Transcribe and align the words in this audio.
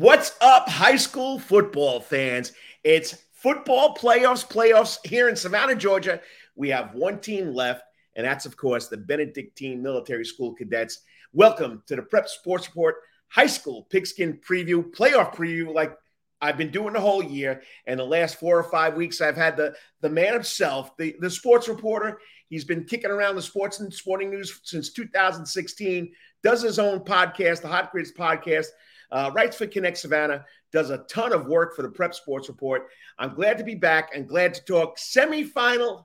What's 0.00 0.32
up, 0.40 0.66
high 0.66 0.96
school 0.96 1.38
football 1.38 2.00
fans? 2.00 2.52
It's 2.84 3.18
football 3.34 3.94
playoffs, 3.94 4.48
playoffs 4.48 4.96
here 5.06 5.28
in 5.28 5.36
Savannah, 5.36 5.74
Georgia. 5.74 6.22
We 6.56 6.70
have 6.70 6.94
one 6.94 7.20
team 7.20 7.52
left, 7.52 7.82
and 8.16 8.24
that's, 8.24 8.46
of 8.46 8.56
course, 8.56 8.88
the 8.88 8.96
Benedictine 8.96 9.82
Military 9.82 10.24
School 10.24 10.54
Cadets. 10.54 11.02
Welcome 11.34 11.82
to 11.86 11.96
the 11.96 12.02
Prep 12.02 12.30
Sports 12.30 12.66
Report 12.68 12.94
High 13.28 13.44
School 13.44 13.88
Pigskin 13.90 14.38
Preview, 14.38 14.90
playoff 14.90 15.34
preview, 15.34 15.70
like 15.70 15.94
I've 16.40 16.56
been 16.56 16.70
doing 16.70 16.94
the 16.94 17.00
whole 17.00 17.22
year. 17.22 17.60
And 17.86 18.00
the 18.00 18.04
last 18.04 18.40
four 18.40 18.58
or 18.58 18.70
five 18.70 18.94
weeks, 18.94 19.20
I've 19.20 19.36
had 19.36 19.58
the, 19.58 19.74
the 20.00 20.08
man 20.08 20.32
himself, 20.32 20.96
the, 20.96 21.14
the 21.20 21.28
sports 21.28 21.68
reporter. 21.68 22.20
He's 22.48 22.64
been 22.64 22.84
kicking 22.84 23.10
around 23.10 23.36
the 23.36 23.42
sports 23.42 23.80
and 23.80 23.92
sporting 23.92 24.30
news 24.30 24.60
since 24.62 24.94
2016, 24.94 26.10
does 26.42 26.62
his 26.62 26.78
own 26.78 27.00
podcast, 27.00 27.60
the 27.60 27.68
Hot 27.68 27.92
Grids 27.92 28.12
podcast 28.12 28.68
uh, 29.12 29.30
writes 29.34 29.56
for 29.56 29.66
Connect 29.66 29.98
Savannah, 29.98 30.44
does 30.72 30.90
a 30.90 30.98
ton 31.08 31.32
of 31.32 31.46
work 31.46 31.74
for 31.74 31.82
the 31.82 31.88
Prep 31.88 32.14
Sports 32.14 32.48
Report. 32.48 32.88
I'm 33.18 33.34
glad 33.34 33.58
to 33.58 33.64
be 33.64 33.74
back 33.74 34.14
and 34.14 34.28
glad 34.28 34.54
to 34.54 34.64
talk 34.64 34.98
semifinal 34.98 36.04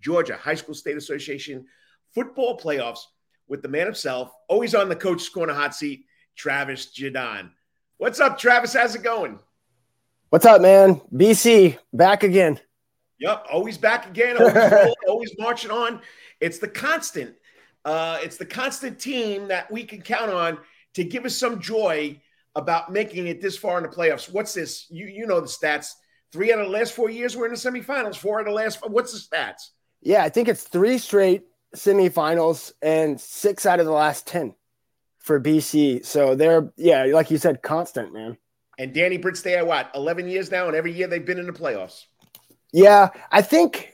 Georgia 0.00 0.36
High 0.36 0.54
School 0.54 0.74
State 0.74 0.96
Association 0.96 1.66
football 2.14 2.58
playoffs 2.58 3.00
with 3.48 3.62
the 3.62 3.68
man 3.68 3.86
himself, 3.86 4.32
always 4.48 4.74
on 4.74 4.88
the 4.88 4.96
coach's 4.96 5.28
corner 5.28 5.52
hot 5.52 5.74
seat, 5.74 6.06
Travis 6.34 6.92
Jaudon. 6.96 7.50
What's 7.98 8.20
up, 8.20 8.38
Travis? 8.38 8.74
How's 8.74 8.94
it 8.94 9.02
going? 9.02 9.38
What's 10.30 10.46
up, 10.46 10.60
man? 10.60 11.00
BC 11.14 11.78
back 11.92 12.22
again. 12.22 12.60
Yep, 13.18 13.46
always 13.50 13.78
back 13.78 14.06
again, 14.06 14.36
always, 14.36 14.94
always 15.08 15.30
marching 15.38 15.70
on. 15.70 16.00
It's 16.40 16.58
the 16.58 16.68
constant. 16.68 17.34
Uh, 17.84 18.18
it's 18.22 18.36
the 18.36 18.44
constant 18.44 18.98
team 18.98 19.48
that 19.48 19.70
we 19.70 19.84
can 19.84 20.02
count 20.02 20.30
on 20.30 20.58
to 20.94 21.04
give 21.04 21.24
us 21.24 21.36
some 21.36 21.60
joy 21.60 22.20
about 22.56 22.90
making 22.90 23.26
it 23.28 23.40
this 23.40 23.56
far 23.56 23.76
in 23.76 23.84
the 23.84 23.88
playoffs. 23.88 24.32
What's 24.32 24.54
this? 24.54 24.86
You 24.90 25.06
you 25.06 25.26
know 25.26 25.40
the 25.40 25.46
stats. 25.46 25.92
Three 26.32 26.52
out 26.52 26.58
of 26.58 26.66
the 26.66 26.72
last 26.72 26.92
four 26.92 27.08
years 27.08 27.36
we're 27.36 27.46
in 27.46 27.52
the 27.52 27.58
semifinals. 27.58 28.16
Four 28.16 28.40
out 28.40 28.48
of 28.48 28.52
the 28.52 28.56
last. 28.56 28.80
What's 28.88 29.12
the 29.12 29.36
stats? 29.36 29.70
Yeah, 30.00 30.24
I 30.24 30.30
think 30.30 30.48
it's 30.48 30.64
three 30.64 30.98
straight 30.98 31.44
semifinals 31.74 32.72
and 32.82 33.20
six 33.20 33.66
out 33.66 33.78
of 33.78 33.86
the 33.86 33.92
last 33.92 34.26
ten 34.26 34.54
for 35.18 35.40
BC. 35.40 36.04
So 36.04 36.34
they're 36.34 36.72
yeah, 36.76 37.04
like 37.04 37.30
you 37.30 37.38
said, 37.38 37.62
constant 37.62 38.12
man. 38.12 38.38
And 38.78 38.92
Danny 38.92 39.18
Britt 39.18 39.36
stay 39.36 39.54
at 39.56 39.66
what 39.66 39.90
eleven 39.94 40.28
years 40.28 40.50
now, 40.50 40.66
and 40.66 40.74
every 40.74 40.92
year 40.92 41.06
they've 41.06 41.24
been 41.24 41.38
in 41.38 41.46
the 41.46 41.52
playoffs. 41.52 42.04
Yeah, 42.72 43.10
I 43.30 43.42
think. 43.42 43.92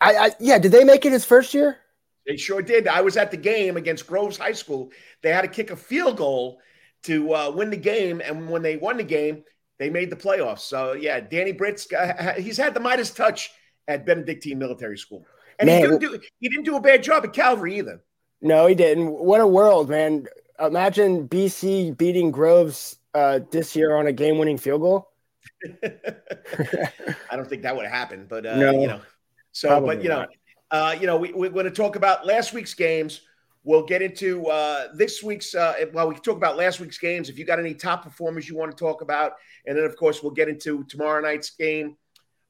I, 0.00 0.16
I 0.16 0.30
yeah, 0.40 0.58
did 0.58 0.72
they 0.72 0.84
make 0.84 1.06
it 1.06 1.12
his 1.12 1.24
first 1.24 1.54
year? 1.54 1.78
They 2.26 2.36
sure 2.36 2.62
did. 2.62 2.88
I 2.88 3.02
was 3.02 3.16
at 3.16 3.30
the 3.30 3.36
game 3.36 3.76
against 3.76 4.06
Groves 4.06 4.36
High 4.36 4.52
School. 4.52 4.90
They 5.22 5.30
had 5.30 5.42
to 5.42 5.48
kick 5.48 5.70
a 5.70 5.76
field 5.76 6.16
goal 6.16 6.58
to 7.04 7.34
uh, 7.34 7.50
win 7.50 7.70
the 7.70 7.76
game. 7.76 8.20
And 8.24 8.48
when 8.48 8.62
they 8.62 8.76
won 8.76 8.96
the 8.96 9.04
game, 9.04 9.44
they 9.78 9.90
made 9.90 10.10
the 10.10 10.16
playoffs. 10.16 10.60
So 10.60 10.92
yeah, 10.92 11.20
Danny 11.20 11.52
Britt's 11.52 11.86
he's 12.38 12.56
had 12.56 12.74
the 12.74 12.80
Midas 12.80 13.10
touch 13.10 13.50
at 13.88 14.06
Benedictine 14.06 14.58
Military 14.58 14.98
School, 14.98 15.26
and 15.58 15.66
man, 15.66 15.80
he 15.80 15.82
didn't 15.82 16.00
do 16.00 16.20
he 16.40 16.48
didn't 16.48 16.64
do 16.64 16.76
a 16.76 16.80
bad 16.80 17.02
job 17.02 17.24
at 17.24 17.32
Calvary 17.32 17.78
either. 17.78 18.02
No, 18.40 18.66
he 18.66 18.74
didn't. 18.74 19.10
What 19.10 19.40
a 19.40 19.46
world, 19.46 19.88
man! 19.88 20.26
Imagine 20.60 21.28
BC 21.28 21.96
beating 21.96 22.30
Groves 22.30 22.98
uh, 23.14 23.40
this 23.50 23.74
year 23.74 23.96
on 23.96 24.06
a 24.06 24.12
game-winning 24.12 24.58
field 24.58 24.82
goal. 24.82 25.10
I 25.82 27.36
don't 27.36 27.48
think 27.48 27.62
that 27.62 27.74
would 27.74 27.86
have 27.86 27.94
happened, 27.94 28.28
but 28.28 28.46
uh, 28.46 28.56
no, 28.56 28.80
you 28.80 28.86
know. 28.86 29.00
So, 29.52 29.80
but 29.80 30.02
you 30.02 30.08
know, 30.08 30.26
uh, 30.70 30.96
you 31.00 31.06
know, 31.06 31.16
we, 31.16 31.32
we're 31.32 31.50
going 31.50 31.64
to 31.64 31.70
talk 31.70 31.96
about 31.96 32.26
last 32.26 32.52
week's 32.52 32.74
games. 32.74 33.20
We'll 33.64 33.84
get 33.84 34.02
into 34.02 34.46
uh, 34.48 34.88
this 34.94 35.22
week's. 35.22 35.54
Uh, 35.54 35.86
well, 35.94 36.08
we 36.08 36.14
talk 36.16 36.36
about 36.36 36.58
last 36.58 36.80
week's 36.80 36.98
games. 36.98 37.30
If 37.30 37.38
you 37.38 37.46
got 37.46 37.58
any 37.58 37.72
top 37.72 38.02
performers 38.04 38.46
you 38.46 38.56
want 38.56 38.70
to 38.70 38.76
talk 38.76 39.00
about, 39.00 39.32
and 39.66 39.76
then 39.76 39.84
of 39.84 39.96
course 39.96 40.22
we'll 40.22 40.32
get 40.32 40.50
into 40.50 40.84
tomorrow 40.84 41.22
night's 41.22 41.50
game 41.50 41.96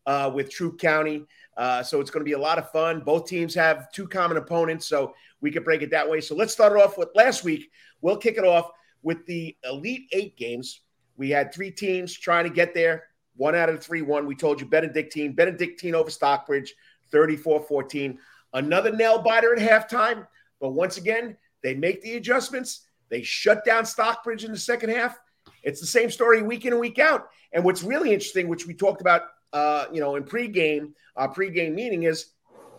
uh, 0.07 0.31
with 0.35 0.51
Troup 0.51 0.79
County. 0.79 1.25
Uh, 1.57 1.85
so 1.85 2.01
it's 2.01 2.11
going 2.11 2.21
to 2.21 2.29
be 2.29 2.33
a 2.33 2.39
lot 2.39 2.59
of 2.59 2.69
fun. 2.73 3.01
Both 3.01 3.29
teams 3.29 3.55
have 3.55 3.93
two 3.93 4.09
common 4.09 4.37
opponents, 4.39 4.89
so 4.89 5.15
we 5.41 5.53
could 5.53 5.65
break 5.65 5.83
it 5.83 5.91
that 5.93 6.09
way. 6.09 6.21
So 6.21 6.35
let's 6.35 6.53
start 6.53 6.73
it 6.73 6.83
off 6.83 6.99
with 6.99 7.11
last 7.15 7.45
week. 7.45 7.71
We'll 8.01 8.17
kick 8.17 8.37
it 8.37 8.45
off 8.45 8.71
with 9.03 9.25
the 9.27 9.57
Elite 9.63 10.09
Eight 10.13 10.37
games. 10.37 10.81
We 11.17 11.31
had 11.31 11.55
three 11.55 11.71
teams 11.71 12.13
trying 12.13 12.45
to 12.45 12.51
get 12.51 12.75
there. 12.75 13.05
One 13.37 13.55
out 13.55 13.69
of 13.69 13.77
the 13.77 13.81
three 13.81 14.03
won. 14.03 14.27
We 14.27 14.35
told 14.35 14.61
you 14.61 14.67
Benedictine. 14.67 15.33
Benedictine 15.33 15.95
over 15.95 16.11
Stockbridge, 16.11 16.75
34 17.13 17.61
14. 17.61 18.19
Another 18.53 18.93
nail 18.93 19.21
biter 19.21 19.55
at 19.55 19.61
halftime. 19.91 20.27
But 20.65 20.71
once 20.71 20.97
again, 20.97 21.37
they 21.63 21.75
make 21.75 22.01
the 22.01 22.15
adjustments. 22.15 22.87
They 23.11 23.21
shut 23.21 23.67
down 23.67 23.85
Stockbridge 23.85 24.45
in 24.45 24.51
the 24.51 24.57
second 24.57 24.89
half. 24.89 25.21
It's 25.63 25.79
the 25.79 25.87
same 25.87 26.11
story 26.11 26.41
week 26.41 26.65
in 26.65 26.73
and 26.73 26.81
week 26.81 26.99
out. 26.99 27.29
And 27.53 27.63
what's 27.63 27.83
really 27.83 28.15
interesting, 28.15 28.49
which 28.49 28.67
we 28.67 28.73
talked 28.73 29.03
about, 29.03 29.25
uh, 29.53 29.85
you 29.93 30.01
know, 30.01 30.17
in 30.17 30.25
pregame, 30.25 30.93
our 31.17 31.29
pregame 31.29 31.75
meeting, 31.75 32.05
is 32.05 32.29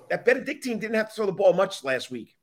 that 0.10 0.26
Benedictine 0.26 0.80
didn't 0.80 0.96
have 0.96 1.10
to 1.10 1.16
throw 1.16 1.28
the 1.28 1.32
ball 1.32 1.54
much 1.54 1.84
last 1.84 2.10
week. 2.10 2.36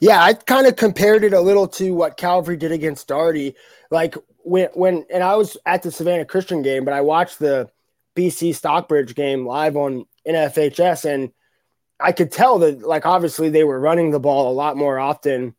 Yeah, 0.00 0.20
I 0.20 0.32
kind 0.32 0.66
of 0.66 0.74
compared 0.74 1.22
it 1.22 1.34
a 1.34 1.40
little 1.40 1.68
to 1.68 1.94
what 1.94 2.16
Calvary 2.16 2.56
did 2.56 2.72
against 2.72 3.06
Darty. 3.06 3.54
Like 3.92 4.16
when 4.38 4.70
when 4.74 5.06
and 5.08 5.22
I 5.22 5.36
was 5.36 5.56
at 5.66 5.84
the 5.84 5.92
Savannah 5.92 6.24
Christian 6.24 6.62
game, 6.62 6.84
but 6.84 6.94
I 6.94 7.02
watched 7.02 7.38
the 7.38 7.70
BC 8.16 8.56
Stockbridge 8.56 9.14
game 9.14 9.46
live 9.46 9.76
on 9.76 10.04
NFHS, 10.26 11.04
and 11.04 11.30
I 12.00 12.12
could 12.12 12.30
tell 12.30 12.58
that, 12.60 12.82
like, 12.82 13.06
obviously 13.06 13.48
they 13.48 13.64
were 13.64 13.80
running 13.80 14.10
the 14.10 14.20
ball 14.20 14.50
a 14.50 14.54
lot 14.54 14.76
more 14.76 14.98
often 14.98 15.54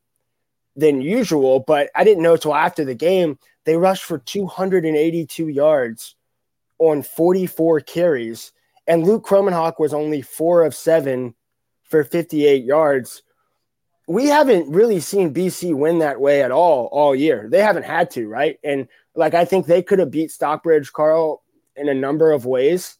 than 0.76 1.02
usual, 1.02 1.60
but 1.60 1.90
I 1.94 2.04
didn't 2.04 2.22
know 2.22 2.36
till 2.36 2.54
after 2.54 2.84
the 2.84 2.94
game 2.94 3.38
they 3.64 3.76
rushed 3.76 4.04
for 4.04 4.18
282 4.18 5.48
yards 5.48 6.14
on 6.78 7.02
44 7.02 7.80
carries, 7.80 8.52
and 8.86 9.04
Luke 9.04 9.26
Kromenhoek 9.26 9.78
was 9.78 9.92
only 9.92 10.22
four 10.22 10.64
of 10.64 10.74
seven 10.74 11.34
for 11.82 12.04
58 12.04 12.64
yards. 12.64 13.22
We 14.08 14.26
haven't 14.26 14.72
really 14.72 15.00
seen 15.00 15.34
BC 15.34 15.74
win 15.74 15.98
that 15.98 16.20
way 16.20 16.42
at 16.42 16.50
all 16.50 16.86
all 16.86 17.14
year. 17.14 17.48
They 17.48 17.60
haven't 17.60 17.84
had 17.84 18.10
to, 18.12 18.26
right? 18.26 18.58
And 18.64 18.88
like 19.14 19.34
I 19.34 19.44
think 19.44 19.66
they 19.66 19.82
could 19.82 19.98
have 19.98 20.10
beat 20.10 20.30
Stockbridge 20.30 20.92
Karl 20.92 21.42
in 21.76 21.88
a 21.88 21.94
number 21.94 22.32
of 22.32 22.46
ways, 22.46 22.96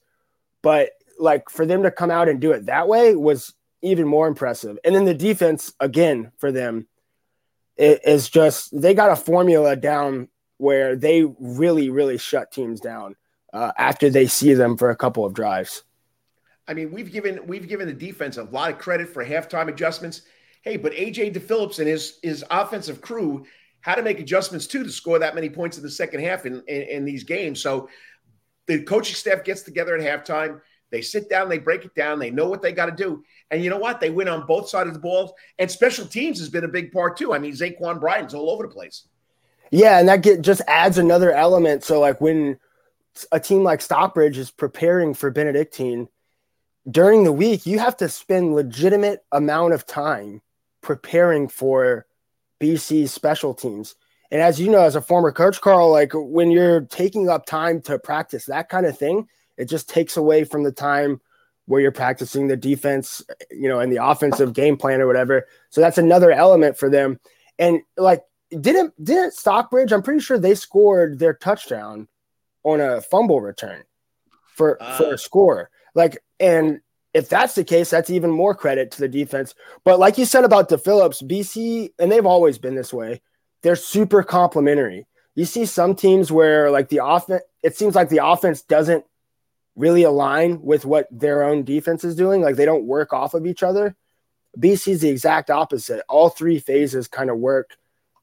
but 0.62 0.90
like 1.20 1.50
for 1.50 1.66
them 1.66 1.82
to 1.82 1.90
come 1.90 2.10
out 2.10 2.28
and 2.28 2.40
do 2.40 2.52
it 2.52 2.66
that 2.66 2.88
way 2.88 3.14
was 3.14 3.54
even 3.82 4.06
more 4.06 4.28
impressive. 4.28 4.78
And 4.84 4.94
then 4.94 5.04
the 5.04 5.14
defense 5.14 5.72
again 5.80 6.32
for 6.38 6.52
them 6.52 6.86
is 7.76 8.28
just 8.28 8.78
they 8.78 8.94
got 8.94 9.12
a 9.12 9.16
formula 9.16 9.76
down 9.76 10.28
where 10.58 10.96
they 10.96 11.24
really 11.38 11.88
really 11.88 12.18
shut 12.18 12.52
teams 12.52 12.80
down 12.80 13.16
uh, 13.52 13.72
after 13.78 14.10
they 14.10 14.26
see 14.26 14.54
them 14.54 14.76
for 14.76 14.90
a 14.90 14.96
couple 14.96 15.24
of 15.24 15.34
drives. 15.34 15.84
I 16.68 16.74
mean, 16.74 16.92
we've 16.92 17.10
given 17.10 17.46
we've 17.46 17.66
given 17.66 17.86
the 17.86 17.94
defense 17.94 18.36
a 18.36 18.44
lot 18.44 18.70
of 18.70 18.78
credit 18.78 19.08
for 19.08 19.24
halftime 19.24 19.68
adjustments. 19.68 20.22
Hey, 20.62 20.76
but 20.76 20.92
AJ 20.92 21.34
DePhillips 21.34 21.78
and 21.78 21.88
his 21.88 22.18
his 22.22 22.44
offensive 22.50 23.00
crew 23.00 23.46
had 23.80 23.96
to 23.96 24.02
make 24.02 24.20
adjustments 24.20 24.66
too 24.66 24.84
to 24.84 24.90
score 24.90 25.18
that 25.18 25.34
many 25.34 25.48
points 25.48 25.78
in 25.78 25.82
the 25.82 25.90
second 25.90 26.20
half 26.20 26.44
in, 26.44 26.62
in, 26.68 26.82
in 26.82 27.04
these 27.04 27.24
games. 27.24 27.62
So 27.62 27.88
the 28.66 28.82
coaching 28.82 29.14
staff 29.14 29.42
gets 29.42 29.62
together 29.62 29.96
at 29.96 30.26
halftime. 30.26 30.60
They 30.90 31.02
sit 31.02 31.30
down, 31.30 31.48
they 31.48 31.58
break 31.58 31.84
it 31.84 31.94
down, 31.94 32.18
they 32.18 32.30
know 32.30 32.48
what 32.48 32.62
they 32.62 32.72
got 32.72 32.86
to 32.86 32.92
do. 32.92 33.22
And 33.50 33.62
you 33.62 33.70
know 33.70 33.78
what? 33.78 34.00
They 34.00 34.10
win 34.10 34.28
on 34.28 34.46
both 34.46 34.68
sides 34.68 34.88
of 34.88 34.94
the 34.94 35.00
ball. 35.00 35.36
And 35.58 35.70
special 35.70 36.06
teams 36.06 36.38
has 36.40 36.48
been 36.48 36.64
a 36.64 36.68
big 36.68 36.92
part 36.92 37.16
too. 37.16 37.32
I 37.32 37.38
mean, 37.38 37.52
Zaquan 37.52 38.00
Bryant's 38.00 38.34
all 38.34 38.50
over 38.50 38.64
the 38.64 38.72
place. 38.72 39.06
Yeah, 39.70 40.00
and 40.00 40.08
that 40.08 40.22
get, 40.22 40.42
just 40.42 40.62
adds 40.66 40.98
another 40.98 41.32
element. 41.32 41.84
So, 41.84 42.00
like 42.00 42.20
when 42.20 42.58
a 43.30 43.38
team 43.38 43.62
like 43.62 43.80
Stockbridge 43.80 44.38
is 44.38 44.50
preparing 44.50 45.14
for 45.14 45.30
Benedictine 45.30 46.08
during 46.90 47.24
the 47.24 47.32
week, 47.32 47.66
you 47.66 47.78
have 47.78 47.96
to 47.98 48.08
spend 48.08 48.54
legitimate 48.54 49.24
amount 49.30 49.74
of 49.74 49.86
time 49.86 50.42
preparing 50.80 51.48
for 51.48 52.06
BC's 52.60 53.12
special 53.12 53.54
teams. 53.54 53.94
And 54.30 54.40
as 54.40 54.60
you 54.60 54.70
know, 54.70 54.82
as 54.82 54.96
a 54.96 55.00
former 55.00 55.32
coach, 55.32 55.60
Karl, 55.60 55.90
like 55.90 56.12
when 56.14 56.50
you're 56.50 56.82
taking 56.82 57.28
up 57.28 57.46
time 57.46 57.80
to 57.82 57.98
practice 57.98 58.46
that 58.46 58.68
kind 58.68 58.86
of 58.86 58.96
thing, 58.96 59.28
it 59.60 59.68
just 59.68 59.88
takes 59.88 60.16
away 60.16 60.44
from 60.44 60.62
the 60.62 60.72
time 60.72 61.20
where 61.66 61.80
you're 61.80 61.92
practicing 61.92 62.48
the 62.48 62.56
defense, 62.56 63.22
you 63.50 63.68
know, 63.68 63.78
and 63.78 63.92
the 63.92 64.04
offensive 64.04 64.52
game 64.52 64.76
plan 64.76 65.00
or 65.00 65.06
whatever. 65.06 65.46
So 65.68 65.80
that's 65.80 65.98
another 65.98 66.32
element 66.32 66.76
for 66.76 66.90
them. 66.90 67.20
And 67.58 67.82
like, 67.96 68.22
didn't 68.50 68.92
didn't 69.02 69.34
Stockbridge? 69.34 69.92
I'm 69.92 70.02
pretty 70.02 70.20
sure 70.20 70.38
they 70.38 70.56
scored 70.56 71.18
their 71.20 71.34
touchdown 71.34 72.08
on 72.64 72.80
a 72.80 73.00
fumble 73.00 73.40
return 73.40 73.84
for 74.56 74.82
uh, 74.82 74.96
for 74.96 75.14
a 75.14 75.18
score. 75.18 75.70
Like, 75.94 76.18
and 76.40 76.80
if 77.14 77.28
that's 77.28 77.54
the 77.54 77.64
case, 77.64 77.90
that's 77.90 78.10
even 78.10 78.30
more 78.30 78.54
credit 78.54 78.90
to 78.92 79.00
the 79.00 79.08
defense. 79.08 79.54
But 79.84 79.98
like 79.98 80.18
you 80.18 80.24
said 80.24 80.44
about 80.44 80.68
DePhillips, 80.68 81.22
BC, 81.22 81.92
and 81.98 82.10
they've 82.10 82.26
always 82.26 82.58
been 82.58 82.74
this 82.74 82.92
way. 82.92 83.20
They're 83.62 83.76
super 83.76 84.22
complementary. 84.22 85.06
You 85.34 85.44
see 85.44 85.66
some 85.66 85.94
teams 85.94 86.32
where 86.32 86.70
like 86.70 86.88
the 86.88 87.04
offense, 87.04 87.42
it 87.62 87.76
seems 87.76 87.94
like 87.94 88.08
the 88.08 88.24
offense 88.24 88.62
doesn't 88.62 89.04
really 89.76 90.02
align 90.02 90.60
with 90.62 90.84
what 90.84 91.06
their 91.10 91.42
own 91.42 91.64
defense 91.64 92.04
is 92.04 92.16
doing. 92.16 92.42
Like 92.42 92.56
they 92.56 92.64
don't 92.64 92.84
work 92.84 93.12
off 93.12 93.34
of 93.34 93.46
each 93.46 93.62
other. 93.62 93.96
BC 94.58 94.88
is 94.88 95.00
the 95.00 95.08
exact 95.08 95.50
opposite. 95.50 96.02
All 96.08 96.28
three 96.28 96.58
phases 96.58 97.08
kind 97.08 97.30
of 97.30 97.38
work 97.38 97.76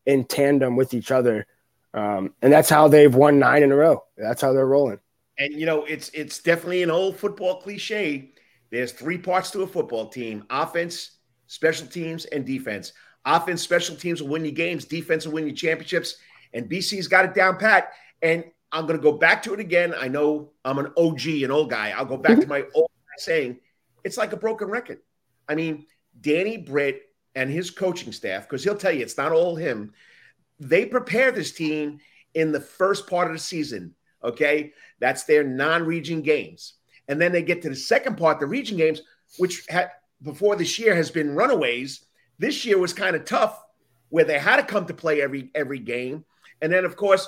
in 0.05 0.25
tandem 0.25 0.75
with 0.75 0.93
each 0.93 1.11
other. 1.11 1.47
Um, 1.93 2.33
and 2.41 2.51
that's 2.51 2.69
how 2.69 2.87
they've 2.87 3.13
won 3.13 3.39
nine 3.39 3.63
in 3.63 3.71
a 3.71 3.75
row. 3.75 4.03
That's 4.17 4.41
how 4.41 4.53
they're 4.53 4.67
rolling. 4.67 4.99
And 5.39 5.53
you 5.53 5.65
know, 5.65 5.85
it's 5.85 6.09
it's 6.09 6.39
definitely 6.39 6.83
an 6.83 6.91
old 6.91 7.17
football 7.17 7.61
cliche. 7.61 8.31
There's 8.71 8.91
three 8.91 9.17
parts 9.17 9.51
to 9.51 9.61
a 9.61 9.67
football 9.67 10.07
team: 10.09 10.43
offense, 10.49 11.11
special 11.47 11.87
teams, 11.87 12.25
and 12.25 12.45
defense. 12.45 12.93
Offense, 13.25 13.61
special 13.61 13.95
teams 13.95 14.21
will 14.21 14.29
win 14.29 14.45
you 14.45 14.51
games. 14.51 14.85
Defense 14.85 15.25
will 15.25 15.33
win 15.33 15.47
you 15.47 15.53
championships. 15.53 16.17
And 16.53 16.69
BC's 16.69 17.07
got 17.07 17.25
it 17.25 17.33
down 17.33 17.57
pat. 17.57 17.91
And 18.21 18.45
I'm 18.71 18.85
going 18.85 18.97
to 18.97 19.03
go 19.03 19.13
back 19.13 19.43
to 19.43 19.53
it 19.53 19.59
again. 19.59 19.93
I 19.97 20.07
know 20.07 20.51
I'm 20.65 20.77
an 20.79 20.91
OG, 20.97 21.27
an 21.27 21.51
old 21.51 21.69
guy. 21.69 21.91
I'll 21.91 22.05
go 22.05 22.17
back 22.17 22.35
to 22.35 22.41
mm-hmm. 22.41 22.49
my 22.49 22.63
old 22.73 22.91
saying 23.17 23.59
it's 24.03 24.17
like 24.17 24.33
a 24.33 24.37
broken 24.37 24.69
record. 24.69 24.99
I 25.47 25.55
mean, 25.55 25.85
Danny 26.21 26.57
Britt 26.57 27.03
and 27.35 27.49
his 27.49 27.71
coaching 27.71 28.11
staff, 28.11 28.43
because 28.43 28.63
he'll 28.63 28.75
tell 28.75 28.91
you 28.91 29.01
it's 29.01 29.17
not 29.17 29.31
all 29.31 29.55
him, 29.55 29.93
they 30.59 30.85
prepare 30.85 31.31
this 31.31 31.51
team 31.51 31.99
in 32.33 32.51
the 32.51 32.59
first 32.59 33.07
part 33.07 33.27
of 33.27 33.33
the 33.33 33.39
season. 33.39 33.93
Okay. 34.23 34.73
That's 34.99 35.23
their 35.23 35.43
non 35.43 35.85
region 35.85 36.21
games. 36.21 36.73
And 37.07 37.21
then 37.21 37.31
they 37.31 37.41
get 37.41 37.61
to 37.61 37.69
the 37.69 37.75
second 37.75 38.17
part, 38.17 38.39
the 38.39 38.47
region 38.47 38.77
games, 38.77 39.01
which 39.37 39.65
had 39.69 39.91
before 40.23 40.55
this 40.55 40.77
year 40.79 40.95
has 40.95 41.11
been 41.11 41.35
runaways. 41.35 42.05
This 42.39 42.65
year 42.65 42.77
was 42.77 42.93
kind 42.93 43.15
of 43.15 43.25
tough 43.25 43.63
where 44.09 44.25
they 44.25 44.39
had 44.39 44.57
to 44.57 44.63
come 44.63 44.85
to 44.85 44.93
play 44.93 45.21
every 45.21 45.51
every 45.55 45.79
game. 45.79 46.25
And 46.61 46.71
then, 46.71 46.85
of 46.85 46.95
course, 46.95 47.27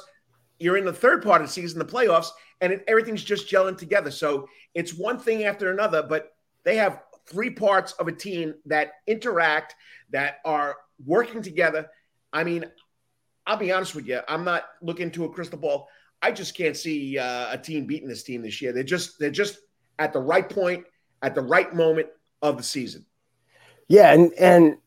you're 0.59 0.77
in 0.77 0.85
the 0.85 0.93
third 0.93 1.23
part 1.23 1.41
of 1.41 1.47
the 1.47 1.53
season, 1.53 1.79
the 1.79 1.85
playoffs, 1.85 2.29
and 2.61 2.73
it, 2.73 2.83
everything's 2.87 3.23
just 3.23 3.49
gelling 3.49 3.77
together. 3.77 4.11
So 4.11 4.47
it's 4.73 4.93
one 4.93 5.17
thing 5.17 5.45
after 5.45 5.71
another, 5.71 6.03
but 6.03 6.33
they 6.63 6.75
have 6.75 7.01
three 7.25 7.49
parts 7.49 7.93
of 7.93 8.07
a 8.07 8.11
team 8.11 8.53
that 8.65 8.93
interact, 9.07 9.75
that 10.11 10.37
are 10.45 10.75
working 11.05 11.41
together. 11.41 11.87
I 12.33 12.43
mean, 12.43 12.65
I'll 13.45 13.57
be 13.57 13.71
honest 13.71 13.95
with 13.95 14.07
you, 14.07 14.21
I'm 14.27 14.43
not 14.43 14.65
looking 14.81 15.11
to 15.11 15.25
a 15.25 15.29
crystal 15.29 15.59
ball. 15.59 15.87
I 16.21 16.31
just 16.31 16.55
can't 16.55 16.75
see 16.75 17.17
uh, 17.17 17.53
a 17.53 17.57
team 17.57 17.85
beating 17.85 18.09
this 18.09 18.23
team 18.23 18.41
this 18.41 18.61
year. 18.61 18.73
They're 18.73 18.83
just 18.83 19.17
they're 19.19 19.31
just 19.31 19.59
at 19.97 20.11
the 20.11 20.19
right 20.19 20.47
point 20.47 20.85
at 21.21 21.33
the 21.33 21.41
right 21.41 21.73
moment 21.73 22.07
of 22.41 22.57
the 22.57 22.63
season. 22.63 23.05
Yeah, 23.87 24.13
and 24.13 24.33
and 24.33 24.77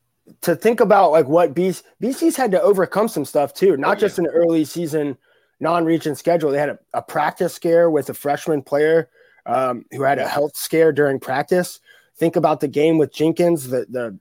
to 0.42 0.54
think 0.54 0.80
about 0.80 1.10
like 1.10 1.26
what 1.26 1.54
BC, 1.54 1.82
BC's 2.02 2.36
had 2.36 2.52
to 2.52 2.62
overcome 2.62 3.08
some 3.08 3.24
stuff 3.24 3.54
too, 3.54 3.76
not 3.76 3.96
oh, 3.96 4.00
just 4.00 4.18
an 4.18 4.26
early 4.26 4.64
season 4.64 5.16
non-region 5.62 6.14
schedule. 6.16 6.50
They 6.50 6.58
had 6.58 6.70
a, 6.70 6.78
a, 6.92 7.02
practice 7.02 7.54
scare 7.54 7.88
with 7.88 8.10
a 8.10 8.14
freshman 8.14 8.62
player 8.62 9.08
um, 9.46 9.86
who 9.92 10.02
had 10.02 10.18
a 10.18 10.28
health 10.28 10.56
scare 10.56 10.92
during 10.92 11.20
practice. 11.20 11.80
Think 12.16 12.36
about 12.36 12.60
the 12.60 12.68
game 12.68 12.98
with 12.98 13.14
Jenkins, 13.14 13.68
the 13.68 13.86
the 13.88 14.18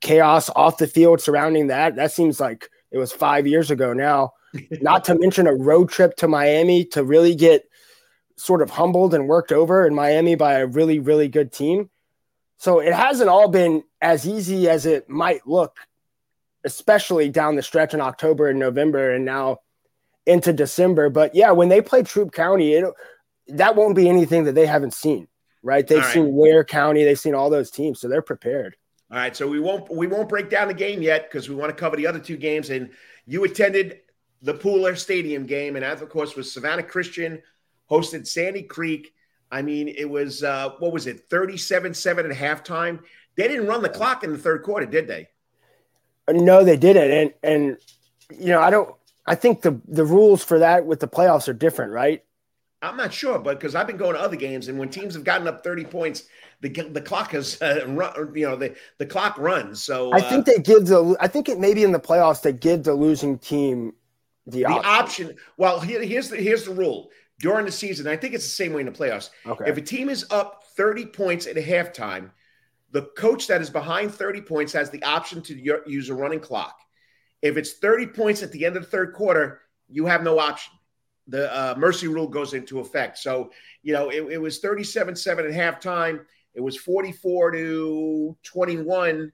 chaos 0.00 0.50
off 0.56 0.78
the 0.78 0.86
field 0.86 1.20
surrounding 1.20 1.68
that. 1.68 1.96
That 1.96 2.10
seems 2.10 2.40
like 2.40 2.68
it 2.90 2.98
was 2.98 3.12
five 3.12 3.46
years 3.46 3.70
ago 3.70 3.92
now. 3.92 4.32
not 4.80 5.04
to 5.04 5.14
mention 5.14 5.46
a 5.46 5.54
road 5.54 5.90
trip 5.90 6.16
to 6.16 6.26
Miami 6.26 6.84
to 6.84 7.04
really 7.04 7.36
get 7.36 7.68
sort 8.36 8.62
of 8.62 8.70
humbled 8.70 9.14
and 9.14 9.28
worked 9.28 9.52
over 9.52 9.86
in 9.86 9.94
Miami 9.94 10.34
by 10.34 10.54
a 10.54 10.66
really, 10.66 10.98
really 10.98 11.28
good 11.28 11.52
team. 11.52 11.90
So 12.56 12.80
it 12.80 12.92
hasn't 12.92 13.30
all 13.30 13.48
been 13.48 13.84
as 14.02 14.26
easy 14.26 14.68
as 14.68 14.86
it 14.86 15.08
might 15.08 15.46
look, 15.46 15.76
especially 16.64 17.28
down 17.28 17.56
the 17.56 17.62
stretch 17.62 17.94
in 17.94 18.00
October 18.00 18.48
and 18.48 18.58
November 18.58 19.12
and 19.12 19.24
now 19.24 19.58
into 20.26 20.52
December. 20.52 21.10
But 21.10 21.34
yeah, 21.34 21.50
when 21.52 21.68
they 21.68 21.80
play 21.80 22.02
Troup 22.02 22.32
County, 22.32 22.74
it, 22.74 22.84
that 23.48 23.76
won't 23.76 23.96
be 23.96 24.08
anything 24.08 24.44
that 24.44 24.54
they 24.54 24.66
haven't 24.66 24.94
seen, 24.94 25.28
right? 25.62 25.86
They've 25.86 25.98
right. 25.98 26.12
seen 26.12 26.34
Ware 26.34 26.64
County, 26.64 27.04
they've 27.04 27.18
seen 27.18 27.34
all 27.34 27.50
those 27.50 27.70
teams, 27.70 28.00
so 28.00 28.08
they're 28.08 28.22
prepared. 28.22 28.76
All 29.10 29.18
right, 29.18 29.36
so 29.36 29.48
we 29.48 29.58
won't 29.58 29.90
we 29.90 30.06
won't 30.06 30.28
break 30.28 30.50
down 30.50 30.68
the 30.68 30.74
game 30.74 31.02
yet 31.02 31.28
because 31.28 31.48
we 31.48 31.56
want 31.56 31.70
to 31.70 31.74
cover 31.74 31.96
the 31.96 32.06
other 32.06 32.20
two 32.20 32.36
games. 32.36 32.70
And 32.70 32.90
you 33.26 33.42
attended 33.42 34.00
the 34.40 34.54
Pooler 34.54 34.96
Stadium 34.96 35.46
game, 35.46 35.74
and 35.74 35.82
that 35.84 36.00
of 36.00 36.08
course 36.08 36.36
was 36.36 36.52
Savannah 36.52 36.84
Christian 36.84 37.42
hosted 37.90 38.26
Sandy 38.26 38.62
Creek. 38.62 39.12
I 39.50 39.62
mean, 39.62 39.88
it 39.88 40.08
was 40.08 40.44
uh, 40.44 40.70
what 40.78 40.92
was 40.92 41.08
it, 41.08 41.28
37-7 41.28 42.30
at 42.30 42.36
halftime? 42.36 43.00
They 43.34 43.48
didn't 43.48 43.66
run 43.66 43.82
the 43.82 43.88
clock 43.88 44.22
in 44.22 44.30
the 44.30 44.38
third 44.38 44.62
quarter, 44.62 44.86
did 44.86 45.08
they? 45.08 45.28
No, 46.28 46.62
they 46.62 46.76
didn't. 46.76 47.10
And 47.10 47.34
and 47.42 47.76
you 48.38 48.52
know, 48.52 48.60
I 48.60 48.70
don't 48.70 48.94
I 49.26 49.34
think 49.34 49.62
the 49.62 49.80
the 49.86 50.04
rules 50.04 50.42
for 50.42 50.58
that 50.58 50.86
with 50.86 51.00
the 51.00 51.08
playoffs 51.08 51.48
are 51.48 51.52
different, 51.52 51.92
right? 51.92 52.24
I'm 52.82 52.96
not 52.96 53.12
sure, 53.12 53.38
but 53.38 53.60
because 53.60 53.74
I've 53.74 53.86
been 53.86 53.98
going 53.98 54.14
to 54.14 54.20
other 54.20 54.36
games, 54.36 54.68
and 54.68 54.78
when 54.78 54.88
teams 54.88 55.12
have 55.14 55.22
gotten 55.22 55.46
up 55.46 55.62
30 55.62 55.84
points, 55.84 56.24
the 56.60 56.70
the 56.70 57.00
clock 57.00 57.32
has 57.32 57.60
uh, 57.60 57.84
run. 57.88 58.32
You 58.34 58.48
know, 58.48 58.56
the 58.56 58.74
the 58.98 59.06
clock 59.06 59.38
runs. 59.38 59.82
So 59.82 60.12
uh, 60.12 60.16
I 60.16 60.20
think 60.20 60.46
they 60.46 60.58
give 60.58 60.86
the. 60.86 61.16
I 61.20 61.26
think 61.26 61.48
it 61.48 61.58
maybe 61.58 61.84
in 61.84 61.92
the 61.92 62.00
playoffs 62.00 62.42
they 62.42 62.52
give 62.52 62.84
the 62.84 62.94
losing 62.94 63.38
team 63.38 63.92
the, 64.46 64.60
the 64.60 64.66
option. 64.66 65.26
option. 65.26 65.36
Well, 65.56 65.80
here, 65.80 66.02
here's 66.02 66.30
the 66.30 66.36
here's 66.36 66.64
the 66.64 66.72
rule 66.72 67.10
during 67.38 67.66
the 67.66 67.72
season. 67.72 68.06
I 68.06 68.16
think 68.16 68.34
it's 68.34 68.44
the 68.44 68.50
same 68.50 68.72
way 68.72 68.80
in 68.80 68.86
the 68.86 68.92
playoffs. 68.92 69.30
Okay. 69.46 69.64
If 69.68 69.76
a 69.76 69.82
team 69.82 70.08
is 70.08 70.26
up 70.30 70.64
30 70.76 71.06
points 71.06 71.46
at 71.46 71.56
a 71.56 71.62
halftime, 71.62 72.30
the 72.92 73.02
coach 73.16 73.46
that 73.48 73.60
is 73.60 73.70
behind 73.70 74.14
30 74.14 74.40
points 74.42 74.72
has 74.72 74.90
the 74.90 75.02
option 75.02 75.42
to 75.42 75.82
use 75.86 76.08
a 76.08 76.14
running 76.14 76.40
clock. 76.40 76.78
If 77.42 77.56
it's 77.56 77.74
30 77.74 78.08
points 78.08 78.42
at 78.42 78.52
the 78.52 78.66
end 78.66 78.76
of 78.76 78.82
the 78.82 78.88
third 78.88 79.14
quarter, 79.14 79.62
you 79.88 80.06
have 80.06 80.22
no 80.22 80.38
option. 80.38 80.74
The 81.28 81.54
uh, 81.54 81.74
mercy 81.76 82.08
rule 82.08 82.26
goes 82.26 82.54
into 82.54 82.80
effect. 82.80 83.18
So, 83.18 83.50
you 83.82 83.92
know, 83.92 84.10
it, 84.10 84.22
it 84.32 84.38
was 84.38 84.58
37 84.58 85.16
7 85.16 85.46
at 85.46 85.52
halftime. 85.52 86.24
It 86.54 86.60
was 86.60 86.76
44 86.76 87.52
to 87.52 88.36
21 88.42 89.32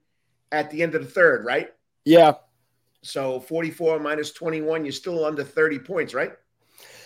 at 0.53 0.71
the 0.71 0.83
end 0.83 0.95
of 0.95 1.03
the 1.03 1.11
third, 1.11 1.45
right? 1.45 1.73
Yeah. 2.05 2.35
So 3.03 3.41
44 3.41 4.01
minus 4.01 4.33
21, 4.33 4.85
you're 4.85 4.93
still 4.93 5.25
under 5.25 5.45
30 5.45 5.79
points, 5.79 6.13
right? 6.13 6.33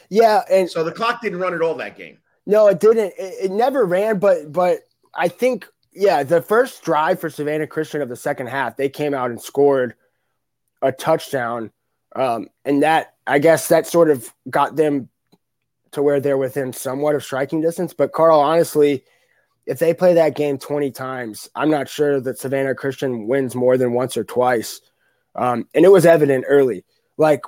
Yeah, 0.08 0.42
and 0.50 0.68
so 0.68 0.82
the 0.82 0.92
clock 0.92 1.22
didn't 1.22 1.38
run 1.38 1.54
at 1.54 1.62
all 1.62 1.74
that 1.76 1.96
game. 1.96 2.18
No, 2.46 2.66
it 2.66 2.80
didn't. 2.80 3.14
It, 3.16 3.44
it 3.44 3.50
never 3.52 3.84
ran, 3.84 4.18
but 4.18 4.50
but 4.50 4.80
I 5.14 5.28
think 5.28 5.68
yeah, 5.92 6.24
the 6.24 6.42
first 6.42 6.82
drive 6.82 7.20
for 7.20 7.30
Savannah 7.30 7.66
Christian 7.66 8.02
of 8.02 8.08
the 8.08 8.16
second 8.16 8.48
half, 8.48 8.76
they 8.76 8.88
came 8.88 9.14
out 9.14 9.30
and 9.30 9.40
scored 9.40 9.94
a 10.82 10.92
touchdown, 10.92 11.70
um, 12.16 12.48
and 12.64 12.82
that 12.82 13.14
I 13.26 13.38
guess 13.38 13.68
that 13.68 13.86
sort 13.86 14.10
of 14.10 14.32
got 14.48 14.76
them 14.76 15.08
to 15.92 16.02
where 16.02 16.20
they're 16.20 16.38
within 16.38 16.72
somewhat 16.72 17.14
of 17.14 17.24
striking 17.24 17.60
distance. 17.60 17.92
But 17.94 18.12
Karl, 18.12 18.40
honestly, 18.40 19.04
if 19.66 19.78
they 19.78 19.94
play 19.94 20.14
that 20.14 20.36
game 20.36 20.58
20 20.58 20.90
times, 20.90 21.48
I'm 21.54 21.70
not 21.70 21.88
sure 21.88 22.20
that 22.20 22.38
Savannah 22.38 22.74
Christian 22.74 23.26
wins 23.26 23.54
more 23.54 23.76
than 23.76 23.92
once 23.92 24.16
or 24.16 24.24
twice. 24.24 24.80
Um, 25.34 25.68
and 25.74 25.84
it 25.84 25.90
was 25.90 26.06
evident 26.06 26.44
early. 26.48 26.84
Like 27.16 27.42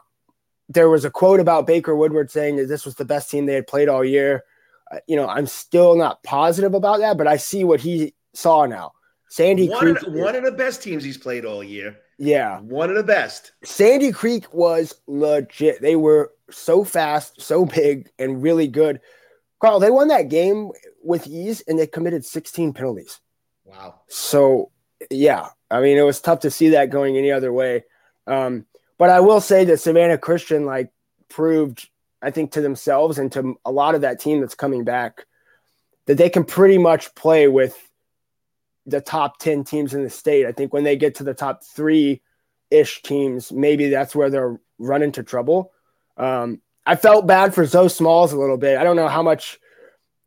there 0.69 0.89
was 0.89 1.05
a 1.05 1.11
quote 1.11 1.41
about 1.41 1.67
Baker 1.67 1.95
Woodward 1.95 2.31
saying 2.31 2.57
that 2.57 2.69
this 2.69 2.85
was 2.85 2.95
the 2.95 3.05
best 3.05 3.31
team 3.31 3.47
they 3.47 3.55
had 3.55 3.67
played 3.67 3.89
all 3.89 4.05
year. 4.05 4.45
Uh, 4.91 4.99
you 5.07 5.17
know, 5.17 5.29
I'm 5.29 5.47
still 5.47 5.97
not 5.97 6.23
positive 6.23 6.75
about 6.75 7.01
that, 7.01 7.17
but 7.19 7.27
I 7.27 7.37
see 7.37 7.65
what 7.65 7.81
he 7.81 8.15
saw 8.35 8.67
now. 8.67 8.93
Sandy 9.29 9.69
one 9.69 9.81
Creek, 9.81 10.03
of, 10.07 10.12
one 10.12 10.37
of 10.37 10.45
the 10.45 10.53
best 10.53 10.83
teams 10.83 11.03
he's 11.03 11.17
played 11.17 11.45
all 11.45 11.65
year. 11.65 11.97
Yeah, 12.23 12.61
one 12.61 12.88
of 12.88 12.95
the 12.95 13.02
best. 13.02 13.50
Sandy 13.64 14.12
Creek 14.12 14.55
was 14.55 14.95
legit. 15.09 15.83
They 15.83 15.97
were 15.97 16.31
so 16.52 16.85
fast, 16.85 17.43
so 17.43 17.67
big, 17.67 18.11
and 18.17 18.41
really 18.41 18.69
good. 18.69 19.00
Karl, 19.61 19.81
they 19.81 19.91
won 19.91 20.07
that 20.07 20.29
game 20.29 20.71
with 21.02 21.26
ease, 21.26 21.64
and 21.67 21.76
they 21.76 21.88
committed 21.88 22.25
16 22.25 22.75
penalties. 22.75 23.19
Wow. 23.64 24.02
So, 24.07 24.71
yeah, 25.11 25.49
I 25.69 25.81
mean, 25.81 25.99
it 25.99 26.02
was 26.02 26.21
tough 26.21 26.38
to 26.41 26.50
see 26.52 26.69
that 26.69 26.91
going 26.91 27.17
any 27.17 27.33
other 27.33 27.52
way. 27.52 27.83
Um, 28.29 28.67
but 28.99 29.11
I 29.11 29.19
will 29.19 29.41
say 29.41 29.64
that 29.64 29.81
Savannah 29.81 30.17
Christian 30.17 30.64
like 30.64 30.93
proved, 31.29 31.88
I 32.23 32.31
think, 32.31 32.52
to 32.52 32.61
themselves 32.61 33.19
and 33.19 33.33
to 33.33 33.59
a 33.64 33.73
lot 33.73 33.97
of 33.97 34.02
that 34.02 34.21
team 34.21 34.41
that's 34.41 34.55
coming 34.55 34.85
back 34.85 35.26
that 36.07 36.19
they 36.19 36.31
can 36.31 36.45
pretty 36.45 36.79
much 36.79 37.17
play 37.17 37.49
with 37.49 37.76
the 38.87 39.01
top 39.01 39.39
10 39.39 39.65
teams 39.65 39.95
in 39.95 40.03
the 40.03 40.11
state. 40.11 40.47
I 40.47 40.53
think 40.53 40.73
when 40.73 40.85
they 40.85 40.97
get 40.97 41.17
to 41.17 41.25
the 41.25 41.35
top 41.35 41.62
three 41.65 42.23
ish 42.71 43.03
teams, 43.03 43.53
maybe 43.53 43.89
that's 43.89 44.15
where 44.15 44.31
they'll 44.31 44.59
run 44.79 45.03
into 45.03 45.23
trouble. 45.23 45.73
Um, 46.17 46.61
I 46.85 46.97
felt 46.97 47.27
bad 47.27 47.55
for 47.55 47.65
Zoe 47.65 47.89
Smalls 47.89 48.33
a 48.33 48.39
little 48.39 48.57
bit. 48.57 48.79
I 48.79 48.85
don't 48.85 48.97
know 48.97 49.09
how 49.09 49.23
much 49.23 49.59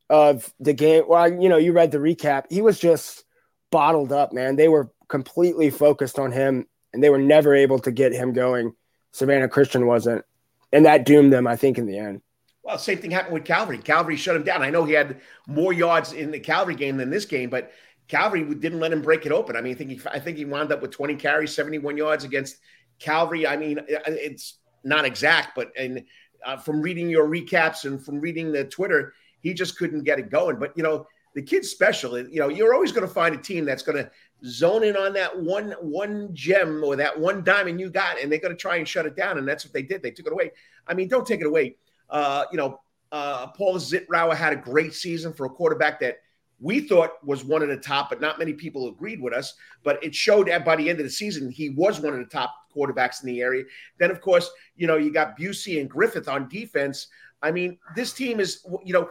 of 0.09 0.53
the 0.59 0.73
game. 0.73 1.03
Well, 1.07 1.41
you 1.41 1.49
know, 1.49 1.57
you 1.57 1.73
read 1.73 1.91
the 1.91 1.97
recap. 1.97 2.45
He 2.49 2.61
was 2.61 2.79
just 2.79 3.25
bottled 3.71 4.11
up, 4.11 4.31
man. 4.31 4.55
They 4.55 4.67
were 4.67 4.91
completely 5.07 5.69
focused 5.69 6.17
on 6.17 6.31
him 6.31 6.65
and 6.93 7.03
they 7.03 7.09
were 7.09 7.17
never 7.17 7.53
able 7.53 7.79
to 7.79 7.91
get 7.91 8.13
him 8.13 8.31
going. 8.31 8.73
Savannah 9.11 9.49
Christian 9.49 9.85
wasn't, 9.85 10.25
and 10.73 10.85
that 10.85 11.05
doomed 11.05 11.31
them, 11.31 11.47
I 11.47 11.55
think, 11.55 11.77
in 11.77 11.85
the 11.85 11.97
end. 11.97 12.21
Well, 12.63 12.77
same 12.77 12.97
thing 12.97 13.11
happened 13.11 13.33
with 13.33 13.45
Calvary. 13.45 13.77
Calvary 13.77 14.15
shut 14.15 14.35
him 14.35 14.43
down. 14.43 14.61
I 14.61 14.71
know 14.71 14.85
he 14.85 14.93
had 14.93 15.21
more 15.47 15.71
yards 15.71 16.13
in 16.13 16.31
the 16.31 16.39
Calvary 16.39 16.75
game 16.75 16.97
than 16.97 17.11
this 17.11 17.25
game, 17.25 17.49
but 17.49 17.71
Calvary 18.07 18.43
didn't 18.55 18.79
let 18.79 18.93
him 18.93 19.01
break 19.01 19.25
it 19.25 19.31
open. 19.31 19.55
I 19.55 19.61
mean, 19.61 19.73
I 19.73 19.75
think 19.75 19.89
he, 19.89 19.99
I 20.11 20.19
think 20.19 20.37
he 20.37 20.45
wound 20.45 20.71
up 20.71 20.81
with 20.81 20.91
20 20.91 21.15
carries, 21.15 21.55
71 21.55 21.97
yards 21.97 22.23
against 22.23 22.57
Calvary. 22.99 23.47
I 23.47 23.57
mean, 23.57 23.79
it's 23.87 24.59
not 24.83 25.05
exact, 25.05 25.55
but 25.55 25.71
and 25.77 26.03
uh, 26.45 26.57
from 26.57 26.81
reading 26.81 27.09
your 27.09 27.27
recaps 27.27 27.85
and 27.85 28.03
from 28.03 28.19
reading 28.19 28.51
the 28.51 28.65
Twitter, 28.65 29.13
he 29.41 29.53
just 29.53 29.77
couldn't 29.77 30.03
get 30.03 30.19
it 30.19 30.29
going. 30.29 30.57
But 30.57 30.73
you 30.77 30.83
know, 30.83 31.07
the 31.33 31.41
kid's 31.41 31.69
special. 31.69 32.17
You 32.17 32.39
know, 32.39 32.49
you're 32.49 32.73
always 32.73 32.91
going 32.91 33.07
to 33.07 33.13
find 33.13 33.33
a 33.33 33.39
team 33.39 33.65
that's 33.65 33.83
going 33.83 34.03
to 34.03 34.09
zone 34.45 34.83
in 34.83 34.95
on 34.95 35.13
that 35.13 35.37
one 35.37 35.71
one 35.81 36.29
gem 36.33 36.83
or 36.83 36.95
that 36.95 37.19
one 37.19 37.43
diamond 37.43 37.79
you 37.79 37.89
got, 37.89 38.21
and 38.21 38.31
they're 38.31 38.39
going 38.39 38.55
to 38.55 38.59
try 38.59 38.77
and 38.77 38.87
shut 38.87 39.05
it 39.05 39.15
down. 39.15 39.37
And 39.37 39.47
that's 39.47 39.65
what 39.65 39.73
they 39.73 39.81
did. 39.81 40.03
They 40.03 40.11
took 40.11 40.27
it 40.27 40.31
away. 40.31 40.51
I 40.87 40.93
mean, 40.93 41.07
don't 41.07 41.25
take 41.25 41.41
it 41.41 41.47
away. 41.47 41.75
Uh, 42.09 42.45
you 42.51 42.57
know, 42.57 42.79
uh, 43.11 43.47
Paul 43.47 43.75
Zittauer 43.75 44.35
had 44.35 44.53
a 44.53 44.57
great 44.57 44.93
season 44.93 45.33
for 45.33 45.45
a 45.45 45.49
quarterback 45.49 45.99
that 46.01 46.19
we 46.59 46.79
thought 46.81 47.25
was 47.25 47.43
one 47.43 47.61
of 47.61 47.69
the 47.69 47.77
top, 47.77 48.09
but 48.09 48.21
not 48.21 48.39
many 48.39 48.53
people 48.53 48.87
agreed 48.87 49.21
with 49.21 49.33
us. 49.33 49.53
But 49.83 50.01
it 50.03 50.15
showed 50.15 50.47
that 50.47 50.65
by 50.65 50.75
the 50.75 50.89
end 50.89 50.99
of 50.99 51.05
the 51.05 51.11
season, 51.11 51.49
he 51.49 51.69
was 51.69 51.99
one 51.99 52.13
of 52.13 52.19
the 52.19 52.25
top 52.25 52.53
quarterbacks 52.75 53.21
in 53.21 53.27
the 53.27 53.41
area. 53.41 53.63
Then, 53.97 54.11
of 54.11 54.21
course, 54.21 54.49
you 54.75 54.87
know, 54.87 54.97
you 54.97 55.11
got 55.11 55.37
Busey 55.37 55.79
and 55.79 55.89
Griffith 55.89 56.27
on 56.27 56.47
defense. 56.47 57.07
I 57.41 57.51
mean, 57.51 57.77
this 57.95 58.13
team 58.13 58.39
is, 58.39 58.65
you 58.83 58.93
know, 58.93 59.09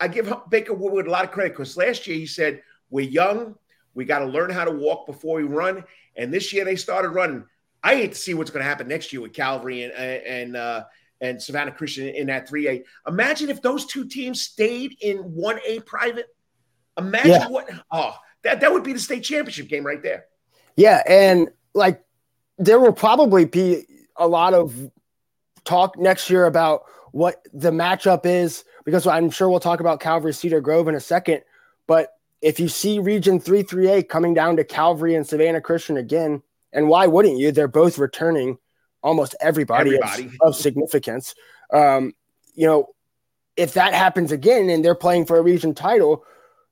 I 0.00 0.08
give 0.08 0.32
Baker 0.48 0.74
Woodward 0.74 1.06
a 1.06 1.10
lot 1.10 1.24
of 1.24 1.30
credit 1.30 1.52
because 1.52 1.76
last 1.76 2.06
year 2.06 2.16
he 2.16 2.26
said, 2.26 2.62
We're 2.90 3.08
young. 3.08 3.54
We 3.94 4.04
got 4.04 4.20
to 4.20 4.26
learn 4.26 4.50
how 4.50 4.64
to 4.64 4.70
walk 4.70 5.06
before 5.06 5.36
we 5.36 5.42
run. 5.42 5.84
And 6.16 6.32
this 6.32 6.52
year 6.52 6.64
they 6.64 6.76
started 6.76 7.10
running. 7.10 7.44
I 7.82 7.96
hate 7.96 8.12
to 8.12 8.18
see 8.18 8.34
what's 8.34 8.50
going 8.50 8.62
to 8.62 8.68
happen 8.68 8.88
next 8.88 9.12
year 9.12 9.22
with 9.22 9.32
Calvary 9.32 9.82
and, 9.82 9.92
and, 9.92 10.56
uh, 10.56 10.84
and 11.20 11.42
Savannah 11.42 11.72
Christian 11.72 12.08
in 12.08 12.26
that 12.28 12.48
3A. 12.48 12.84
Imagine 13.06 13.50
if 13.50 13.62
those 13.62 13.86
two 13.86 14.06
teams 14.06 14.42
stayed 14.42 14.96
in 15.00 15.18
1A 15.24 15.84
private. 15.86 16.26
Imagine 17.00 17.30
yeah. 17.30 17.48
what, 17.48 17.68
oh, 17.90 18.14
that, 18.42 18.60
that 18.60 18.72
would 18.72 18.84
be 18.84 18.92
the 18.92 18.98
state 18.98 19.22
championship 19.22 19.68
game 19.68 19.84
right 19.84 20.02
there. 20.02 20.26
Yeah. 20.76 21.02
And 21.06 21.50
like, 21.74 22.02
there 22.58 22.78
will 22.78 22.92
probably 22.92 23.44
be 23.44 23.84
a 24.16 24.28
lot 24.28 24.54
of 24.54 24.74
talk 25.64 25.98
next 25.98 26.30
year 26.30 26.46
about 26.46 26.84
what 27.12 27.44
the 27.52 27.70
matchup 27.70 28.24
is 28.24 28.64
because 28.84 29.06
I'm 29.06 29.30
sure 29.30 29.48
we'll 29.48 29.60
talk 29.60 29.80
about 29.80 30.00
Calvary 30.00 30.32
Cedar 30.32 30.60
Grove 30.60 30.88
in 30.88 30.94
a 30.94 31.00
second. 31.00 31.42
But 31.86 32.14
if 32.40 32.60
you 32.60 32.68
see 32.68 32.98
Region 32.98 33.40
3 33.40 33.62
3A 33.62 34.08
coming 34.08 34.34
down 34.34 34.56
to 34.56 34.64
Calvary 34.64 35.14
and 35.14 35.26
Savannah 35.26 35.60
Christian 35.60 35.96
again, 35.96 36.42
and 36.72 36.88
why 36.88 37.06
wouldn't 37.06 37.38
you? 37.38 37.52
They're 37.52 37.68
both 37.68 37.98
returning 37.98 38.58
almost 39.02 39.34
everybody, 39.40 39.96
everybody. 39.96 40.26
Of, 40.40 40.48
of, 40.48 40.56
significance. 40.56 41.34
Um, 41.72 42.14
you 42.54 42.66
know, 42.66 42.88
if 43.56 43.74
that 43.74 43.92
happens 43.92 44.32
again 44.32 44.70
and 44.70 44.84
they're 44.84 44.94
playing 44.94 45.26
for 45.26 45.38
a 45.38 45.42
region 45.42 45.74
title, 45.74 46.24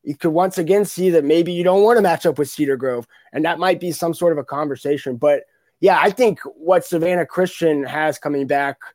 you 0.08 0.16
could 0.16 0.30
once 0.30 0.58
again 0.58 0.84
see 0.84 1.10
that 1.10 1.24
maybe 1.24 1.52
you 1.52 1.62
don't 1.62 1.82
want 1.82 1.98
to 1.98 2.02
match 2.02 2.26
up 2.26 2.38
with 2.38 2.48
Cedar 2.48 2.76
Grove, 2.76 3.06
and 3.32 3.44
that 3.44 3.58
might 3.58 3.78
be 3.80 3.92
some 3.92 4.14
sort 4.14 4.32
of 4.32 4.38
a 4.38 4.44
conversation. 4.44 5.16
But 5.16 5.42
yeah, 5.80 5.98
I 6.00 6.10
think 6.10 6.40
what 6.44 6.84
Savannah 6.84 7.26
Christian 7.26 7.84
has 7.84 8.18
coming 8.18 8.46
back– 8.46 8.78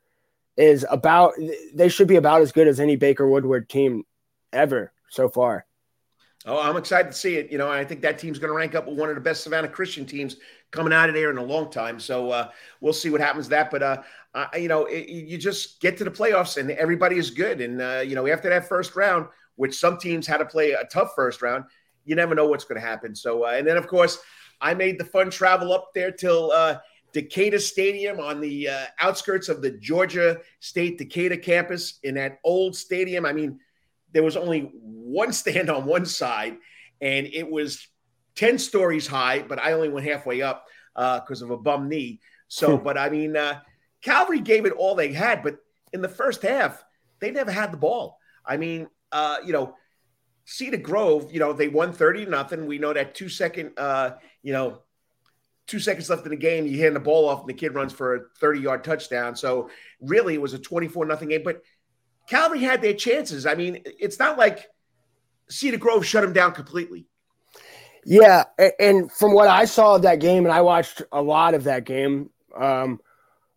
is 0.56 0.86
about 0.90 1.34
they 1.72 1.88
should 1.88 2.08
be 2.08 2.16
about 2.16 2.42
as 2.42 2.52
good 2.52 2.68
as 2.68 2.80
any 2.80 2.96
Baker 2.96 3.28
Woodward 3.28 3.68
team 3.68 4.04
ever 4.52 4.92
so 5.08 5.28
far. 5.28 5.66
Oh, 6.46 6.60
I'm 6.60 6.76
excited 6.76 7.10
to 7.10 7.18
see 7.18 7.36
it. 7.36 7.50
You 7.50 7.56
know, 7.56 7.70
I 7.70 7.84
think 7.84 8.02
that 8.02 8.18
team's 8.18 8.38
going 8.38 8.50
to 8.50 8.56
rank 8.56 8.74
up 8.74 8.86
with 8.86 8.98
one 8.98 9.08
of 9.08 9.14
the 9.14 9.20
best 9.20 9.42
Savannah 9.42 9.68
Christian 9.68 10.04
teams 10.04 10.36
coming 10.70 10.92
out 10.92 11.08
of 11.08 11.14
there 11.14 11.30
in 11.30 11.38
a 11.38 11.42
long 11.42 11.70
time. 11.70 11.98
So 11.98 12.30
uh, 12.30 12.50
we'll 12.80 12.92
see 12.92 13.08
what 13.08 13.22
happens 13.22 13.48
that. 13.48 13.70
But 13.70 13.82
uh, 13.82 14.02
uh, 14.34 14.46
you 14.54 14.68
know, 14.68 14.84
it, 14.84 15.08
you 15.08 15.38
just 15.38 15.80
get 15.80 15.96
to 15.98 16.04
the 16.04 16.10
playoffs 16.10 16.58
and 16.58 16.70
everybody 16.72 17.16
is 17.16 17.30
good. 17.30 17.62
And 17.62 17.80
uh, 17.80 18.02
you 18.04 18.14
know, 18.14 18.26
after 18.26 18.50
that 18.50 18.68
first 18.68 18.94
round, 18.94 19.26
which 19.56 19.78
some 19.78 19.98
teams 19.98 20.26
had 20.26 20.38
to 20.38 20.44
play 20.44 20.72
a 20.72 20.84
tough 20.84 21.12
first 21.14 21.42
round, 21.42 21.64
you 22.04 22.14
never 22.14 22.34
know 22.34 22.46
what's 22.46 22.64
going 22.64 22.80
to 22.80 22.86
happen. 22.86 23.14
So, 23.14 23.44
uh, 23.46 23.50
and 23.50 23.66
then 23.66 23.76
of 23.76 23.86
course, 23.86 24.18
I 24.60 24.74
made 24.74 24.98
the 24.98 25.04
fun 25.04 25.30
travel 25.30 25.72
up 25.72 25.90
there 25.94 26.10
till 26.10 26.50
uh, 26.52 26.78
Decatur 27.12 27.58
Stadium 27.58 28.20
on 28.20 28.40
the 28.40 28.68
uh, 28.68 28.84
outskirts 29.00 29.48
of 29.48 29.62
the 29.62 29.70
Georgia 29.70 30.38
State 30.60 30.98
Decatur 30.98 31.36
campus 31.36 31.98
in 32.02 32.14
that 32.14 32.38
old 32.44 32.76
stadium. 32.76 33.24
I 33.24 33.32
mean, 33.32 33.60
there 34.12 34.22
was 34.22 34.36
only 34.36 34.60
one 34.72 35.32
stand 35.32 35.70
on 35.70 35.86
one 35.86 36.06
side, 36.06 36.56
and 37.00 37.26
it 37.26 37.50
was 37.50 37.86
10 38.36 38.58
stories 38.58 39.06
high, 39.06 39.42
but 39.42 39.60
I 39.60 39.72
only 39.72 39.88
went 39.88 40.06
halfway 40.06 40.42
up 40.42 40.66
because 40.94 41.42
uh, 41.42 41.46
of 41.46 41.50
a 41.50 41.56
bum 41.56 41.88
knee. 41.88 42.20
So, 42.48 42.76
but 42.76 42.96
I 42.98 43.08
mean, 43.08 43.36
uh, 43.36 43.60
Calvary 44.02 44.40
gave 44.40 44.66
it 44.66 44.72
all 44.72 44.94
they 44.94 45.12
had, 45.12 45.42
but 45.42 45.56
in 45.92 46.02
the 46.02 46.08
first 46.08 46.42
half, 46.42 46.84
they 47.20 47.30
never 47.30 47.50
had 47.50 47.72
the 47.72 47.76
ball. 47.76 48.18
I 48.44 48.56
mean, 48.56 48.88
uh, 49.14 49.36
you 49.46 49.52
know, 49.52 49.76
Cedar 50.44 50.76
Grove, 50.76 51.32
you 51.32 51.40
know, 51.40 51.54
they 51.54 51.68
won 51.68 51.92
30 51.92 52.26
nothing. 52.26 52.66
We 52.66 52.78
know 52.78 52.92
that 52.92 53.14
two 53.14 53.30
second, 53.30 53.72
uh, 53.78 54.16
you 54.42 54.52
know, 54.52 54.82
two 55.66 55.78
seconds 55.78 56.10
left 56.10 56.26
in 56.26 56.30
the 56.30 56.36
game, 56.36 56.66
you 56.66 56.80
hand 56.80 56.94
the 56.94 57.00
ball 57.00 57.28
off, 57.28 57.40
and 57.40 57.48
the 57.48 57.54
kid 57.54 57.74
runs 57.74 57.92
for 57.92 58.16
a 58.16 58.20
30 58.40 58.60
yard 58.60 58.84
touchdown. 58.84 59.36
So 59.36 59.70
really, 60.00 60.34
it 60.34 60.42
was 60.42 60.52
a 60.52 60.58
24 60.58 61.06
nothing 61.06 61.28
game. 61.28 61.42
But 61.44 61.62
Calvary 62.28 62.60
had 62.60 62.82
their 62.82 62.92
chances. 62.92 63.46
I 63.46 63.54
mean, 63.54 63.82
it's 63.86 64.18
not 64.18 64.36
like 64.36 64.66
Cedar 65.48 65.78
Grove 65.78 66.04
shut 66.04 66.22
them 66.22 66.32
down 66.32 66.52
completely. 66.52 67.06
Yeah, 68.04 68.44
and 68.78 69.10
from 69.10 69.32
what 69.32 69.48
I 69.48 69.64
saw 69.64 69.94
of 69.94 70.02
that 70.02 70.20
game, 70.20 70.44
and 70.44 70.52
I 70.52 70.60
watched 70.60 71.00
a 71.10 71.22
lot 71.22 71.54
of 71.54 71.64
that 71.64 71.86
game, 71.86 72.28
um, 72.54 73.00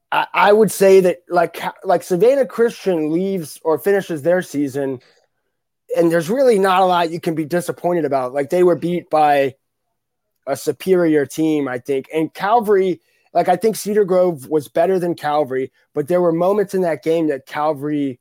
I, 0.09 0.27
I 0.33 0.53
would 0.53 0.71
say 0.71 1.01
that 1.01 1.23
like 1.27 1.61
like 1.83 2.03
Savannah 2.03 2.45
Christian 2.45 3.11
leaves 3.11 3.59
or 3.63 3.77
finishes 3.77 4.21
their 4.21 4.41
season, 4.41 4.99
and 5.95 6.11
there's 6.11 6.29
really 6.29 6.59
not 6.59 6.81
a 6.81 6.85
lot 6.85 7.11
you 7.11 7.19
can 7.19 7.35
be 7.35 7.45
disappointed 7.45 8.05
about. 8.05 8.33
Like 8.33 8.49
they 8.49 8.63
were 8.63 8.75
beat 8.75 9.09
by 9.09 9.55
a 10.45 10.55
superior 10.55 11.25
team, 11.25 11.67
I 11.67 11.79
think. 11.79 12.07
And 12.13 12.33
Calvary, 12.33 13.01
like 13.33 13.49
I 13.49 13.55
think 13.55 13.75
Cedar 13.75 14.05
Grove 14.05 14.47
was 14.49 14.67
better 14.67 14.99
than 14.99 15.15
Calvary, 15.15 15.71
but 15.93 16.07
there 16.07 16.21
were 16.21 16.31
moments 16.31 16.73
in 16.73 16.81
that 16.81 17.03
game 17.03 17.27
that 17.27 17.45
Calvary 17.45 18.19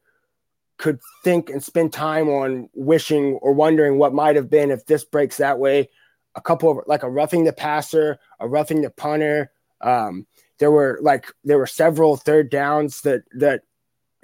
could 0.78 1.00
think 1.24 1.48
and 1.48 1.62
spend 1.62 1.92
time 1.92 2.28
on 2.28 2.68
wishing 2.74 3.34
or 3.34 3.52
wondering 3.52 3.98
what 3.98 4.12
might 4.12 4.36
have 4.36 4.50
been 4.50 4.70
if 4.70 4.84
this 4.86 5.04
breaks 5.04 5.38
that 5.38 5.58
way. 5.58 5.88
A 6.34 6.40
couple 6.40 6.70
of 6.70 6.86
like 6.86 7.02
a 7.02 7.10
roughing 7.10 7.44
the 7.44 7.52
passer, 7.52 8.18
a 8.38 8.46
roughing 8.46 8.82
the 8.82 8.90
punter. 8.90 9.50
Um, 9.80 10.26
there 10.58 10.70
were 10.70 10.98
like 11.00 11.32
there 11.44 11.58
were 11.58 11.66
several 11.66 12.16
third 12.16 12.50
downs 12.50 13.00
that 13.02 13.22
that 13.32 13.62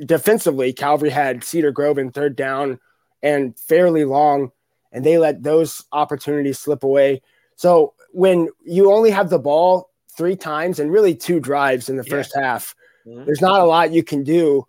defensively 0.04 0.72
Calvary 0.74 1.10
had 1.10 1.42
Cedar 1.42 1.70
Grove 1.70 1.96
in 1.96 2.10
third 2.10 2.36
down 2.36 2.78
and 3.22 3.58
fairly 3.58 4.04
long, 4.04 4.52
and 4.90 5.04
they 5.04 5.18
let 5.18 5.42
those 5.42 5.84
opportunities 5.92 6.58
slip 6.58 6.82
away. 6.82 7.22
So 7.56 7.94
when 8.12 8.48
you 8.64 8.92
only 8.92 9.10
have 9.10 9.30
the 9.30 9.38
ball 9.38 9.90
three 10.16 10.36
times 10.36 10.78
and 10.78 10.92
really 10.92 11.14
two 11.14 11.40
drives 11.40 11.88
in 11.88 11.96
the 11.96 12.04
first 12.04 12.34
half, 12.34 12.74
mm-hmm. 13.06 13.24
there's 13.24 13.40
not 13.40 13.60
a 13.60 13.64
lot 13.64 13.92
you 13.92 14.02
can 14.02 14.24
do. 14.24 14.66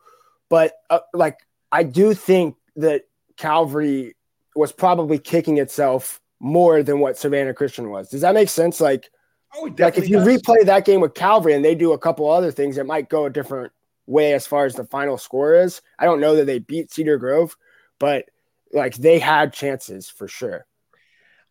But 0.49 0.73
uh, 0.89 0.99
like, 1.13 1.39
I 1.71 1.83
do 1.83 2.13
think 2.13 2.55
that 2.75 3.03
Calvary 3.37 4.15
was 4.55 4.71
probably 4.71 5.17
kicking 5.17 5.57
itself 5.57 6.21
more 6.39 6.83
than 6.83 6.99
what 6.99 7.17
Savannah 7.17 7.53
Christian 7.53 7.89
was. 7.89 8.09
Does 8.09 8.21
that 8.21 8.35
make 8.35 8.49
sense? 8.49 8.79
Like, 8.79 9.09
oh, 9.55 9.73
like 9.79 9.97
if 9.97 10.07
you 10.07 10.17
does. 10.17 10.27
replay 10.27 10.65
that 10.65 10.85
game 10.85 11.01
with 11.01 11.13
Calvary 11.13 11.53
and 11.53 11.65
they 11.65 11.73
do 11.73 11.93
a 11.93 11.97
couple 11.97 12.29
other 12.29 12.51
things, 12.51 12.77
it 12.77 12.85
might 12.85 13.09
go 13.09 13.25
a 13.25 13.29
different 13.29 13.71
way 14.05 14.33
as 14.33 14.45
far 14.45 14.65
as 14.65 14.75
the 14.75 14.83
final 14.85 15.17
score 15.17 15.55
is. 15.55 15.81
I 15.97 16.05
don't 16.05 16.19
know 16.19 16.35
that 16.35 16.45
they 16.45 16.59
beat 16.59 16.91
Cedar 16.91 17.17
Grove, 17.17 17.55
but 17.99 18.25
like 18.73 18.95
they 18.95 19.19
had 19.19 19.53
chances 19.53 20.09
for 20.09 20.27
sure. 20.27 20.65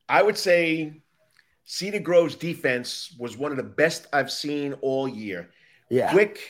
I 0.09 0.23
would 0.23 0.37
say 0.37 1.01
Cedar 1.65 2.01
Grove's 2.01 2.35
defense 2.35 3.15
was 3.19 3.37
one 3.37 3.51
of 3.51 3.57
the 3.57 3.63
best 3.63 4.07
I've 4.13 4.31
seen 4.31 4.75
all 4.83 5.09
year. 5.09 5.51
Yeah. 5.89 6.11
Quick, 6.11 6.41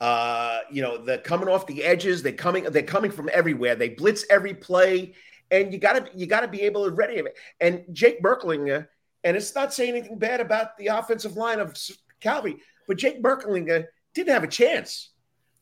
uh, 0.00 0.60
you 0.70 0.82
know, 0.82 0.98
they're 1.04 1.18
coming 1.18 1.48
off 1.48 1.66
the 1.66 1.84
edges, 1.84 2.22
they're 2.22 2.32
coming, 2.32 2.64
they're 2.64 2.82
coming 2.82 3.10
from 3.10 3.28
everywhere. 3.32 3.74
They 3.76 3.90
blitz 3.90 4.24
every 4.30 4.54
play, 4.54 5.14
and 5.50 5.72
you 5.72 5.78
gotta 5.78 6.08
you 6.14 6.26
gotta 6.26 6.48
be 6.48 6.62
able 6.62 6.84
to 6.84 6.90
ready 6.90 7.14
it. 7.14 7.36
And 7.60 7.84
Jake 7.92 8.22
Berklinger, 8.22 8.88
and 9.24 9.36
it's 9.36 9.54
not 9.54 9.74
saying 9.74 9.90
anything 9.90 10.18
bad 10.18 10.40
about 10.40 10.76
the 10.78 10.88
offensive 10.88 11.36
line 11.36 11.60
of 11.60 11.76
Calvary, 12.20 12.56
but 12.86 12.96
Jake 12.96 13.22
Berklinger 13.22 13.86
didn't 14.14 14.32
have 14.32 14.44
a 14.44 14.48
chance. 14.48 15.10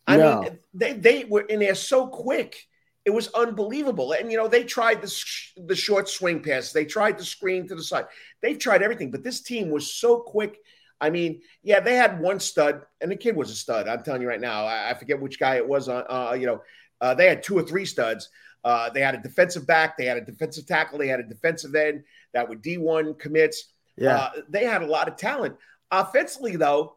I 0.06 0.16
no. 0.16 0.42
mean, 0.42 0.58
they 0.72 0.92
they 0.92 1.24
were 1.24 1.42
in 1.42 1.60
there 1.60 1.74
so 1.74 2.06
quick 2.06 2.66
it 3.06 3.14
was 3.14 3.28
unbelievable. 3.28 4.12
And 4.12 4.30
you 4.30 4.36
know, 4.36 4.48
they 4.48 4.64
tried 4.64 5.00
the 5.00 5.08
sh- 5.08 5.52
the 5.56 5.76
short 5.76 6.08
swing 6.08 6.42
pass, 6.42 6.72
they 6.72 6.84
tried 6.84 7.16
the 7.16 7.24
screen 7.24 7.66
to 7.68 7.76
the 7.76 7.82
side, 7.82 8.06
they've 8.42 8.58
tried 8.58 8.82
everything. 8.82 9.10
But 9.12 9.22
this 9.22 9.40
team 9.40 9.70
was 9.70 9.94
so 9.94 10.18
quick. 10.18 10.58
I 11.00 11.10
mean, 11.10 11.40
yeah, 11.62 11.80
they 11.80 11.94
had 11.94 12.20
one 12.20 12.40
stud, 12.40 12.82
and 13.00 13.10
the 13.10 13.16
kid 13.16 13.36
was 13.36 13.50
a 13.50 13.54
stud. 13.54 13.86
I'm 13.86 14.02
telling 14.02 14.22
you 14.22 14.28
right 14.28 14.40
now. 14.40 14.64
I, 14.64 14.90
I 14.90 14.94
forget 14.94 15.20
which 15.20 15.38
guy 15.38 15.56
it 15.56 15.66
was. 15.66 15.88
On, 15.88 16.04
uh, 16.08 16.34
you 16.34 16.46
know, 16.46 16.62
uh, 17.00 17.14
they 17.14 17.28
had 17.28 17.42
two 17.42 17.56
or 17.56 17.62
three 17.62 17.84
studs. 17.84 18.28
Uh, 18.64 18.90
they 18.90 19.00
had 19.00 19.14
a 19.14 19.22
defensive 19.22 19.64
back, 19.66 19.96
they 19.96 20.06
had 20.06 20.16
a 20.16 20.24
defensive 20.24 20.66
tackle, 20.66 20.98
they 20.98 21.06
had 21.06 21.20
a 21.20 21.28
defensive 21.28 21.76
end 21.76 22.02
that 22.34 22.48
were 22.48 22.56
D1 22.56 23.16
commits. 23.16 23.72
Yeah, 23.96 24.16
uh, 24.16 24.30
they 24.48 24.64
had 24.64 24.82
a 24.82 24.86
lot 24.86 25.06
of 25.06 25.16
talent. 25.16 25.56
Offensively, 25.92 26.56
though, 26.56 26.96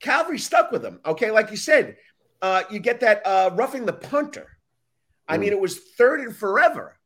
Calvary 0.00 0.38
stuck 0.38 0.72
with 0.72 0.80
them. 0.80 1.00
Okay, 1.04 1.30
like 1.30 1.50
you 1.50 1.58
said, 1.58 1.96
uh, 2.40 2.62
you 2.70 2.78
get 2.78 3.00
that 3.00 3.20
uh, 3.26 3.50
roughing 3.52 3.84
the 3.84 3.92
punter 3.92 4.46
I 5.30 5.38
mean, 5.38 5.50
mm. 5.50 5.52
it 5.52 5.60
was 5.60 5.78
third 5.78 6.20
and 6.20 6.34
forever. 6.34 6.96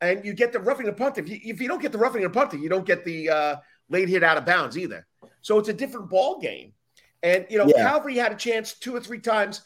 And 0.00 0.24
you 0.24 0.34
get 0.34 0.52
the 0.52 0.60
roughing 0.60 0.86
the 0.86 0.92
punt. 0.92 1.18
If 1.18 1.28
you, 1.28 1.38
if 1.42 1.60
you 1.60 1.68
don't 1.68 1.80
get 1.80 1.92
the 1.92 1.98
roughing 1.98 2.22
the 2.22 2.30
punter, 2.30 2.56
you 2.56 2.68
don't 2.68 2.86
get 2.86 3.04
the 3.04 3.30
uh, 3.30 3.56
late 3.88 4.08
hit 4.08 4.22
out 4.22 4.36
of 4.36 4.44
bounds 4.44 4.76
either. 4.76 5.06
So 5.40 5.58
it's 5.58 5.68
a 5.68 5.72
different 5.72 6.10
ball 6.10 6.40
game. 6.40 6.72
And, 7.22 7.46
you 7.48 7.58
know, 7.58 7.66
yeah. 7.66 7.88
Calvary 7.88 8.16
had 8.16 8.32
a 8.32 8.36
chance 8.36 8.74
two 8.74 8.94
or 8.94 9.00
three 9.00 9.20
times 9.20 9.62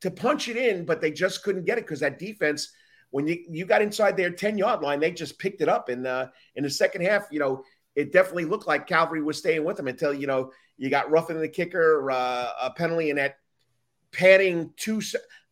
to 0.00 0.10
punch 0.10 0.48
it 0.48 0.56
in, 0.56 0.84
but 0.84 1.00
they 1.00 1.10
just 1.10 1.44
couldn't 1.44 1.64
get 1.64 1.78
it 1.78 1.84
because 1.84 2.00
that 2.00 2.18
defense 2.18 2.72
when 3.10 3.26
you 3.26 3.44
you 3.48 3.64
got 3.64 3.82
inside 3.82 4.16
their 4.16 4.30
10 4.30 4.58
yard 4.58 4.82
line, 4.82 5.00
they 5.00 5.10
just 5.10 5.38
picked 5.38 5.60
it 5.60 5.68
up. 5.68 5.88
And 5.88 6.06
uh, 6.06 6.26
in 6.54 6.64
the 6.64 6.70
second 6.70 7.02
half, 7.02 7.28
you 7.30 7.38
know, 7.38 7.62
it 7.94 8.12
definitely 8.12 8.44
looked 8.44 8.66
like 8.66 8.86
Calvary 8.86 9.22
was 9.22 9.38
staying 9.38 9.64
with 9.64 9.76
them 9.76 9.88
until 9.88 10.12
you 10.12 10.26
know 10.26 10.52
you 10.76 10.90
got 10.90 11.10
roughing 11.10 11.40
the 11.40 11.48
kicker, 11.48 12.10
uh, 12.10 12.50
a 12.62 12.70
penalty, 12.70 13.10
and 13.10 13.18
that 13.18 13.38
padding 14.12 14.70
two. 14.76 15.00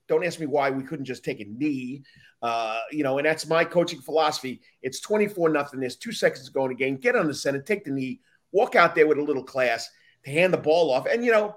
Don't 0.09 0.25
ask 0.25 0.39
me 0.39 0.47
why 0.47 0.71
we 0.71 0.83
couldn't 0.83 1.05
just 1.05 1.25
take 1.25 1.41
a 1.41 1.45
knee. 1.45 2.03
Uh, 2.43 2.81
you 2.91 3.03
know, 3.03 3.19
and 3.19 3.27
that's 3.27 3.47
my 3.47 3.65
coaching 3.65 4.01
philosophy. 4.01 4.61
It's 4.83 5.01
24 5.01 5.49
nothing. 5.49 5.81
There's 5.81 5.97
two 5.97 6.13
seconds 6.13 6.47
to 6.47 6.53
go 6.53 6.65
in 6.65 6.71
the 6.71 6.75
game. 6.77 6.97
Get 6.97 7.17
on 7.17 7.27
the 7.27 7.35
center, 7.35 7.61
take 7.61 7.85
the 7.85 7.91
knee, 7.91 8.21
walk 8.53 8.75
out 8.75 8.95
there 8.95 9.07
with 9.07 9.19
a 9.19 9.23
little 9.23 9.45
class 9.45 9.89
to 10.25 10.31
hand 10.31 10.53
the 10.53 10.59
ball 10.59 10.91
off. 10.91 11.07
And, 11.07 11.25
you 11.25 11.33
know, 11.33 11.57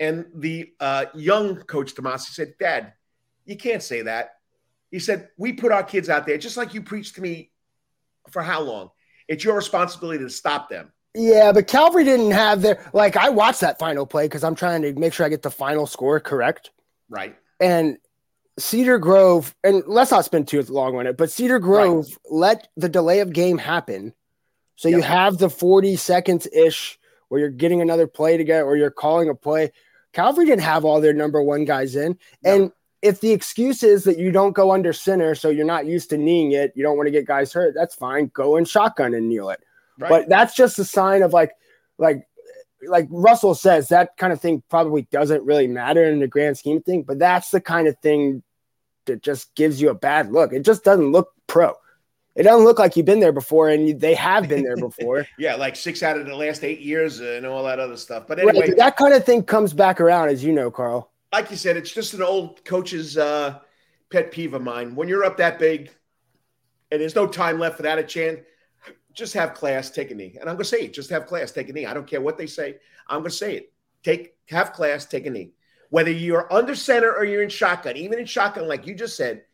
and 0.00 0.26
the 0.34 0.72
uh, 0.80 1.06
young 1.14 1.56
coach 1.56 1.94
DeMasi 1.94 2.30
said, 2.30 2.54
Dad, 2.58 2.94
you 3.44 3.56
can't 3.56 3.82
say 3.82 4.02
that. 4.02 4.36
He 4.90 4.98
said, 4.98 5.28
We 5.36 5.52
put 5.52 5.72
our 5.72 5.82
kids 5.82 6.08
out 6.08 6.26
there 6.26 6.38
just 6.38 6.56
like 6.56 6.74
you 6.74 6.82
preached 6.82 7.16
to 7.16 7.20
me 7.20 7.50
for 8.30 8.42
how 8.42 8.62
long? 8.62 8.90
It's 9.28 9.44
your 9.44 9.56
responsibility 9.56 10.22
to 10.24 10.30
stop 10.30 10.68
them. 10.68 10.92
Yeah, 11.14 11.52
but 11.52 11.68
Calvary 11.68 12.04
didn't 12.04 12.32
have 12.32 12.62
their 12.62 12.90
like 12.92 13.16
I 13.16 13.28
watched 13.28 13.60
that 13.60 13.78
final 13.78 14.04
play 14.04 14.24
because 14.24 14.42
I'm 14.42 14.56
trying 14.56 14.82
to 14.82 14.92
make 14.94 15.12
sure 15.12 15.24
I 15.24 15.28
get 15.28 15.42
the 15.42 15.50
final 15.50 15.86
score 15.86 16.18
correct. 16.18 16.70
Right. 17.08 17.36
And 17.60 17.98
Cedar 18.58 18.98
Grove, 18.98 19.54
and 19.64 19.82
let's 19.86 20.10
not 20.10 20.24
spend 20.24 20.48
too 20.48 20.62
long 20.62 20.96
on 20.96 21.06
it, 21.06 21.16
but 21.16 21.30
Cedar 21.30 21.58
Grove 21.58 22.06
right. 22.06 22.16
let 22.30 22.68
the 22.76 22.88
delay 22.88 23.20
of 23.20 23.32
game 23.32 23.58
happen. 23.58 24.12
So 24.76 24.88
yep. 24.88 24.96
you 24.96 25.02
have 25.02 25.38
the 25.38 25.50
40 25.50 25.96
seconds 25.96 26.46
ish 26.52 26.98
where 27.28 27.40
you're 27.40 27.50
getting 27.50 27.80
another 27.80 28.06
play 28.06 28.36
together 28.36 28.64
or 28.64 28.76
you're 28.76 28.90
calling 28.90 29.28
a 29.28 29.34
play. 29.34 29.72
Calvary 30.12 30.46
didn't 30.46 30.62
have 30.62 30.84
all 30.84 31.00
their 31.00 31.12
number 31.12 31.42
one 31.42 31.64
guys 31.64 31.96
in. 31.96 32.18
No. 32.42 32.54
And 32.54 32.72
if 33.02 33.20
the 33.20 33.32
excuse 33.32 33.82
is 33.82 34.04
that 34.04 34.18
you 34.18 34.30
don't 34.30 34.52
go 34.52 34.72
under 34.72 34.92
center, 34.92 35.34
so 35.34 35.50
you're 35.50 35.66
not 35.66 35.86
used 35.86 36.10
to 36.10 36.16
kneeing 36.16 36.52
it, 36.52 36.72
you 36.74 36.82
don't 36.82 36.96
want 36.96 37.06
to 37.06 37.10
get 37.10 37.26
guys 37.26 37.52
hurt, 37.52 37.74
that's 37.74 37.94
fine. 37.94 38.30
Go 38.32 38.56
in 38.56 38.64
shotgun 38.64 39.14
and 39.14 39.28
kneel 39.28 39.50
it. 39.50 39.60
Right. 39.98 40.08
But 40.08 40.28
that's 40.28 40.54
just 40.54 40.78
a 40.78 40.84
sign 40.84 41.22
of 41.22 41.32
like, 41.32 41.52
like 41.98 42.26
like 42.88 43.06
Russell 43.10 43.54
says, 43.54 43.88
that 43.88 44.16
kind 44.16 44.32
of 44.32 44.40
thing 44.40 44.62
probably 44.68 45.02
doesn't 45.10 45.44
really 45.44 45.66
matter 45.66 46.04
in 46.04 46.20
the 46.20 46.28
grand 46.28 46.58
scheme 46.58 46.78
of 46.78 46.84
things, 46.84 47.04
but 47.06 47.18
that's 47.18 47.50
the 47.50 47.60
kind 47.60 47.88
of 47.88 47.98
thing 47.98 48.42
that 49.06 49.22
just 49.22 49.54
gives 49.54 49.80
you 49.80 49.90
a 49.90 49.94
bad 49.94 50.32
look. 50.32 50.52
It 50.52 50.64
just 50.64 50.84
doesn't 50.84 51.12
look 51.12 51.32
pro. 51.46 51.74
It 52.34 52.42
doesn't 52.42 52.64
look 52.64 52.78
like 52.78 52.96
you've 52.96 53.06
been 53.06 53.20
there 53.20 53.32
before, 53.32 53.68
and 53.68 54.00
they 54.00 54.14
have 54.14 54.48
been 54.48 54.64
there 54.64 54.76
before. 54.76 55.26
yeah, 55.38 55.54
like 55.54 55.76
six 55.76 56.02
out 56.02 56.18
of 56.18 56.26
the 56.26 56.34
last 56.34 56.64
eight 56.64 56.80
years 56.80 57.20
and 57.20 57.46
all 57.46 57.62
that 57.64 57.78
other 57.78 57.96
stuff. 57.96 58.26
But 58.26 58.40
anyway, 58.40 58.68
right, 58.68 58.76
that 58.76 58.96
kind 58.96 59.14
of 59.14 59.24
thing 59.24 59.44
comes 59.44 59.72
back 59.72 60.00
around, 60.00 60.30
as 60.30 60.42
you 60.42 60.52
know, 60.52 60.70
Karl. 60.70 61.12
Like 61.32 61.50
you 61.50 61.56
said, 61.56 61.76
it's 61.76 61.92
just 61.92 62.14
an 62.14 62.22
old 62.22 62.64
coach's 62.64 63.16
uh, 63.16 63.60
pet 64.10 64.32
peeve 64.32 64.54
of 64.54 64.62
mine. 64.62 64.96
When 64.96 65.06
you're 65.06 65.24
up 65.24 65.36
that 65.36 65.60
big, 65.60 65.90
and 66.90 67.00
there's 67.00 67.14
no 67.14 67.26
time 67.26 67.60
left 67.60 67.76
for 67.76 67.82
that 67.82 67.98
a 67.98 68.02
chance 68.02 68.40
just 69.14 69.34
have 69.34 69.54
class, 69.54 69.90
take 69.90 70.10
a 70.10 70.14
knee. 70.14 70.36
And 70.40 70.48
I'm 70.48 70.56
going 70.56 70.58
to 70.58 70.64
say 70.64 70.82
it, 70.82 70.92
just 70.92 71.10
have 71.10 71.26
class, 71.26 71.52
take 71.52 71.68
a 71.68 71.72
knee. 71.72 71.86
I 71.86 71.94
don't 71.94 72.06
care 72.06 72.20
what 72.20 72.36
they 72.36 72.46
say. 72.46 72.76
I'm 73.08 73.20
going 73.20 73.30
to 73.30 73.36
say 73.36 73.56
it. 73.56 73.72
Take 74.02 74.34
have 74.48 74.72
class, 74.72 75.06
take 75.06 75.26
a 75.26 75.30
knee. 75.30 75.52
Whether 75.90 76.10
you're 76.10 76.52
under 76.52 76.74
center 76.74 77.14
or 77.14 77.24
you're 77.24 77.42
in 77.42 77.48
shotgun, 77.48 77.96
even 77.96 78.18
in 78.18 78.26
shotgun, 78.26 78.68
like 78.68 78.86
you 78.86 78.94
just 78.94 79.16
said. 79.16 79.44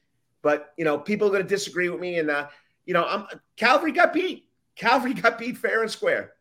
But 0.43 0.73
you 0.77 0.85
know, 0.85 0.99
people 0.99 1.29
are 1.29 1.31
going 1.31 1.43
to 1.43 1.49
disagree 1.49 1.91
with 1.91 2.01
me, 2.01 2.19
and 2.19 2.31
uh, 2.31 2.49
you 2.87 2.95
know, 2.95 3.05
I'm 3.05 3.27
Calvary 3.57 3.93
got 3.93 4.15
beat. 4.15 4.49
Calvary 4.75 5.13
got 5.13 5.39
beat 5.39 5.59
fair 5.59 5.83
and 5.83 5.91
square. 5.91 6.33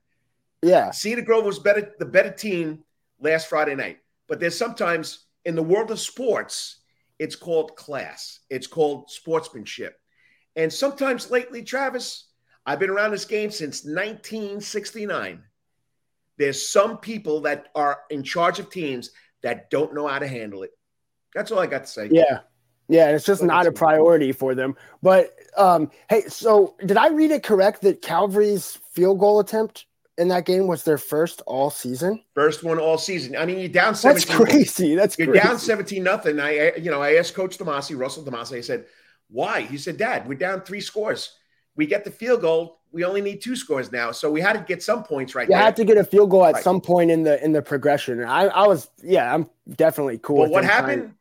Yeah, 0.63 0.91
Cedar 0.91 1.21
Grove 1.21 1.43
was 1.43 1.59
better, 1.59 1.93
the 1.99 2.05
better 2.05 2.31
team 2.31 2.85
last 3.20 3.50
Friday 3.50 3.75
night. 3.75 4.00
But 4.27 4.39
there's 4.39 4.57
sometimes 4.57 5.25
in 5.44 5.55
the 5.55 5.63
world 5.63 5.91
of 5.91 6.00
sports, 6.00 6.77
it's 7.17 7.35
called 7.35 7.75
class. 7.75 8.39
It's 8.50 8.67
called 8.67 9.09
sportsmanship. 9.11 10.00
And 10.55 10.72
sometimes 10.72 11.29
lately, 11.29 11.61
Travis, 11.61 12.28
I've 12.70 12.77
been 12.77 12.92
around 12.92 13.10
this 13.10 13.25
game 13.25 13.50
since 13.50 13.84
1969. 13.84 15.42
There's 16.38 16.70
some 16.70 17.00
people 17.00 17.42
that 17.42 17.70
are 17.74 18.01
in 18.12 18.22
charge 18.22 18.60
of 18.60 18.70
teams 18.70 19.10
that 19.42 19.72
don't 19.72 19.96
know 19.96 20.05
how 20.05 20.20
to 20.20 20.27
handle 20.27 20.62
it. 20.62 20.70
That's 21.34 21.51
all 21.51 21.58
I 21.58 21.66
got 21.66 21.86
to 21.86 21.90
say. 21.90 22.10
Yeah. 22.12 22.42
Yeah, 22.88 23.10
it's 23.10 23.25
just 23.25 23.42
not 23.42 23.66
a 23.66 23.72
priority 23.72 24.32
for 24.32 24.53
them. 24.53 24.75
But 25.01 25.34
um, 25.58 25.90
hey, 26.12 26.27
so 26.27 26.75
did 26.86 26.96
I 26.96 27.08
read 27.08 27.32
it 27.32 27.42
correct 27.42 27.82
that 27.82 28.03
Calvary's 28.03 28.77
field 28.92 29.18
goal 29.18 29.40
attempt 29.40 29.88
in 30.20 30.27
that 30.27 30.46
game 30.46 30.68
was 30.68 30.84
their 30.84 31.00
first 31.00 31.42
all 31.48 31.72
season? 31.72 32.22
First 32.36 32.64
one 32.64 32.77
all 32.77 33.00
season. 33.00 33.36
I 33.36 33.48
mean, 33.48 33.58
you're 33.58 33.68
down 33.68 33.96
17. 33.96 34.27
That's 34.27 34.51
crazy. 34.51 34.94
That's 34.94 35.18
you're 35.18 35.29
crazy. 35.29 35.44
down 35.44 35.58
17 35.58 36.03
nothing. 36.03 36.40
I 36.40 36.75
you 36.75 36.92
know, 36.92 37.01
I 37.01 37.16
asked 37.16 37.34
Coach 37.34 37.58
DeMasi, 37.58 37.98
Russell 37.98 38.24
DeMasi, 38.24 38.58
I 38.58 38.62
said, 38.62 38.86
why? 39.27 39.62
He 39.62 39.79
said, 39.79 39.98
Dad, 39.98 40.27
we're 40.27 40.36
down 40.36 40.62
three 40.62 40.82
scores 40.82 41.38
we 41.79 41.87
get 41.87 42.03
the 42.03 42.11
field 42.11 42.42
goal. 42.42 42.81
We 42.92 43.05
only 43.05 43.22
need 43.22 43.42
two 43.42 43.55
scores 43.55 43.89
now, 43.89 44.11
so 44.11 44.29
we 44.29 44.42
had 44.42 44.53
to 44.53 44.59
get 44.59 44.83
some 44.83 45.01
points 45.01 45.33
right. 45.33 45.48
You 45.48 45.53
there. 45.53 45.63
had 45.63 45.77
to 45.77 45.85
get 45.85 45.96
a 45.96 46.03
field 46.03 46.29
goal 46.29 46.46
at 46.46 46.55
right. 46.55 46.63
some 46.63 46.81
point 46.81 47.09
in 47.09 47.24
the 47.24 47.42
in 47.42 47.53
the 47.53 47.61
progression. 47.61 48.22
I, 48.22 48.48
I 48.48 48.68
was, 48.68 48.89
yeah, 49.01 49.33
I'm 49.33 49.50
definitely 49.77 50.18
cool. 50.18 50.44
But 50.44 50.50
what 50.50 50.65
happened? 50.65 51.03
Trying. 51.03 51.15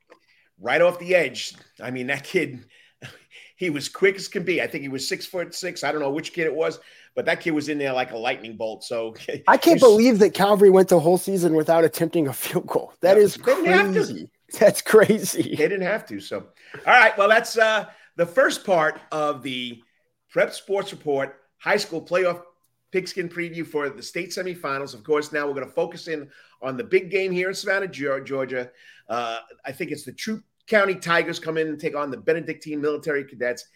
Right 0.60 0.80
off 0.80 0.98
the 0.98 1.14
edge. 1.14 1.54
I 1.80 1.92
mean, 1.92 2.08
that 2.08 2.24
kid, 2.24 2.64
he 3.56 3.70
was 3.70 3.88
quick 3.88 4.16
as 4.16 4.26
can 4.26 4.42
be. 4.42 4.60
I 4.60 4.66
think 4.66 4.82
he 4.82 4.88
was 4.88 5.06
six 5.06 5.26
foot 5.26 5.54
six. 5.54 5.84
I 5.84 5.92
don't 5.92 6.00
know 6.00 6.10
which 6.10 6.32
kid 6.32 6.46
it 6.46 6.54
was, 6.54 6.80
but 7.14 7.24
that 7.26 7.40
kid 7.40 7.52
was 7.52 7.68
in 7.68 7.78
there 7.78 7.92
like 7.92 8.10
a 8.10 8.18
lightning 8.18 8.56
bolt. 8.56 8.82
So 8.82 9.14
I 9.46 9.56
can't 9.58 9.78
believe 9.78 10.18
that 10.18 10.34
Calvary 10.34 10.70
went 10.70 10.88
the 10.88 10.98
whole 10.98 11.18
season 11.18 11.54
without 11.54 11.84
attempting 11.84 12.26
a 12.26 12.32
field 12.32 12.66
goal. 12.66 12.92
That 13.02 13.16
no, 13.16 13.22
is 13.22 13.36
crazy. 13.36 14.28
That's 14.58 14.82
crazy. 14.82 15.54
They 15.54 15.68
didn't 15.68 15.82
have 15.82 16.04
to. 16.06 16.18
So, 16.18 16.46
all 16.84 16.94
right. 16.94 17.16
Well, 17.16 17.28
that's 17.28 17.56
uh, 17.56 17.84
the 18.16 18.26
first 18.26 18.64
part 18.64 19.00
of 19.12 19.42
the 19.42 19.82
Prep 20.30 20.52
Sports 20.52 20.92
Report, 20.92 21.40
high 21.58 21.76
school 21.76 22.02
playoff 22.02 22.42
pigskin 22.90 23.28
preview 23.28 23.66
for 23.66 23.88
the 23.88 24.02
state 24.02 24.30
semifinals. 24.30 24.94
Of 24.94 25.04
course, 25.04 25.32
now 25.32 25.46
we're 25.46 25.54
going 25.54 25.66
to 25.66 25.72
focus 25.72 26.08
in 26.08 26.28
on 26.62 26.76
the 26.76 26.84
big 26.84 27.10
game 27.10 27.32
here 27.32 27.48
in 27.48 27.54
Savannah, 27.54 27.88
Georgia. 27.88 28.70
Uh, 29.08 29.38
I 29.64 29.72
think 29.72 29.90
it's 29.90 30.04
the 30.04 30.12
Troup 30.12 30.42
County 30.66 30.94
Tigers 30.94 31.38
come 31.38 31.56
in 31.56 31.68
and 31.68 31.80
take 31.80 31.96
on 31.96 32.10
the 32.10 32.16
Benedictine 32.16 32.80
Military 32.80 33.24
Cadets 33.24 33.66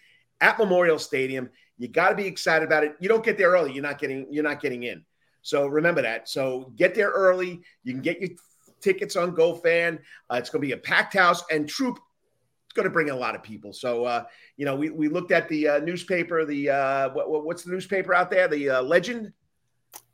at 0.41 0.59
Memorial 0.59 0.99
Stadium. 0.99 1.49
You 1.79 1.88
got 1.88 2.11
to 2.11 2.15
be 2.15 2.27
excited 2.27 2.67
about 2.67 2.85
it. 2.85 2.97
You 3.01 3.09
don't 3.09 3.25
get 3.25 3.38
there 3.38 3.51
early, 3.51 3.73
you're 3.73 3.83
not 3.83 3.99
getting 3.99 4.27
you're 4.31 4.45
not 4.45 4.61
getting 4.61 4.83
in. 4.85 5.05
So 5.43 5.67
remember 5.67 6.03
that. 6.03 6.29
So 6.29 6.73
get 6.77 6.95
there 6.95 7.11
early. 7.11 7.62
You 7.83 7.93
can 7.93 8.03
get 8.03 8.21
your 8.21 8.31
tickets 8.81 9.17
on 9.17 9.35
GoFan. 9.35 9.99
Uh, 10.31 10.37
it's 10.37 10.51
going 10.51 10.62
to 10.62 10.67
be 10.67 10.73
a 10.73 10.77
packed 10.77 11.15
house, 11.15 11.43
and 11.51 11.69
Troup 11.69 11.99
it's 11.99 12.03
going 12.75 12.85
to 12.85 12.91
bring 12.91 13.09
in 13.09 13.15
a 13.15 13.19
lot 13.19 13.35
of 13.35 13.43
people. 13.43 13.73
So, 13.73 14.05
uh, 14.05 14.25
you 14.57 14.65
know, 14.65 14.75
we, 14.77 14.91
we 14.91 15.09
looked 15.09 15.33
at 15.33 15.49
the 15.49 15.69
uh, 15.69 15.79
newspaper, 15.79 16.45
the 16.45 16.71
uh, 16.71 17.11
what, 17.11 17.45
what's 17.45 17.65
the 17.65 17.71
newspaper 17.71 18.15
out 18.15 18.31
there? 18.31 18.49
The 18.49 18.71
uh, 18.71 18.83
Legend. 18.83 19.33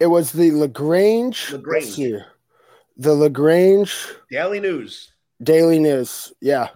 It 0.00 0.06
was 0.06 0.32
the 0.32 0.50
Lagrange. 0.52 1.52
Lagrange. 1.52 1.96
The 2.96 3.14
Lagrange 3.14 3.94
Daily 4.30 4.60
News. 4.60 5.12
Daily 5.42 5.78
News. 5.78 6.32
Yeah. 6.40 6.68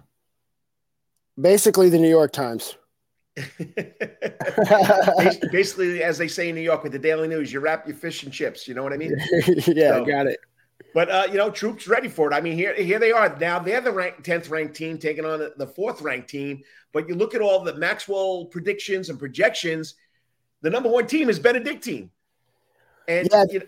Basically, 1.39 1.89
the 1.89 1.99
New 1.99 2.09
York 2.09 2.31
Times. 2.31 2.77
Basically, 5.51 6.03
as 6.03 6.17
they 6.17 6.27
say 6.27 6.49
in 6.49 6.55
New 6.55 6.61
York 6.61 6.83
with 6.83 6.91
the 6.91 6.99
Daily 6.99 7.27
News, 7.27 7.51
you 7.51 7.59
wrap 7.59 7.87
your 7.87 7.97
fish 7.97 8.23
and 8.23 8.31
chips. 8.31 8.67
You 8.67 8.75
know 8.75 8.83
what 8.83 8.93
I 8.93 8.97
mean? 8.97 9.17
yeah, 9.67 9.97
so, 9.97 10.05
got 10.05 10.27
it. 10.27 10.39
But 10.93 11.09
uh, 11.09 11.23
you 11.29 11.37
know, 11.37 11.49
Troup's 11.49 11.87
ready 11.87 12.07
for 12.07 12.31
it. 12.31 12.35
I 12.35 12.41
mean, 12.41 12.53
here 12.53 12.75
here 12.75 12.99
they 12.99 13.11
are 13.11 13.35
now. 13.39 13.59
They're 13.59 13.81
the 13.81 13.91
ranked 13.91 14.23
tenth 14.23 14.49
ranked 14.49 14.75
team 14.75 14.97
taking 14.97 15.25
on 15.25 15.49
the 15.57 15.67
fourth 15.67 16.01
ranked 16.01 16.29
team. 16.29 16.61
But 16.91 17.09
you 17.09 17.15
look 17.15 17.33
at 17.33 17.41
all 17.41 17.63
the 17.63 17.73
Maxwell 17.75 18.45
predictions 18.45 19.09
and 19.09 19.17
projections. 19.17 19.95
The 20.61 20.69
number 20.69 20.89
one 20.89 21.07
team 21.07 21.29
is 21.29 21.39
Benedictine. 21.39 22.11
And 23.07 23.27
yeah, 23.31 23.45
you 23.49 23.59
know, 23.59 23.65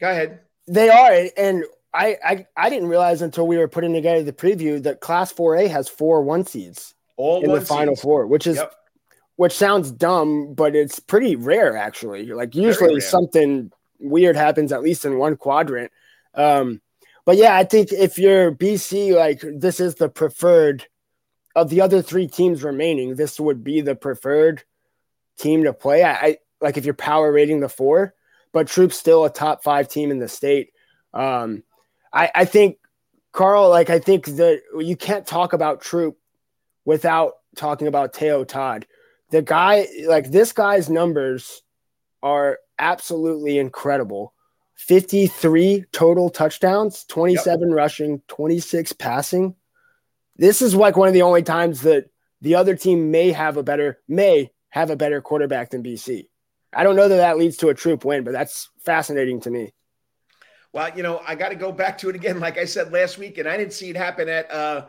go 0.00 0.10
ahead. 0.10 0.40
They 0.68 0.88
are, 0.90 1.28
and 1.36 1.64
I, 1.92 2.16
I 2.24 2.46
I 2.56 2.70
didn't 2.70 2.88
realize 2.88 3.22
until 3.22 3.46
we 3.46 3.56
were 3.56 3.68
putting 3.68 3.92
together 3.92 4.22
the 4.22 4.32
preview 4.32 4.82
that 4.82 5.00
Class 5.00 5.32
4A 5.32 5.68
has 5.68 5.88
four 5.88 6.22
one 6.22 6.46
seeds 6.46 6.94
all 7.16 7.42
in 7.42 7.52
the 7.52 7.60
Final. 7.60 7.96
Four, 7.96 8.26
which 8.26 8.46
is 8.46 8.56
yep. 8.56 8.74
which 9.36 9.52
sounds 9.52 9.90
dumb, 9.90 10.54
but 10.54 10.76
it's 10.76 11.00
pretty 11.00 11.36
rare 11.36 11.76
actually. 11.76 12.26
Like 12.26 12.54
usually 12.54 13.00
something 13.00 13.72
weird 13.98 14.36
happens 14.36 14.72
at 14.72 14.82
least 14.82 15.04
in 15.04 15.18
one 15.18 15.36
quadrant. 15.36 15.90
Um, 16.34 16.80
but 17.24 17.36
yeah, 17.36 17.56
I 17.56 17.64
think 17.64 17.92
if 17.92 18.18
you're 18.18 18.54
BC, 18.54 19.14
like 19.14 19.42
this 19.42 19.80
is 19.80 19.96
the 19.96 20.08
preferred 20.08 20.86
of 21.54 21.68
the 21.68 21.80
other 21.80 22.02
three 22.02 22.26
teams 22.26 22.62
remaining, 22.62 23.16
this 23.16 23.38
would 23.38 23.62
be 23.62 23.80
the 23.80 23.94
preferred 23.94 24.62
team 25.38 25.64
to 25.64 25.72
play. 25.72 26.02
I, 26.02 26.12
I 26.12 26.36
like 26.60 26.76
if 26.76 26.84
you're 26.84 26.94
power 26.94 27.32
rating 27.32 27.60
the 27.60 27.68
four, 27.68 28.14
but 28.52 28.66
Troup's 28.66 28.96
still 28.96 29.24
a 29.24 29.30
top 29.30 29.62
five 29.62 29.88
team 29.88 30.10
in 30.10 30.18
the 30.18 30.28
state. 30.28 30.72
Um, 31.12 31.62
I, 32.12 32.30
I 32.34 32.44
think 32.44 32.78
Karl, 33.32 33.68
like 33.68 33.90
I 33.90 33.98
think 33.98 34.26
that 34.26 34.62
you 34.78 34.96
can't 34.96 35.26
talk 35.26 35.52
about 35.52 35.80
Troup 35.80 36.16
without 36.84 37.34
talking 37.56 37.86
about 37.86 38.12
Teo 38.12 38.44
Todd. 38.44 38.86
The 39.30 39.42
guy, 39.42 39.86
like 40.06 40.30
this 40.30 40.52
guy's 40.52 40.90
numbers 40.90 41.62
are 42.22 42.58
absolutely 42.78 43.58
incredible. 43.58 44.34
53 44.80 45.84
total 45.92 46.30
touchdowns, 46.30 47.04
27 47.04 47.68
yep. 47.68 47.76
rushing, 47.76 48.22
26 48.28 48.94
passing. 48.94 49.54
This 50.36 50.62
is 50.62 50.74
like 50.74 50.96
one 50.96 51.06
of 51.06 51.12
the 51.14 51.22
only 51.22 51.42
times 51.42 51.82
that 51.82 52.06
the 52.40 52.54
other 52.54 52.74
team 52.74 53.10
may 53.10 53.30
have 53.30 53.58
a 53.58 53.62
better 53.62 54.00
may 54.08 54.50
have 54.70 54.88
a 54.88 54.96
better 54.96 55.20
quarterback 55.20 55.70
than 55.70 55.82
BC. 55.82 56.28
I 56.72 56.82
don't 56.82 56.96
know 56.96 57.08
that 57.08 57.16
that 57.16 57.36
leads 57.36 57.58
to 57.58 57.68
a 57.68 57.74
Troup 57.74 58.06
win, 58.06 58.24
but 58.24 58.32
that's 58.32 58.70
fascinating 58.80 59.40
to 59.42 59.50
me. 59.50 59.74
Well, 60.72 60.90
you 60.96 61.02
know, 61.02 61.20
I 61.26 61.34
got 61.34 61.50
to 61.50 61.56
go 61.56 61.72
back 61.72 61.98
to 61.98 62.08
it 62.08 62.16
again. 62.16 62.40
Like 62.40 62.56
I 62.56 62.64
said 62.64 62.90
last 62.90 63.18
week, 63.18 63.36
and 63.36 63.46
I 63.46 63.58
didn't 63.58 63.74
see 63.74 63.90
it 63.90 63.96
happen 63.96 64.30
at 64.30 64.50
uh, 64.50 64.86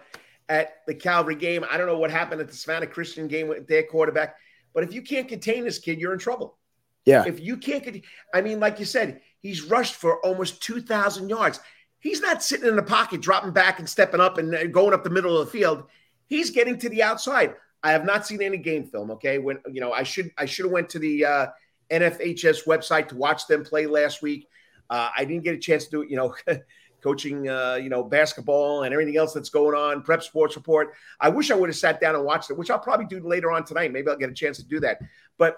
at 0.48 0.78
the 0.88 0.96
Calvary 0.96 1.36
game. 1.36 1.66
I 1.70 1.78
don't 1.78 1.88
know 1.88 1.98
what 1.98 2.12
happened 2.12 2.40
at 2.40 2.48
the 2.48 2.56
Savannah 2.56 2.88
Christian 2.88 3.28
game 3.28 3.50
with 3.50 3.68
their 3.68 3.84
quarterback, 3.84 4.36
but 4.74 4.86
if 4.86 4.94
you 4.94 5.02
can't 5.02 5.28
contain 5.28 5.66
this 5.66 5.80
kid, 5.80 6.00
you're 6.00 6.14
in 6.14 6.20
trouble. 6.20 6.58
Yeah. 7.04 7.26
If 7.28 7.40
you 7.40 7.58
can't, 7.58 8.06
I 8.34 8.42
mean, 8.42 8.60
like 8.60 8.80
you 8.80 8.86
said, 8.86 9.22
he's 9.42 9.64
rushed 9.64 9.96
for 9.96 10.24
almost 10.26 10.62
two 10.62 10.82
thousand 10.82 11.30
yards. 11.30 11.60
He's 12.00 12.22
not 12.22 12.44
sitting 12.44 12.68
in 12.68 12.76
the 12.76 12.84
pocket, 12.84 13.22
dropping 13.22 13.52
back 13.52 13.80
and 13.80 13.88
stepping 13.88 14.20
up 14.20 14.38
and 14.38 14.74
going 14.74 14.94
up 14.94 15.04
the 15.04 15.10
middle 15.10 15.38
of 15.38 15.46
the 15.46 15.52
field. 15.52 15.84
He's 16.28 16.50
getting 16.50 16.78
to 16.80 16.90
the 16.90 17.04
outside. 17.04 17.56
I 17.84 17.92
have 17.92 18.06
not 18.06 18.26
seen 18.26 18.42
any 18.42 18.58
game 18.58 18.86
film. 18.86 19.12
Okay, 19.12 19.38
when 19.38 19.60
you 19.72 19.82
know, 19.82 19.92
I 19.92 20.04
should 20.04 20.32
I 20.38 20.46
should 20.46 20.66
have 20.66 20.72
went 20.72 20.90
to 20.90 21.00
the 21.00 21.26
uh, 21.26 21.48
NFHS 21.92 22.66
website 22.66 23.10
to 23.10 23.16
watch 23.16 23.48
them 23.48 23.64
play 23.64 23.86
last 23.86 24.22
week. 24.22 24.48
Uh, 24.90 25.10
I 25.16 25.26
didn't 25.26 25.44
get 25.44 25.56
a 25.56 25.60
chance 25.60 25.86
to 25.86 25.92
do 25.92 26.02
it, 26.02 26.10
you 26.10 26.18
know, 26.18 26.36
coaching, 27.02 27.48
uh, 27.48 27.78
you 27.82 27.90
know, 27.90 28.04
basketball 28.04 28.84
and 28.84 28.94
everything 28.94 29.18
else 29.18 29.34
that's 29.34 29.50
going 29.50 29.76
on, 29.76 30.04
prep 30.04 30.22
sports 30.24 30.56
report. 30.56 30.94
I 31.20 31.30
wish 31.30 31.50
I 31.50 31.56
would 31.56 31.70
have 31.70 31.76
sat 31.76 32.00
down 32.00 32.16
and 32.16 32.24
watched 32.24 32.50
it, 32.50 32.58
which 32.58 32.70
I'll 32.70 32.80
probably 32.80 33.06
do 33.06 33.26
later 33.26 33.52
on 33.52 33.64
tonight. 33.64 33.92
Maybe 33.92 34.10
I'll 34.10 34.18
get 34.18 34.30
a 34.30 34.34
chance 34.34 34.58
to 34.58 34.66
do 34.66 34.80
that. 34.82 35.00
But 35.38 35.58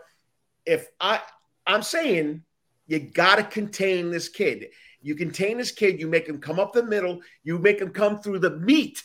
if 0.66 0.88
I, 1.00 1.20
I'm 1.66 1.82
saying 1.82 2.44
you 2.88 3.00
got 3.00 3.36
to 3.38 3.44
contain 3.44 4.12
this 4.12 4.30
kid. 4.30 4.68
You 5.02 5.16
contain 5.16 5.58
this 5.58 5.72
kid. 5.72 6.00
You 6.00 6.08
make 6.08 6.28
him 6.28 6.40
come 6.40 6.60
up 6.60 6.74
the 6.74 6.84
middle. 6.84 7.22
You 7.44 7.60
make 7.60 7.80
him 7.80 7.90
come 7.90 8.20
through 8.20 8.40
the 8.40 8.58
meat. 8.58 9.04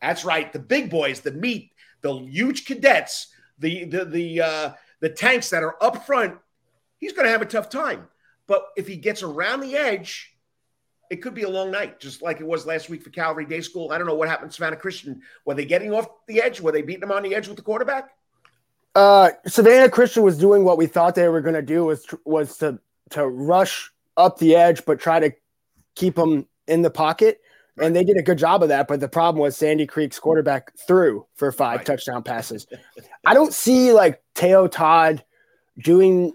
That's 0.00 0.24
right, 0.24 0.52
the 0.52 0.58
big 0.58 0.90
boys, 0.90 1.20
the 1.20 1.32
meat, 1.32 1.72
the 2.02 2.14
huge 2.14 2.66
cadets, 2.66 3.28
the 3.58 3.84
the 3.84 4.04
the 4.04 4.40
uh, 4.40 4.72
the 5.00 5.08
tanks 5.08 5.50
that 5.50 5.62
are 5.62 5.82
up 5.82 6.04
front 6.06 6.38
he's 7.04 7.12
going 7.12 7.26
to 7.26 7.30
have 7.30 7.42
a 7.42 7.46
tough 7.46 7.68
time. 7.68 8.08
But 8.46 8.66
if 8.76 8.86
he 8.86 8.96
gets 8.96 9.22
around 9.22 9.60
the 9.60 9.76
edge, 9.76 10.34
it 11.10 11.16
could 11.16 11.34
be 11.34 11.42
a 11.42 11.48
long 11.48 11.70
night, 11.70 12.00
just 12.00 12.22
like 12.22 12.40
it 12.40 12.46
was 12.46 12.66
last 12.66 12.88
week 12.88 13.02
for 13.02 13.10
Calvary 13.10 13.44
Day 13.44 13.60
School. 13.60 13.92
I 13.92 13.98
don't 13.98 14.06
know 14.06 14.14
what 14.14 14.28
happened 14.28 14.50
to 14.50 14.54
Savannah 14.54 14.76
Christian. 14.76 15.20
Were 15.44 15.54
they 15.54 15.66
getting 15.66 15.92
off 15.92 16.06
the 16.26 16.40
edge? 16.40 16.60
Were 16.60 16.72
they 16.72 16.82
beating 16.82 17.00
them 17.00 17.12
on 17.12 17.22
the 17.22 17.34
edge 17.34 17.46
with 17.46 17.56
the 17.56 17.62
quarterback? 17.62 18.10
Uh, 18.94 19.30
Savannah 19.46 19.90
Christian 19.90 20.22
was 20.22 20.38
doing 20.38 20.64
what 20.64 20.78
we 20.78 20.86
thought 20.86 21.14
they 21.14 21.28
were 21.28 21.40
going 21.40 21.54
to 21.54 21.62
do 21.62 21.84
was 21.84 22.06
was 22.24 22.56
to 22.58 22.78
to 23.10 23.26
rush 23.26 23.90
up 24.16 24.38
the 24.38 24.54
edge, 24.56 24.84
but 24.84 24.98
try 24.98 25.20
to 25.20 25.32
keep 25.94 26.16
them 26.16 26.46
in 26.66 26.82
the 26.82 26.90
pocket. 26.90 27.40
Right. 27.76 27.86
And 27.86 27.96
they 27.96 28.04
did 28.04 28.16
a 28.16 28.22
good 28.22 28.38
job 28.38 28.62
of 28.62 28.68
that. 28.68 28.86
But 28.86 29.00
the 29.00 29.08
problem 29.08 29.42
was 29.42 29.56
Sandy 29.56 29.86
Creek's 29.86 30.18
quarterback 30.18 30.72
threw 30.86 31.26
for 31.34 31.50
five 31.50 31.78
right. 31.78 31.86
touchdown 31.86 32.22
passes. 32.22 32.66
I 33.24 33.34
don't 33.34 33.52
see 33.52 33.92
like 33.92 34.22
Teo 34.34 34.68
Todd 34.68 35.24
doing 35.78 36.32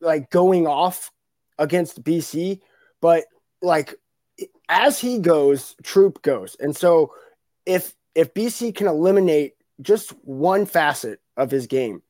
like 0.00 0.30
going 0.30 0.66
off 0.66 1.10
against 1.58 2.02
BC, 2.02 2.60
but 3.00 3.24
like 3.60 3.94
as 4.68 4.98
he 4.98 5.18
goes, 5.18 5.76
Troup 5.82 6.22
goes. 6.22 6.56
And 6.58 6.74
so 6.74 7.12
if 7.66 7.94
if 8.14 8.32
BC 8.34 8.74
can 8.74 8.86
eliminate 8.86 9.54
just 9.80 10.10
one 10.24 10.64
facet 10.66 11.20
of 11.36 11.50
his 11.50 11.66
game, 11.66 12.02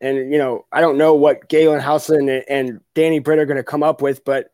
and 0.00 0.32
you 0.32 0.38
know, 0.38 0.66
I 0.72 0.80
don't 0.80 0.98
know 0.98 1.14
what 1.14 1.48
Galen 1.48 1.82
Houston 1.82 2.28
and, 2.28 2.44
and 2.48 2.80
Danny 2.94 3.18
Britt 3.18 3.38
are 3.38 3.46
going 3.46 3.56
to 3.56 3.62
come 3.62 3.82
up 3.82 4.02
with, 4.02 4.24
but 4.24 4.50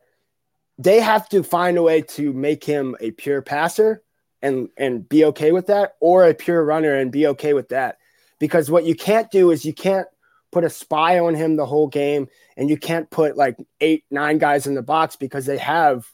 they 0.77 0.99
have 0.99 1.29
to 1.29 1.43
find 1.43 1.77
a 1.77 1.83
way 1.83 2.01
to 2.01 2.33
make 2.33 2.63
him 2.63 2.95
a 2.99 3.11
pure 3.11 3.41
passer 3.41 4.03
and 4.41 4.69
and 4.77 5.07
be 5.07 5.25
okay 5.25 5.51
with 5.51 5.67
that, 5.67 5.93
or 5.99 6.25
a 6.25 6.33
pure 6.33 6.63
runner 6.63 6.95
and 6.95 7.11
be 7.11 7.27
okay 7.27 7.53
with 7.53 7.69
that. 7.69 7.97
Because 8.39 8.69
what 8.69 8.85
you 8.85 8.95
can't 8.95 9.31
do 9.31 9.51
is 9.51 9.65
you 9.65 9.73
can't 9.73 10.07
put 10.51 10.63
a 10.63 10.69
spy 10.69 11.19
on 11.19 11.33
him 11.33 11.55
the 11.55 11.65
whole 11.65 11.87
game, 11.87 12.27
and 12.57 12.69
you 12.69 12.77
can't 12.77 13.09
put 13.09 13.37
like 13.37 13.57
eight, 13.81 14.03
nine 14.11 14.37
guys 14.37 14.67
in 14.67 14.75
the 14.75 14.81
box 14.81 15.15
because 15.15 15.45
they 15.45 15.57
have 15.57 16.07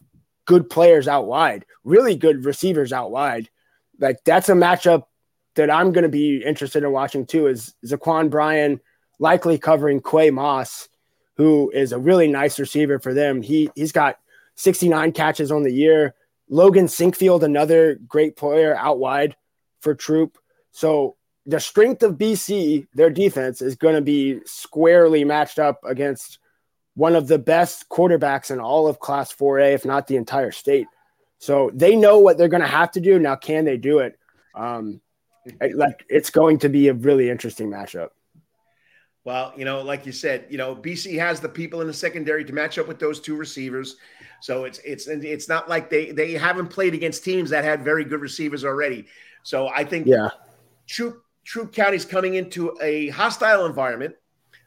good 0.45 0.69
players 0.69 1.07
out 1.07 1.27
wide, 1.27 1.65
really 1.83 2.15
good 2.15 2.45
receivers 2.45 2.91
out 2.91 3.11
wide. 3.11 3.49
Like 3.99 4.23
that's 4.25 4.49
a 4.49 4.53
matchup 4.53 5.03
that 5.55 5.69
I'm 5.69 5.91
going 5.91 6.03
to 6.03 6.09
be 6.09 6.43
interested 6.43 6.83
in 6.83 6.91
watching 6.91 7.25
too. 7.25 7.47
Is 7.47 7.73
Zaquan 7.85 8.29
Bryan 8.29 8.79
likely 9.19 9.57
covering 9.57 10.01
Quay 10.01 10.31
Moss, 10.31 10.89
who 11.35 11.69
is 11.71 11.91
a 11.91 11.99
really 11.99 12.27
nice 12.27 12.59
receiver 12.59 12.99
for 12.99 13.13
them. 13.13 13.41
He 13.41 13.69
he's 13.75 13.91
got 13.91 14.19
69 14.55 15.11
catches 15.11 15.51
on 15.51 15.63
the 15.63 15.71
year. 15.71 16.15
Logan 16.49 16.87
Sinkfield, 16.87 17.43
another 17.43 17.95
great 18.07 18.35
player 18.35 18.75
out 18.75 18.99
wide 18.99 19.35
for 19.81 19.93
Troup. 19.93 20.37
So 20.71 21.15
the 21.45 21.59
strength 21.59 22.03
of 22.03 22.17
BC, 22.17 22.87
their 22.93 23.09
defense 23.09 23.61
is 23.61 23.75
going 23.75 23.95
to 23.95 24.01
be 24.01 24.39
squarely 24.45 25.23
matched 25.23 25.59
up 25.59 25.79
against 25.85 26.39
one 26.95 27.15
of 27.15 27.27
the 27.27 27.39
best 27.39 27.87
quarterbacks 27.89 28.51
in 28.51 28.59
all 28.59 28.87
of 28.87 28.99
Class 28.99 29.33
4A, 29.33 29.73
if 29.73 29.85
not 29.85 30.07
the 30.07 30.17
entire 30.17 30.51
state. 30.51 30.87
So 31.37 31.71
they 31.73 31.95
know 31.95 32.19
what 32.19 32.37
they're 32.37 32.49
going 32.49 32.61
to 32.61 32.67
have 32.67 32.91
to 32.91 32.99
do. 32.99 33.17
Now, 33.19 33.35
can 33.35 33.63
they 33.63 33.77
do 33.77 33.99
it? 33.99 34.19
Um, 34.53 34.99
like 35.73 36.05
it's 36.09 36.29
going 36.29 36.59
to 36.59 36.69
be 36.69 36.89
a 36.89 36.93
really 36.93 37.29
interesting 37.29 37.69
matchup. 37.69 38.09
Well, 39.29 39.53
you 39.55 39.63
know, 39.63 39.83
like 39.83 40.07
you 40.07 40.11
said, 40.11 40.47
you 40.49 40.57
know, 40.57 40.75
BC 40.75 41.19
has 41.19 41.39
the 41.39 41.47
people 41.47 41.81
in 41.81 41.87
the 41.87 41.93
secondary 41.93 42.43
to 42.43 42.51
match 42.51 42.79
up 42.79 42.87
with 42.87 42.97
those 42.97 43.19
two 43.19 43.35
receivers. 43.35 43.97
So 44.41 44.63
it's 44.63 44.79
it's 44.79 45.05
it's 45.05 45.47
not 45.47 45.69
like 45.69 45.87
they 45.87 46.09
they 46.09 46.33
haven't 46.33 46.69
played 46.69 46.95
against 46.95 47.23
teams 47.23 47.51
that 47.51 47.63
had 47.63 47.83
very 47.83 48.03
good 48.03 48.21
receivers 48.21 48.65
already. 48.65 49.05
So 49.43 49.67
I 49.67 49.83
think 49.83 50.07
yeah, 50.07 50.29
Troop 50.87 51.21
Troup 51.45 51.71
County's 51.71 52.05
coming 52.05 52.33
into 52.33 52.75
a 52.81 53.09
hostile 53.09 53.67
environment. 53.67 54.15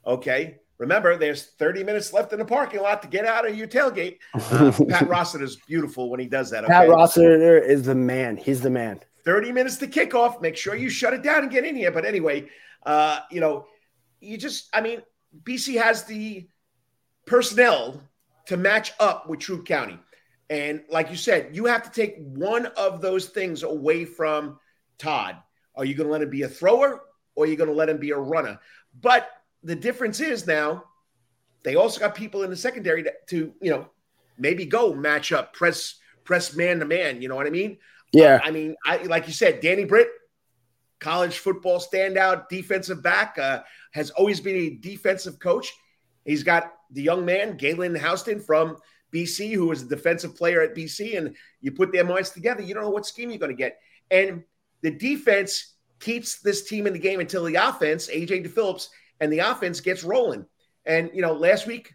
Okay. 0.06 0.58
Remember, 0.78 1.16
there's 1.16 1.46
30 1.58 1.82
minutes 1.82 2.12
left 2.12 2.32
in 2.32 2.38
the 2.38 2.44
parking 2.44 2.82
lot 2.82 3.02
to 3.02 3.08
get 3.08 3.24
out 3.26 3.48
of 3.48 3.58
your 3.58 3.66
tailgate. 3.66 4.18
Uh, 4.34 4.70
Pat 4.88 5.08
Rossiter 5.08 5.42
is 5.42 5.56
beautiful 5.66 6.08
when 6.08 6.20
he 6.20 6.26
does 6.26 6.50
that. 6.50 6.62
Okay? 6.62 6.72
Pat 6.72 6.88
Rossiter 6.88 7.58
is 7.58 7.82
the 7.82 7.94
man. 7.96 8.36
He's 8.36 8.60
the 8.60 8.70
man. 8.70 9.00
30 9.24 9.50
minutes 9.50 9.76
to 9.78 9.88
kickoff. 9.88 10.40
Make 10.40 10.56
sure 10.56 10.76
you 10.76 10.88
shut 10.88 11.14
it 11.14 11.22
down 11.22 11.42
and 11.42 11.50
get 11.50 11.64
in 11.64 11.74
here. 11.74 11.90
But 11.90 12.04
anyway, 12.04 12.48
uh, 12.84 13.20
you 13.30 13.40
know, 13.40 13.66
you 14.22 14.38
just, 14.38 14.68
I 14.72 14.80
mean, 14.80 15.02
BC 15.42 15.82
has 15.82 16.04
the 16.04 16.48
personnel 17.26 18.02
to 18.46 18.56
match 18.56 18.92
up 19.00 19.28
with 19.28 19.40
Troup 19.40 19.66
County. 19.66 19.98
And 20.50 20.82
like 20.90 21.10
you 21.10 21.16
said, 21.16 21.54
you 21.56 21.66
have 21.66 21.82
to 21.82 21.90
take 21.90 22.16
one 22.18 22.66
of 22.66 23.00
those 23.00 23.26
things 23.26 23.62
away 23.62 24.04
from 24.04 24.58
Todd. 24.98 25.36
Are 25.74 25.84
you 25.84 25.94
going 25.94 26.06
to 26.06 26.12
let 26.12 26.22
him 26.22 26.30
be 26.30 26.42
a 26.42 26.48
thrower 26.48 27.02
or 27.34 27.44
are 27.44 27.48
you 27.48 27.56
going 27.56 27.70
to 27.70 27.74
let 27.74 27.88
him 27.88 27.98
be 27.98 28.10
a 28.10 28.18
runner? 28.18 28.60
But 29.00 29.30
the 29.62 29.74
difference 29.74 30.20
is 30.20 30.46
now 30.46 30.84
they 31.62 31.76
also 31.76 32.00
got 32.00 32.14
people 32.14 32.42
in 32.42 32.50
the 32.50 32.56
secondary 32.56 33.04
to, 33.04 33.12
to 33.28 33.54
you 33.60 33.70
know, 33.70 33.88
maybe 34.36 34.66
go 34.66 34.92
match 34.92 35.32
up, 35.32 35.52
press, 35.52 35.94
press 36.24 36.54
man 36.54 36.80
to 36.80 36.84
man. 36.84 37.22
You 37.22 37.28
know 37.28 37.36
what 37.36 37.46
I 37.46 37.50
mean? 37.50 37.78
Yeah. 38.12 38.36
Uh, 38.36 38.40
I 38.44 38.50
mean, 38.50 38.76
I 38.84 38.98
like 39.04 39.26
you 39.26 39.32
said, 39.32 39.60
Danny 39.60 39.84
Britt, 39.84 40.08
college 41.02 41.38
football 41.38 41.80
standout 41.80 42.48
defensive 42.48 43.02
back, 43.02 43.36
uh, 43.38 43.62
has 43.90 44.10
always 44.10 44.40
been 44.40 44.56
a 44.56 44.70
defensive 44.76 45.38
coach. 45.38 45.72
He's 46.24 46.44
got 46.44 46.72
the 46.92 47.02
young 47.02 47.24
man, 47.24 47.56
Galen 47.56 47.94
Houston 47.96 48.40
from 48.40 48.76
BC, 49.12 49.52
who 49.52 49.66
was 49.66 49.82
a 49.82 49.88
defensive 49.88 50.36
player 50.36 50.62
at 50.62 50.74
BC, 50.74 51.18
and 51.18 51.36
you 51.60 51.72
put 51.72 51.92
their 51.92 52.04
minds 52.04 52.30
together, 52.30 52.62
you 52.62 52.72
don't 52.72 52.84
know 52.84 52.90
what 52.90 53.04
scheme 53.04 53.30
you're 53.30 53.38
going 53.38 53.50
to 53.50 53.56
get. 53.56 53.78
And 54.10 54.44
the 54.82 54.92
defense 54.92 55.74
keeps 55.98 56.40
this 56.40 56.64
team 56.64 56.86
in 56.86 56.92
the 56.92 56.98
game 56.98 57.20
until 57.20 57.44
the 57.44 57.56
offense, 57.56 58.08
AJ 58.08 58.46
DePhillips, 58.46 58.88
and 59.20 59.32
the 59.32 59.40
offense 59.40 59.80
gets 59.80 60.04
rolling. 60.04 60.46
And, 60.86 61.10
you 61.12 61.22
know, 61.22 61.32
last 61.32 61.66
week, 61.66 61.94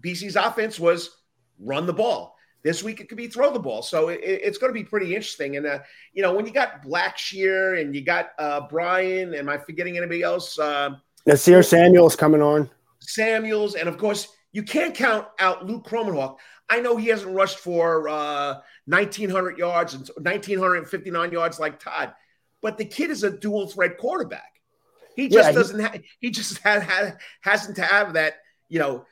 BC's 0.00 0.36
offense 0.36 0.80
was 0.80 1.10
run 1.58 1.86
the 1.86 1.92
ball. 1.92 2.36
This 2.62 2.82
week, 2.82 3.00
it 3.00 3.08
could 3.08 3.18
be 3.18 3.28
throw 3.28 3.52
the 3.52 3.58
ball. 3.58 3.82
So 3.82 4.08
it, 4.08 4.20
it's 4.22 4.58
going 4.58 4.72
to 4.72 4.78
be 4.78 4.84
pretty 4.84 5.14
interesting. 5.14 5.56
And, 5.56 5.66
uh, 5.66 5.78
you 6.12 6.22
know, 6.22 6.34
when 6.34 6.44
you 6.44 6.52
got 6.52 6.82
Blackshear 6.82 7.80
and 7.80 7.94
you 7.94 8.02
got 8.02 8.30
uh, 8.38 8.62
Brian, 8.68 9.34
am 9.34 9.48
I 9.48 9.58
forgetting 9.58 9.96
anybody 9.96 10.22
else? 10.22 10.58
Uh, 10.58 10.96
Nasir 11.26 11.62
Samuels 11.62 12.16
coming 12.16 12.42
on. 12.42 12.68
Samuels. 13.00 13.74
And, 13.74 13.88
of 13.88 13.96
course, 13.96 14.28
you 14.52 14.62
can't 14.62 14.94
count 14.94 15.26
out 15.38 15.66
Luke 15.66 15.86
Kromenhoek. 15.86 16.36
I 16.68 16.80
know 16.80 16.96
he 16.96 17.08
hasn't 17.08 17.34
rushed 17.34 17.58
for 17.58 18.08
uh, 18.08 18.60
1,900 18.86 19.58
yards 19.58 19.94
and 19.94 20.06
1,959 20.16 21.32
yards 21.32 21.58
like 21.58 21.78
Todd, 21.78 22.12
but 22.60 22.76
the 22.76 22.84
kid 22.84 23.10
is 23.10 23.22
a 23.22 23.30
dual 23.30 23.68
threat 23.68 23.98
quarterback. 23.98 24.60
He 25.16 25.28
just 25.28 25.48
yeah, 25.48 25.52
doesn't. 25.52 25.80
have. 25.80 26.02
he 26.20 26.30
just 26.30 26.58
had, 26.58 26.82
had 26.82 27.18
hasn't 27.40 27.76
to 27.76 27.82
have 27.82 28.12
that. 28.12 28.34
You 28.68 28.78
know, 28.78 29.06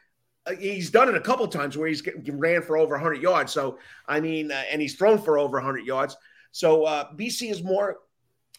he's 0.58 0.90
done 0.90 1.08
it 1.08 1.14
a 1.14 1.20
couple 1.20 1.46
times 1.48 1.76
where 1.76 1.88
he's 1.88 2.02
ran 2.28 2.62
for 2.62 2.76
over 2.76 2.94
100 2.94 3.20
yards. 3.20 3.52
So 3.52 3.78
I 4.06 4.20
mean, 4.20 4.52
uh, 4.52 4.62
and 4.70 4.80
he's 4.80 4.94
thrown 4.94 5.18
for 5.18 5.38
over 5.38 5.56
100 5.58 5.84
yards. 5.84 6.16
So 6.52 6.84
uh, 6.84 7.12
BC 7.14 7.50
is 7.50 7.62
more, 7.62 7.98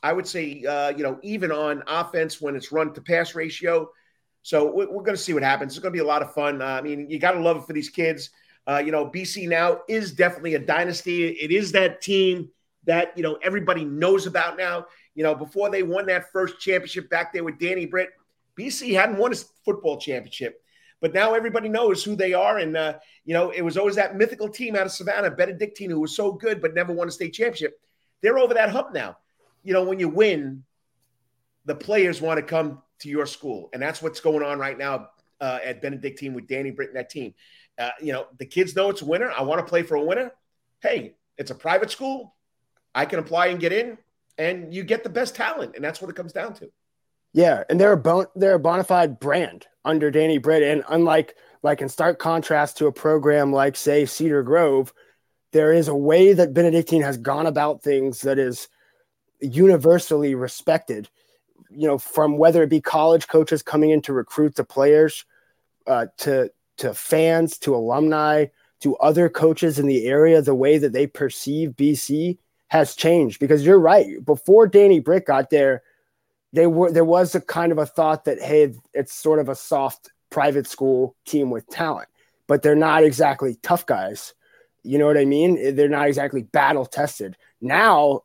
I 0.04 0.13
would 0.13 0.28
say, 0.28 0.63
uh, 0.63 0.89
you 0.89 1.04
know, 1.04 1.19
even 1.23 1.52
on 1.52 1.84
offense 1.88 2.39
when 2.39 2.56
it's 2.56 2.71
run 2.71 2.93
to 2.93 3.02
pass 3.02 3.34
ratio. 3.34 3.89
So 4.43 4.65
we're, 4.71 4.88
we're 4.88 5.04
going 5.04 5.17
to 5.17 5.21
see 5.21 5.34
what 5.34 5.43
happens. 5.43 5.73
It's 5.73 5.82
going 5.82 5.93
to 5.93 5.97
be 5.97 6.04
a 6.04 6.08
lot 6.08 6.21
of 6.21 6.34
fun. 6.34 6.62
Uh, 6.62 6.65
I 6.65 6.82
mean, 6.82 7.10
you 7.10 7.19
got 7.19 7.32
to 7.32 7.39
love 7.39 7.58
it 7.58 7.63
for 7.65 7.73
these 7.73 7.89
kids. 7.89 8.30
Uh, 8.67 8.78
you 8.86 8.91
know, 8.91 9.10
BC 9.10 9.47
now 9.47 9.80
is 9.88 10.12
definitely 10.12 10.56
a 10.56 10.60
dynasty. 10.60 11.30
It 11.30 11.52
is 11.52 11.71
that 11.71 12.02
team 12.02 12.50
that, 12.84 13.17
you 13.17 13.23
know, 13.23 13.39
everybody 13.41 13.84
knows 13.84 14.28
about 14.28 14.58
now. 14.58 14.86
You 15.15 15.23
know, 15.23 15.34
before 15.34 15.69
they 15.69 15.84
won 15.84 16.06
that 16.06 16.32
first 16.32 16.60
championship 16.60 17.10
back 17.10 17.34
there 17.34 17.43
with 17.43 17.58
Danny 17.58 17.86
Britt, 17.86 18.10
BC 18.60 18.93
hadn't 18.93 19.17
won 19.17 19.34
a 19.34 19.36
football 19.65 19.97
championship. 19.97 20.62
But 21.00 21.14
now 21.14 21.34
everybody 21.34 21.70
knows 21.70 22.04
who 22.04 22.16
they 22.16 22.34
are. 22.34 22.58
And, 22.58 22.76
uh, 22.76 22.94
you 23.24 23.34
know, 23.34 23.52
it 23.52 23.62
was 23.62 23.78
always 23.78 23.96
that 23.96 24.16
mythical 24.16 24.50
team 24.50 24.76
out 24.76 24.86
of 24.86 24.92
Savannah, 24.92 25.32
Benedictine, 25.32 25.92
who 25.92 26.00
was 26.00 26.16
so 26.16 26.32
good 26.32 26.62
but 26.62 26.74
never 26.74 26.94
won 26.94 27.08
a 27.08 27.12
state 27.12 27.34
championship. 27.34 27.80
They're 28.22 28.40
over 28.40 28.54
that 28.56 28.70
hump 28.70 28.94
now. 28.94 29.18
You 29.64 29.74
know, 29.74 29.84
when 29.84 30.00
you 30.00 30.10
win, 30.10 30.64
the 31.66 31.76
players 31.76 32.22
want 32.22 32.38
to 32.38 32.44
come 32.44 32.82
to 33.00 33.10
your 33.10 33.26
school. 33.26 33.70
And 33.74 33.82
that's 33.82 34.02
what's 34.02 34.20
going 34.20 34.44
on 34.44 34.58
right 34.58 34.78
now 34.78 35.10
uh, 35.40 35.60
at 35.64 35.82
Benedictine 35.82 36.34
with 36.34 36.48
Danny 36.48 36.72
Britt 36.72 36.90
and 36.90 36.98
that 36.98 37.10
team. 37.10 37.34
Uh, 37.78 37.92
you 38.02 38.12
know, 38.12 38.26
the 38.40 38.46
kids 38.46 38.76
know 38.76 38.90
it's 38.90 39.04
a 39.04 39.06
winner. 39.06 39.32
I 39.32 39.44
want 39.44 39.60
to 39.60 39.70
play 39.70 39.84
for 39.84 39.96
a 39.96 40.04
winner. 40.04 40.32
Hey, 40.82 41.16
it's 41.38 41.52
a 41.52 41.56
private 41.56 41.92
school. 41.92 42.36
I 42.96 43.06
can 43.06 43.20
apply 43.20 43.48
and 43.48 43.60
get 43.60 43.72
in, 43.72 44.00
and 44.40 44.74
you 44.74 44.84
get 44.84 45.04
the 45.04 45.10
best 45.10 45.36
talent, 45.36 45.76
and 45.76 45.84
that's 45.84 46.02
what 46.02 46.10
it 46.10 46.16
comes 46.16 46.34
down 46.34 46.54
to. 46.56 46.72
Yeah, 47.38 47.63
and 47.69 47.80
they're 47.80 47.91
a 47.93 47.97
bon- 47.97 48.26
they're 48.36 48.56
a 48.56 48.60
bona 48.60 48.84
fide 48.84 49.19
brand 49.19 49.67
under 49.86 50.10
Danny 50.10 50.39
Britt, 50.39 50.63
and 50.63 50.84
unlike 50.89 51.36
like 51.62 51.82
in 51.84 51.88
stark 51.88 52.17
contrast 52.17 52.78
to 52.78 52.88
a 52.88 52.91
program 52.91 53.54
like 53.54 53.76
say 53.76 54.08
Cedar 54.08 54.41
Grove, 54.41 54.91
there 55.52 55.71
is 55.71 55.88
a 55.88 55.95
way 55.95 56.34
that 56.34 56.56
Benedictine 56.56 57.04
has 57.04 57.15
gone 57.19 57.45
about 57.45 57.84
things 57.84 58.21
that 58.21 58.39
is 58.39 58.69
universally 59.39 60.34
respected. 60.34 61.10
You 61.69 61.88
know, 61.88 62.00
from 62.00 62.39
whether 62.39 62.63
it 62.63 62.71
be 62.71 62.82
college 62.82 63.28
coaches 63.28 63.62
coming 63.62 63.91
in 63.91 64.02
to 64.02 64.13
recruit 64.13 64.56
the 64.56 64.63
players, 64.63 65.23
uh, 65.86 66.08
to 66.17 66.50
to 66.78 66.95
fans, 66.95 67.60
to 67.60 67.76
alumni, 67.76 68.47
to 68.82 68.95
other 68.95 69.30
coaches 69.30 69.78
in 69.78 69.86
the 69.86 70.08
area, 70.08 70.41
the 70.41 70.56
way 70.56 70.80
that 70.80 70.91
they 70.91 71.06
perceive 71.06 71.76
BC 71.76 72.39
has 72.69 72.95
changed. 72.95 73.39
Because 73.39 73.63
you're 73.63 73.80
right, 73.80 74.26
before 74.26 74.65
Danny 74.65 75.00
Britt 75.00 75.28
got 75.28 75.52
there, 75.52 75.84
they 76.54 76.68
were 76.68 76.92
there 76.92 77.06
was 77.06 77.36
a 77.36 77.42
kind 77.42 77.72
of 77.72 77.78
a 77.78 77.86
thought 77.86 78.26
that 78.26 78.42
hey, 78.42 78.74
it's 78.94 79.14
sort 79.14 79.40
of 79.40 79.50
a 79.50 79.56
soft 79.56 80.12
private 80.30 80.68
school 80.68 81.16
team 81.26 81.50
with 81.50 81.68
talent, 81.68 82.10
but 82.48 82.62
they're 82.62 82.76
not 82.76 83.04
exactly 83.04 83.58
tough 83.62 83.86
guys. 83.86 84.34
You 84.84 84.98
know 84.98 85.06
what 85.06 85.18
I 85.18 85.26
mean? 85.26 85.76
They're 85.76 85.90
not 85.90 86.08
exactly 86.08 86.44
battle 86.44 86.86
tested. 86.86 87.36
Now, 87.60 88.22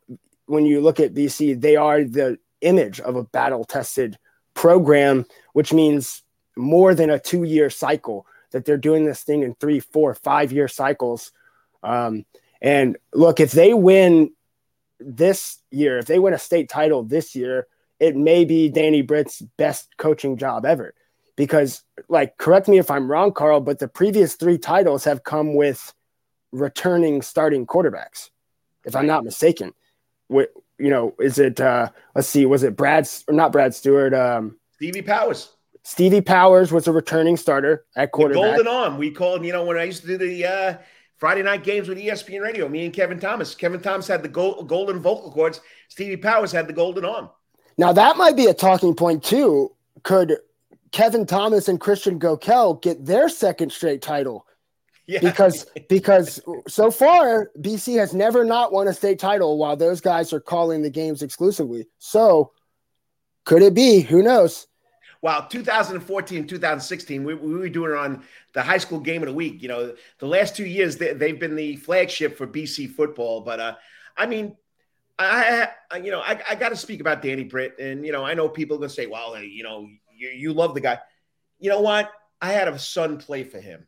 when 0.47 0.67
you 0.67 0.81
look 0.81 1.01
at 1.01 1.15
BC, 1.15 1.61
they 1.61 1.77
are 1.77 2.05
the 2.05 2.39
image 2.61 3.01
of 3.01 3.17
a 3.17 3.25
battle 3.25 3.65
tested 3.65 4.19
program, 4.55 5.27
which 5.53 5.73
means 5.73 6.23
more 6.57 6.95
than 6.95 7.11
a 7.11 7.19
two 7.19 7.45
year 7.45 7.71
cycle 7.71 8.27
that 8.53 8.65
they're 8.65 8.77
doing 8.77 9.05
this 9.05 9.23
thing 9.23 9.43
in 9.43 9.55
three, 9.55 9.81
four, 9.81 10.15
five 10.15 10.53
year 10.53 10.69
cycles. 10.69 11.33
Um, 11.83 12.25
and 12.61 12.97
look, 13.13 13.41
if 13.41 13.53
they 13.53 13.75
win 13.75 14.33
this 15.01 15.59
year, 15.71 15.99
if 15.99 16.07
they 16.07 16.19
win 16.19 16.35
a 16.35 16.39
state 16.39 16.69
title 16.69 17.03
this 17.03 17.35
year, 17.35 17.67
it 18.03 18.17
may 18.17 18.45
be 18.45 18.69
Danny 18.69 19.01
Britt's 19.01 19.41
best 19.57 19.97
coaching 19.97 20.37
job 20.37 20.67
ever. 20.67 20.93
Because, 21.37 21.85
like, 22.09 22.37
correct 22.37 22.67
me 22.67 22.79
if 22.79 22.91
I'm 22.91 23.09
wrong, 23.09 23.33
Karl, 23.33 23.61
but 23.61 23.79
the 23.79 23.87
previous 23.87 24.35
three 24.35 24.59
titles 24.59 25.05
have 25.05 25.23
come 25.23 25.55
with 25.55 25.95
returning 26.51 27.23
starting 27.23 27.65
quarterbacks, 27.65 28.31
if 28.85 28.97
I'm 28.97 29.07
not 29.07 29.25
mistaken. 29.25 29.73
What 30.27 30.53
you 30.79 30.91
know, 30.91 31.15
is 31.21 31.39
it? 31.39 31.61
uh 31.61 31.91
Let's 32.15 32.29
see, 32.29 32.45
was 32.45 32.65
it 32.65 32.77
Brad 32.77 33.09
or 33.29 33.35
not 33.35 33.53
Brad 33.53 33.73
Stewart? 33.73 34.13
Um, 34.13 34.59
Stevie 34.75 35.03
Powers. 35.03 35.53
Stevie 35.85 36.21
Powers 36.21 36.73
was 36.73 36.89
a 36.89 36.93
returning 36.93 37.37
starter 37.37 37.85
at 37.95 38.11
quarterback. 38.11 38.43
The 38.43 38.65
golden 38.65 38.67
arm. 38.67 38.99
We 38.99 39.13
called, 39.13 39.45
you 39.45 39.53
know, 39.53 39.65
when 39.65 39.79
I 39.79 39.85
used 39.85 40.03
to 40.03 40.09
do 40.09 40.19
the 40.19 40.45
uh, 40.45 40.75
Friday 41.19 41.43
night 41.43 41.63
games 41.63 41.89
with 41.89 41.99
ESPN 41.99 42.43
Radio, 42.43 42.69
me 42.69 42.85
and 42.85 42.93
Kevin 42.93 43.21
Thomas. 43.21 43.55
Kevin 43.55 43.81
Thomas 43.81 44.09
had 44.09 44.25
the 44.25 44.29
gold, 44.29 44.69
golden 44.69 44.99
vocal 45.01 45.31
cords. 45.31 45.61
Stevie 45.89 46.17
Powers 46.17 46.51
had 46.51 46.67
the 46.67 46.73
golden 46.73 47.05
arm. 47.05 47.31
Now 47.79 47.93
that 47.93 48.17
might 48.17 48.37
be 48.37 48.47
a 48.47 48.55
talking 48.55 48.95
point 48.95 49.23
too. 49.23 49.75
Could 50.03 50.37
Kevin 50.91 51.27
Thomas 51.27 51.69
and 51.69 51.81
Christian 51.81 52.19
Gokel 52.19 52.81
get 52.83 53.05
their 53.05 53.29
second 53.29 53.73
straight 53.73 54.03
title? 54.03 54.47
Yeah. 55.07 55.21
Because 55.21 55.67
because 55.89 56.41
so 56.69 56.91
far 56.91 57.51
BC 57.59 57.99
has 57.99 58.15
never 58.15 58.45
not 58.45 58.73
won 58.73 58.89
a 58.89 58.95
state 58.95 59.19
title 59.19 59.59
while 59.59 59.77
those 59.77 60.01
guys 60.01 60.33
are 60.33 60.41
calling 60.41 60.83
the 60.83 60.91
games 60.91 61.23
exclusively. 61.23 61.87
So 61.99 62.53
could 63.45 63.63
it 63.63 63.75
be? 63.75 64.01
Who 64.01 64.23
knows? 64.23 64.69
Well, 65.21 65.47
2014, 65.47 66.49
2016, 66.49 67.23
we, 67.23 67.35
we, 67.35 67.55
were 67.55 67.69
doing 67.69 67.93
it 67.93 67.97
on 67.97 68.25
the 68.55 68.63
high 68.63 68.79
school 68.79 68.99
game 68.99 69.23
of 69.23 69.29
the 69.29 69.35
week. 69.35 69.63
You 69.63 69.69
know, 69.69 69.95
the 70.19 70.27
last 70.27 70.57
two 70.57 70.65
years 70.67 70.97
they, 70.97 71.09
have 71.09 71.39
been 71.39 71.55
the 71.55 71.77
flagship 71.77 72.37
for 72.37 72.47
BC 72.47 72.91
football. 72.91 73.41
But 73.41 73.61
uh, 73.61 73.75
I 74.17 74.27
mean, 74.27 74.57
I, 75.25 75.97
you 75.99 76.11
know 76.11 76.21
I, 76.21 76.41
I 76.51 76.55
got 76.55 76.71
to 76.71 76.77
speak 76.77 77.01
about 77.01 77.23
Danny 77.23 77.45
Britt, 77.45 77.79
and 77.79 78.05
you 78.05 78.13
know 78.13 78.25
I 78.25 78.35
know 78.35 78.49
people 78.49 78.77
are 78.77 78.81
gonna 78.81 78.91
say, 78.91 79.07
well, 79.07 79.41
you 79.43 79.63
know, 79.63 79.89
you, 80.15 80.29
you 80.29 80.53
love 80.53 80.75
the 80.75 80.81
guy. 80.81 80.99
You 81.59 81.71
know 81.71 81.81
what? 81.81 82.11
I 82.41 82.53
had 82.53 82.69
a 82.69 82.79
son 82.79 83.19
play 83.19 83.45
for 83.45 83.61
him, 83.61 83.87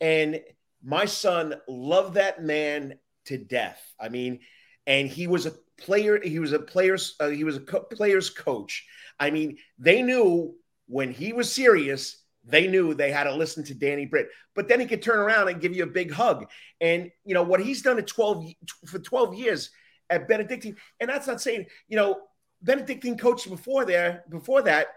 and 0.00 0.40
my 0.82 1.04
son 1.04 1.54
loved 1.68 2.14
that 2.14 2.42
man 2.42 2.98
to 3.26 3.38
death. 3.38 3.80
I 4.00 4.08
mean, 4.08 4.40
and 4.86 5.08
he 5.08 5.26
was 5.26 5.46
a 5.46 5.54
player. 5.78 6.20
He 6.22 6.38
was 6.38 6.52
a 6.52 6.58
player's. 6.58 7.14
Uh, 7.20 7.28
he 7.28 7.44
was 7.44 7.56
a 7.56 7.60
co- 7.60 7.82
player's 7.82 8.30
coach. 8.30 8.86
I 9.18 9.30
mean, 9.30 9.58
they 9.78 10.02
knew 10.02 10.54
when 10.86 11.12
he 11.12 11.32
was 11.32 11.52
serious, 11.52 12.22
they 12.44 12.66
knew 12.66 12.94
they 12.94 13.12
had 13.12 13.24
to 13.24 13.34
listen 13.34 13.64
to 13.64 13.74
Danny 13.74 14.06
Britt. 14.06 14.28
But 14.54 14.68
then 14.68 14.80
he 14.80 14.86
could 14.86 15.02
turn 15.02 15.18
around 15.18 15.48
and 15.48 15.60
give 15.60 15.74
you 15.74 15.84
a 15.84 15.86
big 15.86 16.12
hug. 16.12 16.48
And 16.80 17.10
you 17.24 17.34
know 17.34 17.42
what 17.42 17.60
he's 17.60 17.82
done 17.82 17.98
at 17.98 18.06
12 18.06 18.46
for 18.86 18.98
12 18.98 19.34
years 19.34 19.70
at 20.12 20.28
Benedictine. 20.28 20.76
And 21.00 21.08
that's 21.10 21.26
not 21.26 21.40
saying, 21.40 21.66
you 21.88 21.96
know, 21.96 22.20
Benedictine 22.62 23.18
coached 23.18 23.48
before 23.48 23.84
there, 23.84 24.24
before 24.28 24.62
that, 24.62 24.88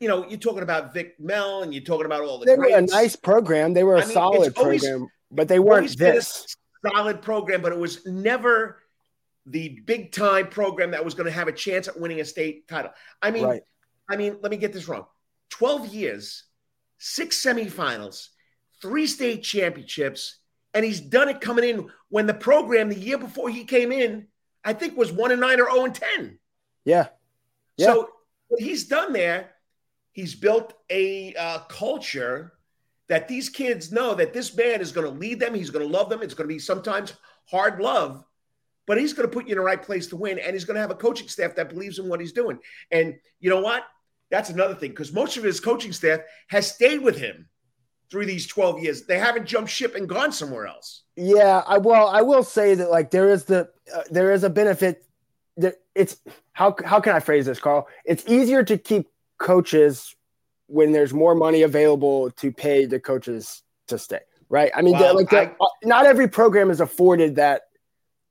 you 0.00 0.08
know, 0.08 0.26
you're 0.28 0.38
talking 0.38 0.62
about 0.62 0.92
Vic 0.92 1.14
Mel 1.18 1.62
and 1.62 1.72
you're 1.72 1.84
talking 1.84 2.06
about 2.06 2.22
all 2.22 2.38
the 2.38 2.46
They 2.46 2.56
greats. 2.56 2.72
were 2.72 2.78
a 2.78 2.82
nice 3.02 3.16
program. 3.16 3.72
They 3.72 3.84
were 3.84 3.96
a 3.96 4.02
I 4.02 4.04
mean, 4.04 4.12
solid 4.14 4.56
always, 4.56 4.82
program, 4.82 5.08
but 5.30 5.48
they 5.48 5.58
weren't 5.58 5.96
this 5.96 6.56
solid 6.86 7.22
program, 7.22 7.62
but 7.62 7.72
it 7.72 7.78
was 7.78 8.04
never 8.06 8.82
the 9.46 9.80
big 9.86 10.12
time 10.12 10.48
program 10.48 10.90
that 10.90 11.04
was 11.04 11.14
going 11.14 11.26
to 11.26 11.32
have 11.32 11.48
a 11.48 11.52
chance 11.52 11.88
at 11.88 11.98
winning 11.98 12.20
a 12.20 12.24
state 12.24 12.68
title. 12.68 12.90
I 13.22 13.30
mean, 13.30 13.44
right. 13.44 13.62
I 14.10 14.16
mean, 14.16 14.38
let 14.42 14.50
me 14.50 14.56
get 14.56 14.72
this 14.72 14.88
wrong 14.88 15.06
12 15.50 15.86
years, 15.88 16.44
six 16.98 17.42
semifinals, 17.42 18.28
three 18.82 19.06
state 19.06 19.42
championships, 19.42 20.40
and 20.76 20.84
he's 20.84 21.00
done 21.00 21.30
it 21.30 21.40
coming 21.40 21.64
in 21.64 21.88
when 22.10 22.26
the 22.26 22.34
program 22.34 22.90
the 22.90 22.98
year 22.98 23.16
before 23.16 23.48
he 23.48 23.64
came 23.64 23.90
in, 23.90 24.26
I 24.62 24.74
think 24.74 24.94
was 24.94 25.10
one 25.10 25.32
and 25.32 25.40
nine 25.40 25.58
or 25.58 25.70
0 25.72 25.86
and 25.86 25.94
10. 25.94 26.38
Yeah. 26.84 27.08
yeah. 27.78 27.86
So 27.86 28.10
what 28.48 28.60
he's 28.60 28.84
done 28.84 29.14
there, 29.14 29.52
he's 30.12 30.34
built 30.34 30.74
a 30.90 31.34
uh, 31.34 31.60
culture 31.60 32.52
that 33.08 33.26
these 33.26 33.48
kids 33.48 33.90
know 33.90 34.14
that 34.16 34.34
this 34.34 34.54
man 34.54 34.82
is 34.82 34.92
going 34.92 35.10
to 35.10 35.18
lead 35.18 35.40
them. 35.40 35.54
He's 35.54 35.70
going 35.70 35.86
to 35.86 35.90
love 35.90 36.10
them. 36.10 36.20
It's 36.20 36.34
going 36.34 36.46
to 36.46 36.54
be 36.54 36.58
sometimes 36.58 37.14
hard 37.50 37.80
love, 37.80 38.22
but 38.86 38.98
he's 38.98 39.14
going 39.14 39.26
to 39.26 39.32
put 39.32 39.46
you 39.46 39.52
in 39.52 39.58
the 39.58 39.64
right 39.64 39.82
place 39.82 40.08
to 40.08 40.16
win. 40.16 40.38
And 40.38 40.52
he's 40.52 40.66
going 40.66 40.74
to 40.74 40.82
have 40.82 40.90
a 40.90 40.94
coaching 40.94 41.28
staff 41.28 41.54
that 41.54 41.70
believes 41.70 41.98
in 41.98 42.06
what 42.06 42.20
he's 42.20 42.32
doing. 42.32 42.58
And 42.90 43.14
you 43.40 43.48
know 43.48 43.62
what? 43.62 43.84
That's 44.30 44.50
another 44.50 44.74
thing 44.74 44.90
because 44.90 45.10
most 45.10 45.38
of 45.38 45.42
his 45.42 45.58
coaching 45.58 45.94
staff 45.94 46.20
has 46.48 46.70
stayed 46.70 47.00
with 47.00 47.16
him 47.16 47.48
through 48.10 48.26
these 48.26 48.46
12 48.46 48.82
years. 48.82 49.02
They 49.02 49.18
haven't 49.18 49.46
jumped 49.46 49.70
ship 49.70 49.94
and 49.94 50.08
gone 50.08 50.32
somewhere 50.32 50.66
else. 50.66 51.02
Yeah, 51.16 51.62
I 51.66 51.78
well, 51.78 52.08
I 52.08 52.22
will 52.22 52.42
say 52.42 52.74
that 52.74 52.90
like 52.90 53.10
there 53.10 53.30
is 53.30 53.44
the 53.44 53.70
uh, 53.94 54.02
there 54.10 54.32
is 54.32 54.44
a 54.44 54.50
benefit 54.50 55.06
that 55.56 55.76
it's 55.94 56.18
how 56.52 56.76
how 56.84 57.00
can 57.00 57.14
I 57.14 57.20
phrase 57.20 57.46
this, 57.46 57.58
Karl? 57.58 57.88
It's 58.04 58.24
easier 58.26 58.62
to 58.64 58.76
keep 58.76 59.08
coaches 59.38 60.14
when 60.66 60.92
there's 60.92 61.14
more 61.14 61.34
money 61.34 61.62
available 61.62 62.30
to 62.32 62.52
pay 62.52 62.84
the 62.84 63.00
coaches 63.00 63.62
to 63.88 63.98
stay, 63.98 64.20
right? 64.48 64.70
I 64.74 64.82
mean, 64.82 64.94
like 64.94 65.32
I, 65.32 65.52
uh, 65.60 65.66
not 65.84 66.06
every 66.06 66.28
program 66.28 66.70
is 66.70 66.80
afforded 66.80 67.36
that. 67.36 67.62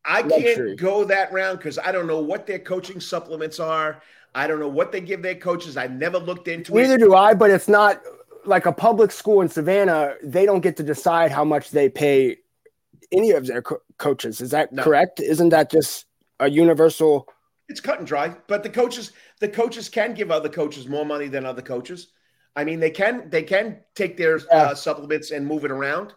I 0.07 0.21
can't 0.21 0.77
go 0.77 1.03
that 1.05 1.31
round 1.31 1.57
because 1.57 1.79
I 1.79 1.91
don't 1.91 2.05
know 2.05 2.19
what 2.19 2.45
their 2.45 2.59
coaching 2.59 2.99
supplements 2.99 3.59
are. 3.59 4.03
I 4.35 4.45
don't 4.45 4.59
know 4.59 4.67
what 4.67 4.91
they 4.91 5.01
give 5.01 5.23
their 5.23 5.35
coaches. 5.35 5.77
I 5.77 5.87
never 5.87 6.19
looked 6.19 6.47
into 6.47 6.73
Neither 6.73 6.83
it. 6.83 6.87
Neither 6.97 7.05
do 7.05 7.15
I, 7.15 7.33
but 7.33 7.49
it's 7.49 7.67
not 7.67 8.03
like 8.45 8.65
a 8.65 8.71
public 8.71 9.11
school 9.11 9.41
in 9.41 9.49
Savannah. 9.49 10.15
They 10.23 10.45
don't 10.45 10.61
get 10.61 10.77
to 10.77 10.83
decide 10.83 11.31
how 11.31 11.43
much 11.43 11.71
they 11.71 11.89
pay 11.89 12.37
any 13.11 13.31
of 13.31 13.47
their 13.47 13.61
co- 13.61 13.81
coaches. 13.97 14.41
Is 14.41 14.51
that 14.51 14.71
no. 14.71 14.83
correct? 14.83 15.19
Isn't 15.19 15.49
that 15.49 15.71
just 15.71 16.05
a 16.39 16.49
universal? 16.49 17.27
It's 17.67 17.79
cut 17.79 17.99
and 17.99 18.07
dry. 18.07 18.35
But 18.47 18.63
the 18.63 18.69
coaches, 18.69 19.11
the 19.39 19.47
coaches 19.47 19.89
can 19.89 20.13
give 20.13 20.31
other 20.31 20.49
coaches 20.49 20.87
more 20.87 21.05
money 21.05 21.27
than 21.27 21.45
other 21.45 21.61
coaches. 21.61 22.07
I 22.55 22.63
mean, 22.63 22.79
they 22.79 22.91
can 22.91 23.29
they 23.29 23.43
can 23.43 23.79
take 23.95 24.17
their 24.17 24.37
yeah. 24.37 24.45
uh, 24.51 24.75
supplements 24.75 25.31
and 25.31 25.45
move 25.45 25.65
it 25.65 25.71
around. 25.71 26.13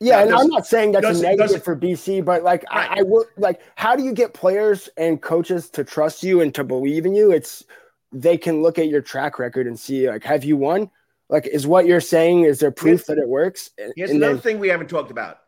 Yeah, 0.00 0.22
and 0.22 0.32
I'm 0.32 0.46
not 0.46 0.64
saying 0.64 0.92
that's 0.92 1.18
a 1.18 1.22
negative 1.22 1.64
for 1.64 1.74
BC, 1.74 2.24
but 2.24 2.44
like 2.44 2.64
right. 2.70 2.88
I, 2.90 3.00
I 3.00 3.02
would 3.02 3.26
like 3.36 3.60
how 3.74 3.96
do 3.96 4.04
you 4.04 4.12
get 4.12 4.32
players 4.32 4.88
and 4.96 5.20
coaches 5.20 5.70
to 5.70 5.82
trust 5.82 6.22
you 6.22 6.40
and 6.40 6.54
to 6.54 6.62
believe 6.62 7.04
in 7.04 7.14
you? 7.14 7.32
It's 7.32 7.64
they 8.12 8.36
can 8.36 8.62
look 8.62 8.78
at 8.78 8.88
your 8.88 9.00
track 9.02 9.38
record 9.38 9.66
and 9.66 9.78
see 9.78 10.08
like 10.08 10.22
have 10.24 10.44
you 10.44 10.56
won? 10.56 10.90
Like 11.28 11.46
is 11.46 11.66
what 11.66 11.86
you're 11.86 12.00
saying 12.00 12.44
is 12.44 12.58
there 12.58 12.70
proof 12.70 13.00
here's, 13.00 13.06
that 13.06 13.18
it 13.18 13.28
works? 13.28 13.70
Here's 13.96 14.10
and 14.10 14.18
another 14.18 14.34
then, 14.34 14.42
thing 14.42 14.58
we 14.58 14.68
haven't 14.68 14.88
talked 14.88 15.10
about. 15.10 15.38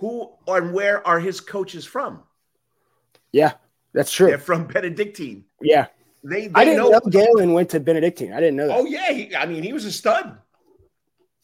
Who 0.00 0.32
and 0.46 0.72
where 0.72 1.06
are 1.06 1.20
his 1.20 1.40
coaches 1.40 1.84
from? 1.84 2.22
Yeah. 3.32 3.52
That's 3.92 4.12
true. 4.12 4.26
They're 4.26 4.38
from 4.38 4.66
Benedictine. 4.66 5.44
Yeah. 5.60 5.86
They, 6.24 6.48
they 6.48 6.52
I 6.54 6.64
didn't 6.64 6.78
know, 6.78 6.90
know 6.90 7.00
Galen 7.00 7.52
went 7.52 7.70
to 7.70 7.80
Benedictine. 7.80 8.32
I 8.32 8.40
didn't 8.40 8.56
know 8.56 8.68
that. 8.68 8.76
Oh 8.76 8.84
yeah, 8.84 9.12
he, 9.12 9.34
I 9.34 9.46
mean 9.46 9.62
he 9.62 9.72
was 9.72 9.84
a 9.84 9.92
stud. 9.92 10.38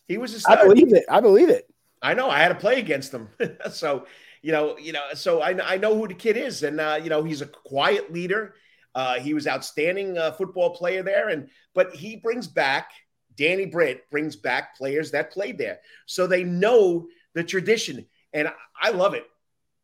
He 0.09 0.19
was 0.19 0.35
a 0.35 0.41
stud. 0.41 0.59
I 0.59 0.65
believe 0.65 0.93
it. 0.93 1.05
I 1.09 1.21
believe 1.21 1.49
it. 1.49 1.73
I 2.03 2.15
know. 2.15 2.29
I 2.29 2.39
had 2.39 2.49
to 2.49 2.55
play 2.57 2.79
against 2.79 3.15
him, 3.15 3.29
so 3.71 4.07
you 4.43 4.53
know, 4.53 4.77
you 4.77 4.93
know, 4.93 5.01
so 5.15 5.41
I, 5.41 5.57
I 5.73 5.79
know 5.79 5.97
who 5.97 6.07
the 6.07 6.15
kid 6.15 6.37
is, 6.37 6.63
and 6.63 6.79
uh, 6.79 7.01
you 7.03 7.09
know 7.09 7.23
he's 7.23 7.41
a 7.41 7.47
quiet 7.47 8.13
leader. 8.13 8.55
Uh, 8.95 9.15
he 9.15 9.33
was 9.33 9.47
outstanding 9.47 10.19
uh, 10.19 10.33
football 10.33 10.75
player 10.75 11.03
there, 11.03 11.31
and 11.31 11.49
but 11.73 11.95
he 11.95 12.17
brings 12.17 12.47
back 12.47 12.91
Danny 13.37 13.67
Britt 13.67 14.11
brings 14.11 14.37
back 14.37 14.77
players 14.77 15.11
that 15.11 15.33
played 15.33 15.59
there, 15.59 15.81
so 16.07 16.27
they 16.27 16.45
know 16.45 17.07
the 17.35 17.45
tradition, 17.45 18.07
and 18.33 18.49
I 18.81 18.91
love 18.91 19.15
it 19.15 19.27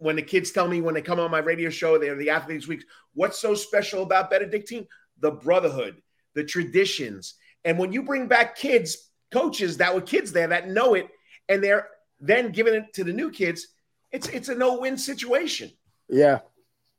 when 0.01 0.17
the 0.17 0.23
kids 0.23 0.51
tell 0.51 0.67
me 0.67 0.81
when 0.81 0.95
they 0.95 1.03
come 1.03 1.21
on 1.21 1.31
my 1.31 1.39
radio 1.39 1.69
show, 1.69 1.99
they're 1.99 2.17
the 2.17 2.31
athletes 2.31 2.67
weeks. 2.67 2.85
What's 3.13 3.39
so 3.39 3.55
special 3.55 4.03
about 4.03 4.31
Benedictine? 4.31 4.89
The 5.21 5.31
brotherhood, 5.31 6.01
the 6.35 6.43
traditions, 6.43 7.35
and 7.65 7.79
when 7.79 7.93
you 7.93 8.03
bring 8.03 8.27
back 8.27 8.57
kids, 8.57 9.11
coaches 9.31 9.77
that 9.77 9.95
were 9.95 10.01
kids 10.01 10.33
there 10.33 10.49
that 10.49 10.69
know 10.69 10.95
it, 10.95 11.09
and 11.49 11.63
they're 11.63 11.89
then 12.19 12.51
giving 12.51 12.75
it 12.75 12.95
to 12.95 13.05
the 13.05 13.13
new 13.13 13.31
kids, 13.31 13.69
it's 14.11 14.29
it's 14.29 14.49
a 14.49 14.55
no 14.55 14.81
win 14.81 14.97
situation. 14.97 15.71
Yeah, 16.09 16.41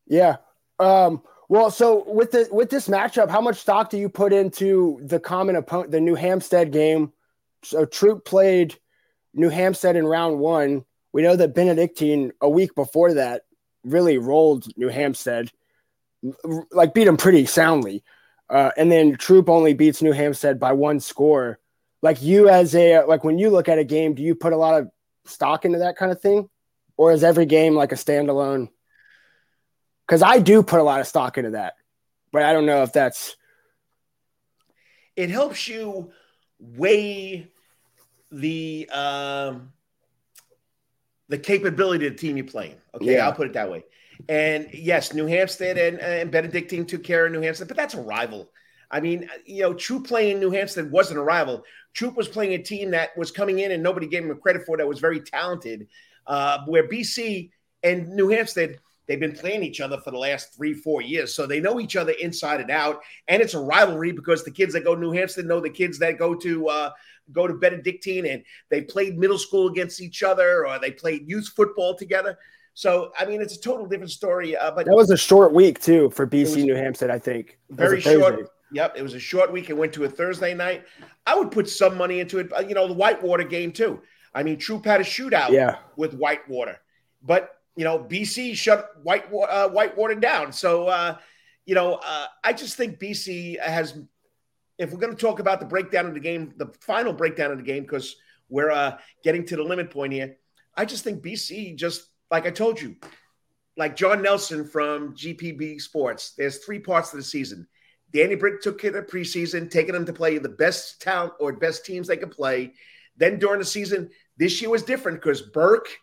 yeah. 0.06 0.38
Um, 0.80 1.24
well, 1.52 1.70
so 1.70 2.06
with 2.08 2.32
the 2.32 2.48
with 2.50 2.70
this 2.70 2.88
matchup, 2.88 3.30
how 3.30 3.42
much 3.42 3.58
stock 3.58 3.90
do 3.90 3.98
you 3.98 4.08
put 4.08 4.32
into 4.32 5.02
the 5.04 5.20
common 5.20 5.58
opponent, 5.58 5.92
the 5.92 6.00
New 6.00 6.16
Hampstead 6.16 6.72
game? 6.72 7.12
So 7.62 7.84
Troup 7.84 8.24
played 8.24 8.80
New 9.34 9.50
Hampstead 9.50 9.98
in 9.98 10.06
round 10.06 10.40
one. 10.40 10.86
We 11.12 11.24
know 11.24 11.36
that 11.36 11.54
Benedictine 11.54 12.32
a 12.40 12.48
week 12.48 12.74
before 12.74 13.16
that 13.16 13.42
really 13.84 14.18
rolled 14.18 14.66
New 14.78 14.88
Hampstead, 14.88 15.52
like 16.72 16.94
beat 16.94 17.04
them 17.04 17.18
pretty 17.18 17.46
soundly. 17.46 18.02
Uh, 18.50 18.72
and 18.78 18.90
then 18.90 19.18
Troup 19.18 19.50
only 19.50 19.74
beats 19.74 20.02
New 20.02 20.14
Hampstead 20.14 20.58
by 20.58 20.72
one 20.72 21.02
score. 21.02 21.60
Like 22.02 22.22
you 22.22 22.48
as 22.48 22.74
a 22.76 23.04
like 23.04 23.26
when 23.26 23.38
you 23.38 23.50
look 23.50 23.68
at 23.68 23.78
a 23.78 23.84
game, 23.84 24.14
do 24.14 24.24
you 24.24 24.36
put 24.36 24.54
a 24.54 24.58
lot 24.58 24.80
of 24.80 24.90
stock 25.26 25.66
into 25.66 25.80
that 25.80 25.98
kind 25.98 26.14
of 26.14 26.22
thing, 26.22 26.50
or 26.96 27.12
is 27.12 27.26
every 27.26 27.46
game 27.46 27.76
like 27.76 27.92
a 27.92 27.96
standalone? 27.96 28.70
Because 30.12 30.24
I 30.24 30.40
do 30.40 30.62
put 30.62 30.82
a 30.82 30.84
lot 30.84 31.00
of 31.00 31.08
stock 31.08 31.38
into 31.38 31.52
that, 31.52 31.76
but 32.34 32.44
I 32.44 32.52
don't 32.52 32.66
know 32.66 32.84
if 32.84 32.92
that's. 32.92 33.38
It 35.16 35.30
helps 35.30 35.70
you 35.70 36.12
weigh 36.60 37.48
the 38.30 38.90
um, 38.90 39.72
the 41.30 41.38
capability 41.38 42.08
of 42.08 42.12
the 42.12 42.18
team 42.18 42.36
you're 42.36 42.46
playing. 42.46 42.76
Okay, 42.94 43.14
yeah. 43.14 43.26
I'll 43.26 43.32
put 43.32 43.48
it 43.48 43.54
that 43.54 43.72
way. 43.72 43.86
And 44.28 44.68
yes, 44.74 45.14
New 45.14 45.28
Hampstead 45.28 45.78
and, 45.78 45.98
and 46.02 46.30
Benedictine 46.30 46.86
took 46.86 47.06
care 47.06 47.26
of 47.26 47.32
New 47.32 47.40
Hampstead, 47.40 47.70
but 47.70 47.78
that's 47.78 47.94
a 47.94 48.02
rival. 48.02 48.50
I 48.92 49.00
mean, 49.00 49.30
you 49.46 49.62
know, 49.62 49.74
Troup 49.74 50.08
playing 50.08 50.42
New 50.42 50.52
Hampstead 50.52 50.92
wasn't 50.92 51.20
a 51.20 51.24
rival. 51.24 51.64
Troup 51.94 52.18
was 52.18 52.28
playing 52.28 52.54
a 52.54 52.62
team 52.62 52.92
that 52.92 53.18
was 53.18 53.32
coming 53.32 53.60
in 53.60 53.72
and 53.72 53.82
nobody 53.82 54.08
gave 54.08 54.26
him 54.26 54.38
credit 54.40 54.64
for 54.66 54.76
that 54.76 54.86
was 54.86 55.00
very 55.00 55.22
talented. 55.22 55.88
Uh, 56.28 56.60
where 56.66 56.88
BC 56.90 57.52
and 57.82 58.10
New 58.10 58.28
Hampstead 58.28 58.78
They've 59.12 59.20
been 59.20 59.34
playing 59.34 59.62
each 59.62 59.82
other 59.82 59.98
for 59.98 60.12
the 60.12 60.18
last 60.18 60.56
three, 60.56 60.74
four 60.74 61.02
years. 61.02 61.36
So 61.36 61.46
they 61.46 61.60
know 61.60 61.82
each 61.82 61.98
other 61.98 62.14
inside 62.14 62.62
and 62.62 62.72
out. 62.72 63.02
And 63.28 63.42
it's 63.42 63.56
a 63.56 63.60
rivalry 63.60 64.14
because 64.14 64.46
the 64.46 64.52
kids 64.52 64.72
that 64.72 64.86
go 64.86 64.96
to 64.96 65.02
New 65.02 65.12
Hampshire 65.12 65.44
know 65.44 65.60
the 65.60 65.70
kids 65.70 66.00
that 66.00 66.18
go 66.18 66.34
to 66.34 66.70
uh, 66.70 66.92
go 67.34 67.46
to 67.46 67.54
Benedictine 67.54 68.26
and 68.26 68.42
they 68.70 68.80
played 68.80 69.18
middle 69.18 69.38
school 69.38 69.68
against 69.68 70.00
each 70.00 70.24
other 70.24 70.66
or 70.66 70.80
they 70.80 70.92
played 70.92 71.28
youth 71.28 71.50
football 71.50 71.94
together. 71.94 72.38
So 72.74 73.12
I 73.20 73.26
mean, 73.26 73.42
it's 73.42 73.58
a 73.58 73.60
total 73.60 73.86
different 73.86 74.12
story. 74.12 74.56
Uh, 74.56 74.72
but 74.72 74.86
that 74.86 74.96
was 74.96 75.12
a 75.12 75.18
short 75.18 75.52
week 75.52 75.82
too 75.82 76.10
for 76.12 76.26
BC 76.26 76.64
New 76.64 76.76
Hampshire. 76.76 77.12
I 77.12 77.20
think 77.20 77.60
very 77.70 78.00
short. 78.00 78.48
Yep, 78.72 78.96
it 78.96 79.04
was 79.04 79.14
a 79.14 79.20
short 79.20 79.52
week. 79.52 79.70
It 79.70 79.76
went 79.76 79.92
to 79.92 80.06
a 80.06 80.10
Thursday 80.10 80.54
night. 80.54 80.86
I 81.28 81.36
would 81.36 81.52
put 81.52 81.68
some 81.68 81.98
money 81.98 82.22
into 82.22 82.40
it. 82.40 82.50
You 82.66 82.76
know, 82.76 82.88
the 82.88 82.94
Whitewater 82.94 83.44
game 83.44 83.74
too. 83.74 84.00
I 84.34 84.44
mean, 84.44 84.58
Troup 84.58 84.86
had 84.86 85.02
a 85.02 85.04
shootout 85.04 85.50
yeah. 85.50 85.80
with 85.98 86.14
Whitewater, 86.14 86.80
but 87.22 87.61
you 87.76 87.84
know, 87.84 88.00
BC 88.00 88.56
shut 88.56 88.90
White 89.04 89.26
uh, 89.34 89.70
Whitewater 89.70 90.16
down. 90.16 90.52
So, 90.52 90.88
uh, 90.88 91.18
you 91.66 91.76
know, 91.76 91.96
uh, 91.96 92.28
I 92.44 92.54
just 92.54 92.76
think 92.76 93.00
BC 93.00 93.60
has. 93.60 93.98
If 94.78 94.92
we're 94.92 95.00
going 95.00 95.16
to 95.16 95.20
talk 95.20 95.40
about 95.40 95.60
the 95.60 95.68
breakdown 95.68 96.08
of 96.08 96.16
the 96.16 96.20
game, 96.20 96.54
the 96.58 96.74
final 96.82 97.14
breakdown 97.14 97.52
of 97.52 97.58
the 97.58 97.64
game, 97.64 97.84
because 97.84 98.16
we're 98.50 98.72
uh, 98.72 98.98
getting 99.24 99.46
to 99.46 99.56
the 99.56 99.64
limit 99.64 99.92
point 99.92 100.12
here, 100.12 100.38
I 100.76 100.86
just 100.86 101.04
think 101.04 101.24
BC 101.24 101.76
just 101.76 102.08
like 102.32 102.48
I 102.48 102.52
told 102.52 102.82
you, 102.82 102.96
like 103.78 103.96
John 103.96 104.24
Nelson 104.24 104.66
from 104.66 105.16
GPB 105.16 105.80
Sports. 105.82 106.34
There's 106.36 106.58
three 106.58 106.80
parts 106.80 107.14
of 107.14 107.18
the 107.18 107.24
season. 107.24 107.68
Danny 108.12 108.36
Britt 108.36 108.62
took 108.62 108.84
of 108.84 108.94
the 108.94 109.04
preseason, 109.04 109.70
taking 109.70 109.94
them 109.94 110.06
to 110.06 110.14
play 110.14 110.38
the 110.38 110.50
best 110.50 111.02
talent 111.02 111.34
or 111.40 111.54
best 111.54 111.86
teams 111.86 112.08
they 112.08 112.18
could 112.18 112.32
play. 112.32 112.74
Then 113.16 113.38
during 113.40 113.60
the 113.60 113.66
season, 113.66 114.10
this 114.36 114.62
year 114.62 114.72
was 114.72 114.84
different 114.84 115.22
because 115.22 115.42
Burke– 115.42 115.88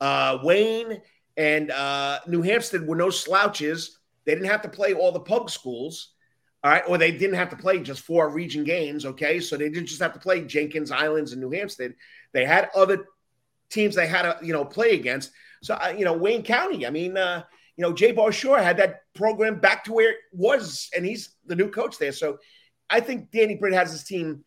uh, 0.00 0.38
Wayne 0.42 1.00
and 1.36 1.70
uh, 1.70 2.20
New 2.26 2.42
Hampstead 2.42 2.86
were 2.86 2.96
no 2.96 3.10
slouches. 3.10 3.98
They 4.24 4.34
didn't 4.34 4.50
have 4.50 4.62
to 4.62 4.68
play 4.68 4.94
all 4.94 5.12
the 5.12 5.20
pub 5.20 5.50
schools, 5.50 6.12
all 6.62 6.70
right, 6.70 6.82
or 6.86 6.98
they 6.98 7.12
didn't 7.12 7.36
have 7.36 7.50
to 7.50 7.56
play 7.56 7.80
just 7.80 8.02
four 8.02 8.28
region 8.28 8.64
games, 8.64 9.04
okay? 9.04 9.40
So 9.40 9.56
they 9.56 9.68
didn't 9.68 9.86
just 9.86 10.02
have 10.02 10.12
to 10.12 10.20
play 10.20 10.42
Jenkins 10.42 10.90
Islands 10.90 11.32
and 11.32 11.40
New 11.40 11.50
Hampstead. 11.50 11.94
They 12.32 12.44
had 12.44 12.70
other 12.74 13.06
teams 13.70 13.94
they 13.94 14.06
had 14.06 14.22
to, 14.22 14.38
you 14.44 14.52
know, 14.52 14.64
play 14.64 14.94
against. 14.94 15.30
So, 15.62 15.74
uh, 15.74 15.94
you 15.96 16.04
know, 16.04 16.12
Wayne 16.12 16.42
County, 16.42 16.86
I 16.86 16.90
mean, 16.90 17.16
uh, 17.16 17.42
you 17.76 17.82
know, 17.82 17.92
Jay 17.92 18.14
Shore 18.30 18.58
had 18.58 18.76
that 18.76 19.02
program 19.14 19.60
back 19.60 19.84
to 19.84 19.92
where 19.92 20.10
it 20.10 20.18
was, 20.32 20.90
and 20.94 21.04
he's 21.04 21.36
the 21.46 21.56
new 21.56 21.70
coach 21.70 21.98
there. 21.98 22.12
So 22.12 22.38
I 22.88 23.00
think 23.00 23.30
Danny 23.30 23.56
Britt 23.56 23.72
has 23.72 23.92
his 23.92 24.04
team 24.04 24.44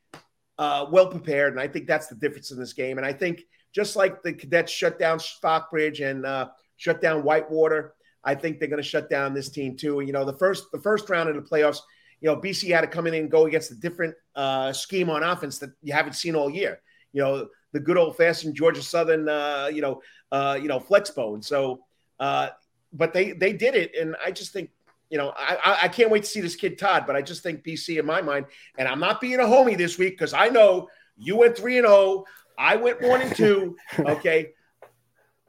uh, 0.60 0.86
well 0.92 1.08
prepared, 1.08 1.54
and 1.54 1.60
I 1.60 1.68
think 1.68 1.88
that's 1.88 2.08
the 2.08 2.16
difference 2.16 2.52
in 2.52 2.60
this 2.60 2.74
game. 2.74 2.98
And 2.98 3.06
I 3.06 3.14
think– 3.14 3.42
just 3.74 3.96
like 3.96 4.22
the 4.22 4.34
cadets 4.34 4.72
shut 4.72 5.00
down 5.00 5.20
Stockbridge 5.20 6.00
and 6.00 6.26
uh, 6.26 6.50
shut 6.78 7.02
down 7.02 7.24
Whitewater. 7.24 7.96
I 8.24 8.36
think 8.36 8.60
they're 8.60 8.70
going 8.70 8.82
to 8.82 8.88
shut 8.88 9.10
down 9.10 9.34
this 9.34 9.50
team 9.50 9.76
too. 9.76 10.00
And 10.00 10.08
you 10.08 10.14
know, 10.14 10.24
the 10.24 10.38
first 10.38 10.72
the 10.72 10.80
first 10.80 11.10
round 11.10 11.30
of 11.30 11.36
the 11.36 11.42
playoffs, 11.42 11.80
you 12.22 12.30
know, 12.30 12.38
BC 12.38 12.74
had 12.74 12.82
to 12.82 12.88
come 12.88 13.08
in 13.08 13.14
and 13.16 13.30
go 13.30 13.46
against 13.48 13.72
a 13.72 13.76
different 13.76 14.16
uh, 14.36 14.72
scheme 14.72 15.10
on 15.10 15.24
offense 15.24 15.60
that 15.60 15.72
you 15.82 15.92
haven't 15.92 16.14
seen 16.14 16.36
all 16.36 16.50
year. 16.50 16.80
You 17.12 17.22
know, 17.22 17.48
the 17.74 17.80
good 17.80 17.98
old 17.98 18.16
fashioned 18.16 18.56
Georgia 18.56 18.82
Southern, 18.82 19.28
uh, 19.28 19.70
you 19.74 19.82
know, 19.82 20.02
uh, 20.32 20.58
you 20.62 20.68
know, 20.68 20.80
flex 20.80 21.10
bone. 21.10 21.42
So, 21.42 21.82
uh, 22.20 22.50
but 22.94 23.12
they 23.12 23.32
they 23.32 23.54
did 23.54 23.76
it, 23.76 23.96
and 24.00 24.16
I 24.24 24.32
just 24.32 24.54
think. 24.54 24.70
You 25.10 25.20
know, 25.20 25.32
I, 25.38 25.78
I 25.84 25.88
can't 25.90 26.10
wait 26.10 26.24
to 26.24 26.30
see 26.30 26.42
this 26.42 26.56
kid 26.56 26.80
Todd, 26.80 27.04
but 27.06 27.16
I 27.16 27.22
just 27.22 27.44
think 27.44 27.64
BC 27.64 28.00
in 28.00 28.06
my 28.06 28.20
mind, 28.20 28.48
and 28.80 28.88
I'm 28.88 29.00
not 29.00 29.22
being 29.22 29.40
a 29.40 29.44
homie 29.44 29.78
this 29.78 30.00
week 30.00 30.14
because 30.14 30.34
I 30.34 30.48
know 30.48 30.88
you 31.18 31.36
went 31.36 31.56
three 31.56 31.78
and 31.78 31.86
zero. 31.86 32.26
I 32.58 32.76
went 32.76 33.02
one 33.02 33.22
and 33.22 33.36
two. 33.36 33.78
Okay. 34.00 34.52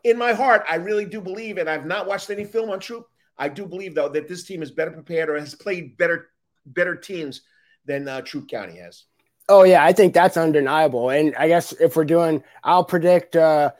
In 0.04 0.18
my 0.18 0.34
heart, 0.34 0.64
I 0.68 0.74
really 0.74 1.06
do 1.06 1.18
believe, 1.18 1.56
and 1.56 1.68
I've 1.68 1.86
not 1.86 2.06
watched 2.06 2.28
any 2.28 2.44
film 2.44 2.68
on 2.68 2.78
Troup. 2.78 3.06
I 3.38 3.48
do 3.48 3.66
believe 3.66 3.94
though 3.94 4.10
that 4.10 4.28
this 4.28 4.44
team 4.44 4.62
is 4.62 4.70
better 4.70 4.90
prepared 4.90 5.30
or 5.30 5.38
has 5.38 5.54
played 5.54 5.96
better 5.96 6.28
better 6.66 6.94
teams 6.94 7.42
than 7.86 8.06
uh, 8.06 8.20
Troup 8.20 8.48
County 8.48 8.76
has. 8.78 9.04
Oh 9.48 9.62
yeah, 9.62 9.84
I 9.84 9.92
think 9.92 10.14
that's 10.14 10.36
undeniable. 10.36 11.10
And 11.10 11.34
I 11.36 11.48
guess 11.48 11.72
if 11.72 11.96
we're 11.96 12.04
doing, 12.04 12.42
I'll 12.62 12.84
predict 12.84 13.36
uh, 13.36 13.72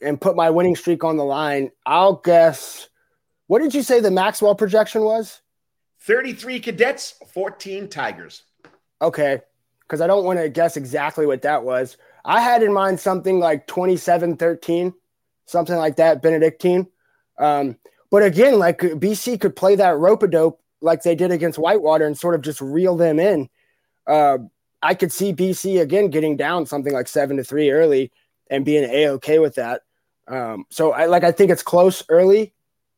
and 0.00 0.20
put 0.20 0.36
my 0.36 0.50
winning 0.50 0.76
streak 0.76 1.04
on 1.04 1.16
the 1.16 1.24
line. 1.24 1.70
I'll 1.84 2.16
guess. 2.16 2.88
What 3.46 3.60
did 3.60 3.74
you 3.74 3.82
say 3.82 4.00
the 4.00 4.10
Maxwell 4.10 4.54
projection 4.54 5.02
was? 5.02 5.40
Thirty-three 6.02 6.60
cadets, 6.60 7.14
fourteen 7.32 7.88
tigers. 7.88 8.44
Okay, 9.02 9.40
because 9.82 10.00
I 10.00 10.06
don't 10.06 10.24
want 10.24 10.38
to 10.38 10.48
guess 10.48 10.76
exactly 10.76 11.26
what 11.26 11.42
that 11.42 11.64
was. 11.64 11.96
I 12.24 12.40
had 12.40 12.62
in 12.62 12.72
mind 12.72 13.00
something 13.00 13.38
like 13.38 13.66
27 13.66 14.36
13, 14.36 14.94
something 15.46 15.76
like 15.76 15.96
that, 15.96 16.22
Benedictine. 16.22 16.86
Um, 17.38 17.76
but 18.10 18.22
again, 18.22 18.58
like 18.58 18.78
BC 18.78 19.40
could 19.40 19.56
play 19.56 19.76
that 19.76 19.96
rope 19.96 20.22
a 20.22 20.28
dope 20.28 20.60
like 20.80 21.02
they 21.02 21.14
did 21.14 21.30
against 21.30 21.58
Whitewater 21.58 22.06
and 22.06 22.18
sort 22.18 22.34
of 22.34 22.42
just 22.42 22.60
reel 22.60 22.96
them 22.96 23.18
in. 23.18 23.48
Uh, 24.06 24.38
I 24.82 24.94
could 24.94 25.12
see 25.12 25.32
BC 25.32 25.80
again 25.80 26.08
getting 26.10 26.36
down 26.36 26.66
something 26.66 26.92
like 26.92 27.08
seven 27.08 27.36
to 27.36 27.44
three 27.44 27.70
early 27.70 28.10
and 28.50 28.64
being 28.64 28.84
a 28.84 29.08
okay 29.08 29.38
with 29.38 29.56
that. 29.56 29.82
Um, 30.26 30.64
so 30.70 30.92
I 30.92 31.06
like 31.06 31.24
I 31.24 31.32
think 31.32 31.50
it's 31.50 31.62
close 31.62 32.02
early. 32.08 32.52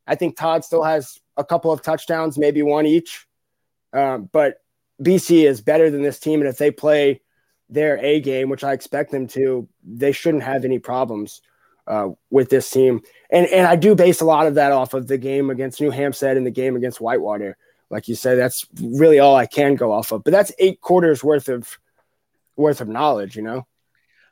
I 0.06 0.14
think 0.14 0.36
Todd 0.36 0.64
still 0.64 0.82
has 0.82 1.18
a 1.36 1.44
couple 1.44 1.72
of 1.72 1.82
touchdowns, 1.82 2.38
maybe 2.38 2.62
one 2.62 2.86
each. 2.86 3.26
Um, 3.92 4.28
but 4.32 4.62
BC 5.02 5.44
is 5.44 5.60
better 5.60 5.90
than 5.90 6.02
this 6.02 6.18
team, 6.18 6.40
and 6.40 6.48
if 6.48 6.58
they 6.58 6.70
play 6.70 7.20
their 7.72 7.98
A 7.98 8.20
game, 8.20 8.48
which 8.48 8.64
I 8.64 8.72
expect 8.72 9.10
them 9.10 9.26
to, 9.28 9.68
they 9.84 10.12
shouldn't 10.12 10.42
have 10.42 10.64
any 10.64 10.78
problems 10.78 11.40
uh, 11.86 12.10
with 12.30 12.48
this 12.50 12.70
team. 12.70 13.00
And 13.30 13.46
and 13.46 13.66
I 13.66 13.76
do 13.76 13.94
base 13.94 14.20
a 14.20 14.24
lot 14.24 14.46
of 14.46 14.54
that 14.54 14.72
off 14.72 14.94
of 14.94 15.06
the 15.06 15.18
game 15.18 15.50
against 15.50 15.80
New 15.80 15.90
Hampstead 15.90 16.36
and 16.36 16.46
the 16.46 16.50
game 16.50 16.76
against 16.76 17.00
Whitewater. 17.00 17.56
Like 17.90 18.08
you 18.08 18.14
said, 18.14 18.38
that's 18.38 18.66
really 18.80 19.18
all 19.18 19.36
I 19.36 19.46
can 19.46 19.74
go 19.74 19.92
off 19.92 20.12
of. 20.12 20.24
But 20.24 20.30
that's 20.32 20.52
eight 20.58 20.80
quarters 20.80 21.22
worth 21.22 21.48
of 21.48 21.78
worth 22.56 22.80
of 22.80 22.88
knowledge, 22.88 23.36
you 23.36 23.42
know. 23.42 23.66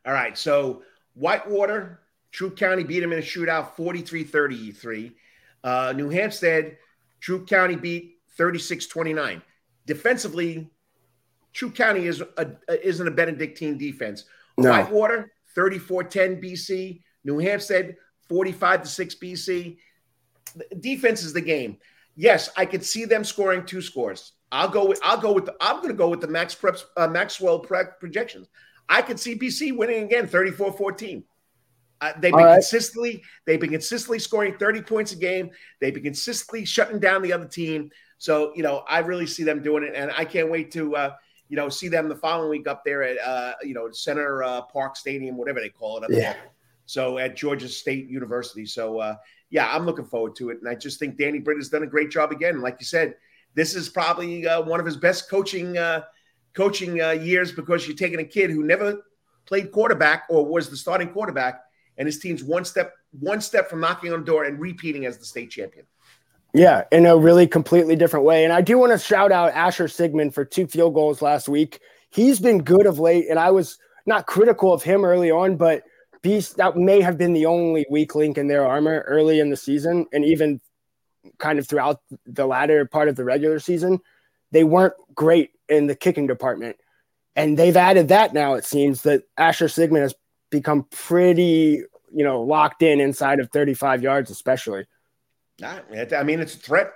All 0.07 0.13
right, 0.13 0.37
so 0.37 0.83
Whitewater, 1.15 2.01
Troup 2.33 2.57
County 2.57 2.85
beat 2.85 3.01
them 3.01 3.13
in 3.13 3.19
a 3.19 3.23
shootout, 3.23 3.75
43-33. 3.75 5.13
Uh, 5.63 5.93
New 5.95 6.09
Hampstead 6.09 6.79
Troup 7.21 7.47
County 7.47 7.77
beat 7.77 8.17
36 8.37 8.87
29. 8.87 9.43
Defensively, 9.87 10.71
Troup 11.53 11.75
County 11.75 12.07
is 12.07 12.23
a, 12.37 12.87
isn't 12.87 13.07
a 13.07 13.11
Benedictine 13.11 13.77
defense. 13.77 14.25
No. 14.57 14.71
Whitewater, 14.71 15.33
34 15.55 16.05
10 16.05 16.41
BC. 16.41 17.03
New 17.25 17.39
Hampstead, 17.39 17.97
45 18.29 18.83
to 18.83 18.89
6 18.89 19.15
BC. 19.17 19.77
Defense 20.81 21.23
is 21.23 21.33
the 21.33 21.41
game. 21.41 21.79
Yes, 22.17 22.51
I 22.57 22.67
could 22.67 22.85
see 22.85 23.05
them 23.05 23.25
scoring 23.25 23.65
two 23.65 23.83
scores. 23.83 24.33
I'll 24.53 24.69
go 24.69 24.87
with 24.87 24.99
I'll 25.03 25.21
go 25.21 25.33
with 25.33 25.47
the, 25.47 25.55
I'm 25.61 25.77
going 25.77 25.89
to 25.89 25.95
go 25.95 26.09
with 26.09 26.21
the 26.21 26.27
MaxPreps 26.27 26.83
uh, 26.97 27.07
Maxwell 27.09 27.61
prep 27.61 28.01
projections. 28.01 28.49
I 28.89 29.03
could 29.03 29.21
see 29.21 29.39
BC 29.39 29.77
winning 29.77 30.05
again 30.05 30.27
34-14. 30.27 31.23
Uh, 32.01 32.13
they've 32.15 32.33
been 32.33 32.45
right. 32.45 32.55
consistently 32.55 33.23
they've 33.47 33.61
been 33.61 33.71
consistently 33.71 34.19
scoring 34.19 34.57
30 34.59 34.83
points 34.83 35.13
a 35.13 35.17
game. 35.17 35.51
They've 35.81 35.95
been 35.95 36.03
consistently 36.03 36.65
shutting 36.65 36.99
down 36.99 37.23
the 37.23 37.33
other 37.33 37.47
team. 37.47 37.91
So, 38.19 38.53
you 38.57 38.63
know, 38.63 38.85
I 38.89 38.99
really 38.99 39.27
see 39.27 39.45
them 39.45 39.63
doing 39.63 39.85
it 39.85 39.93
and 39.95 40.11
I 40.17 40.25
can't 40.25 40.51
wait 40.51 40.73
to 40.73 40.97
uh, 40.97 41.15
you 41.51 41.57
know, 41.57 41.69
see 41.69 41.89
them 41.89 42.09
the 42.09 42.17
following 42.17 42.49
week 42.49 42.69
up 42.69 42.85
there 42.85 43.03
at 43.03 43.19
uh, 43.19 43.53
you 43.63 43.75
know, 43.75 43.91
Center 43.91 44.43
uh, 44.45 44.63
Parc 44.63 44.97
Stadium, 44.97 45.37
whatever 45.37 45.59
they 45.61 45.69
call 45.69 45.99
it 45.99 46.05
up 46.05 46.11
yeah. 46.11 46.33
there. 46.33 46.37
So 46.87 47.19
at 47.19 47.37
Georgia 47.37 47.69
State 47.69 48.09
University. 48.09 48.65
So 48.65 49.01
uh, 49.01 49.17
yeah, 49.51 49.69
I'm 49.75 49.85
looking 49.85 50.05
forward 50.05 50.37
to 50.37 50.51
it. 50.51 50.59
And 50.61 50.69
I 50.69 50.77
just 50.77 51.01
think 51.01 51.19
Danny 51.19 51.41
Britt 51.41 51.59
has 51.59 51.69
done 51.69 51.83
a 51.83 51.89
great 51.89 52.11
job 52.11 52.31
again. 52.31 52.61
Like 52.61 52.77
you 52.79 52.87
said, 52.87 53.17
this 53.55 53.75
is 53.75 53.89
probably 53.89 54.47
uh, 54.47 54.63
one 54.63 54.79
of 54.79 54.87
his 54.87 54.97
best 54.97 55.29
coaching 55.29 55.77
uh, 55.77 56.03
coaching 56.55 57.01
uh, 57.01 57.11
years 57.11 57.51
because 57.51 57.87
you're 57.87 57.97
taking 57.97 58.21
a 58.21 58.25
kid 58.25 58.51
who 58.51 58.63
never 58.63 59.05
played 59.45 59.73
quarterback 59.73 60.25
or 60.31 60.47
was 60.47 60.71
the 60.71 60.77
starting 60.77 61.09
quarterback, 61.09 61.63
and 61.99 62.07
his 62.07 62.21
team's 62.21 62.45
one 62.45 62.65
step 62.65 62.95
one 63.19 63.41
step 63.41 63.69
from 63.69 63.81
knocking 63.81 64.13
on 64.13 64.21
the 64.21 64.27
door 64.27 64.45
and 64.45 64.61
repeating 64.61 65.05
as 65.05 65.19
the 65.19 65.25
state 65.25 65.51
champion. 65.51 65.85
Yeah, 66.53 66.85
in 66.91 67.07
a 67.07 67.17
really 67.17 67.47
completely 67.47 67.95
different 67.95 68.27
way. 68.27 68.45
And 68.45 68.53
I 68.53 68.61
do 68.61 68.77
want 68.79 68.93
to 68.93 68.99
shout 68.99 69.31
out 69.31 69.53
Asher 69.53 69.89
Sigmund 69.89 70.35
for 70.35 70.45
two 70.45 70.67
field 70.67 70.95
goals 70.95 71.23
last 71.23 71.49
week. 71.49 71.81
He's 72.11 72.41
been 72.41 72.59
good 72.59 72.87
of 72.87 72.99
late, 72.99 73.27
and 73.31 73.39
I 73.39 73.51
was 73.53 73.79
not 74.05 74.27
critical 74.27 74.73
of 74.73 74.83
him 74.83 75.05
early 75.05 75.31
on, 75.31 75.57
but 75.57 75.85
Beast 76.23 76.57
that 76.59 76.77
may 76.77 77.01
have 77.01 77.17
been 77.17 77.33
the 77.33 77.47
only 77.47 77.87
weak 77.89 78.15
link 78.15 78.37
in 78.37 78.47
their 78.47 78.67
armor 78.67 79.05
early 79.07 79.41
in 79.41 79.49
the 79.49 79.57
season, 79.57 80.07
and 80.13 80.25
even 80.25 80.61
kind 81.39 81.59
of 81.59 81.67
throughout 81.67 82.01
the 82.27 82.47
latter 82.47 82.85
part 82.85 83.09
of 83.09 83.17
the 83.17 83.25
regular 83.25 83.59
season, 83.59 84.01
they 84.51 84.65
weren't 84.65 84.95
great 85.15 85.53
in 85.69 85.87
the 85.87 85.95
kicking 85.95 86.27
department. 86.27 86.77
And 87.37 87.59
they've 87.59 87.77
added 87.77 88.09
that 88.09 88.35
now, 88.35 88.55
it 88.55 88.65
seems 88.65 89.03
that 89.03 89.23
Asher 89.37 89.69
Sigmund 89.69 90.03
has 90.03 90.15
become 90.51 90.87
pretty, 90.91 91.85
you 92.13 92.25
know, 92.25 92.43
locked 92.43 92.83
in 92.83 93.01
inside 93.01 93.41
of 93.41 93.51
35 93.51 94.03
yards, 94.03 94.31
especially. 94.31 94.85
I 95.63 96.23
mean, 96.23 96.41
it's 96.41 96.55
a 96.55 96.59
threat. 96.59 96.93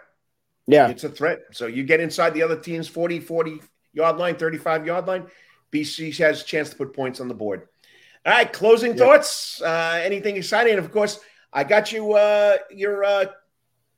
Yeah. 0.66 0.88
It's 0.88 1.04
a 1.04 1.08
threat. 1.08 1.40
So 1.52 1.66
you 1.66 1.84
get 1.84 2.00
inside 2.00 2.34
the 2.34 2.42
other 2.42 2.58
team's 2.58 2.88
40, 2.88 3.20
40 3.20 3.60
yard 3.92 4.16
line, 4.16 4.36
35 4.36 4.86
yard 4.86 5.06
line, 5.06 5.26
BC 5.72 6.16
has 6.18 6.42
a 6.42 6.44
chance 6.44 6.70
to 6.70 6.76
put 6.76 6.94
points 6.94 7.20
on 7.20 7.28
the 7.28 7.34
board. 7.34 7.68
All 8.26 8.32
right, 8.32 8.50
closing 8.50 8.96
thoughts. 8.96 9.60
Uh, 9.60 10.00
anything 10.02 10.36
exciting? 10.36 10.74
And 10.74 10.84
of 10.84 10.90
course, 10.90 11.20
I 11.52 11.64
got 11.64 11.92
you 11.92 12.14
uh, 12.14 12.56
your 12.70 13.04
uh, 13.04 13.26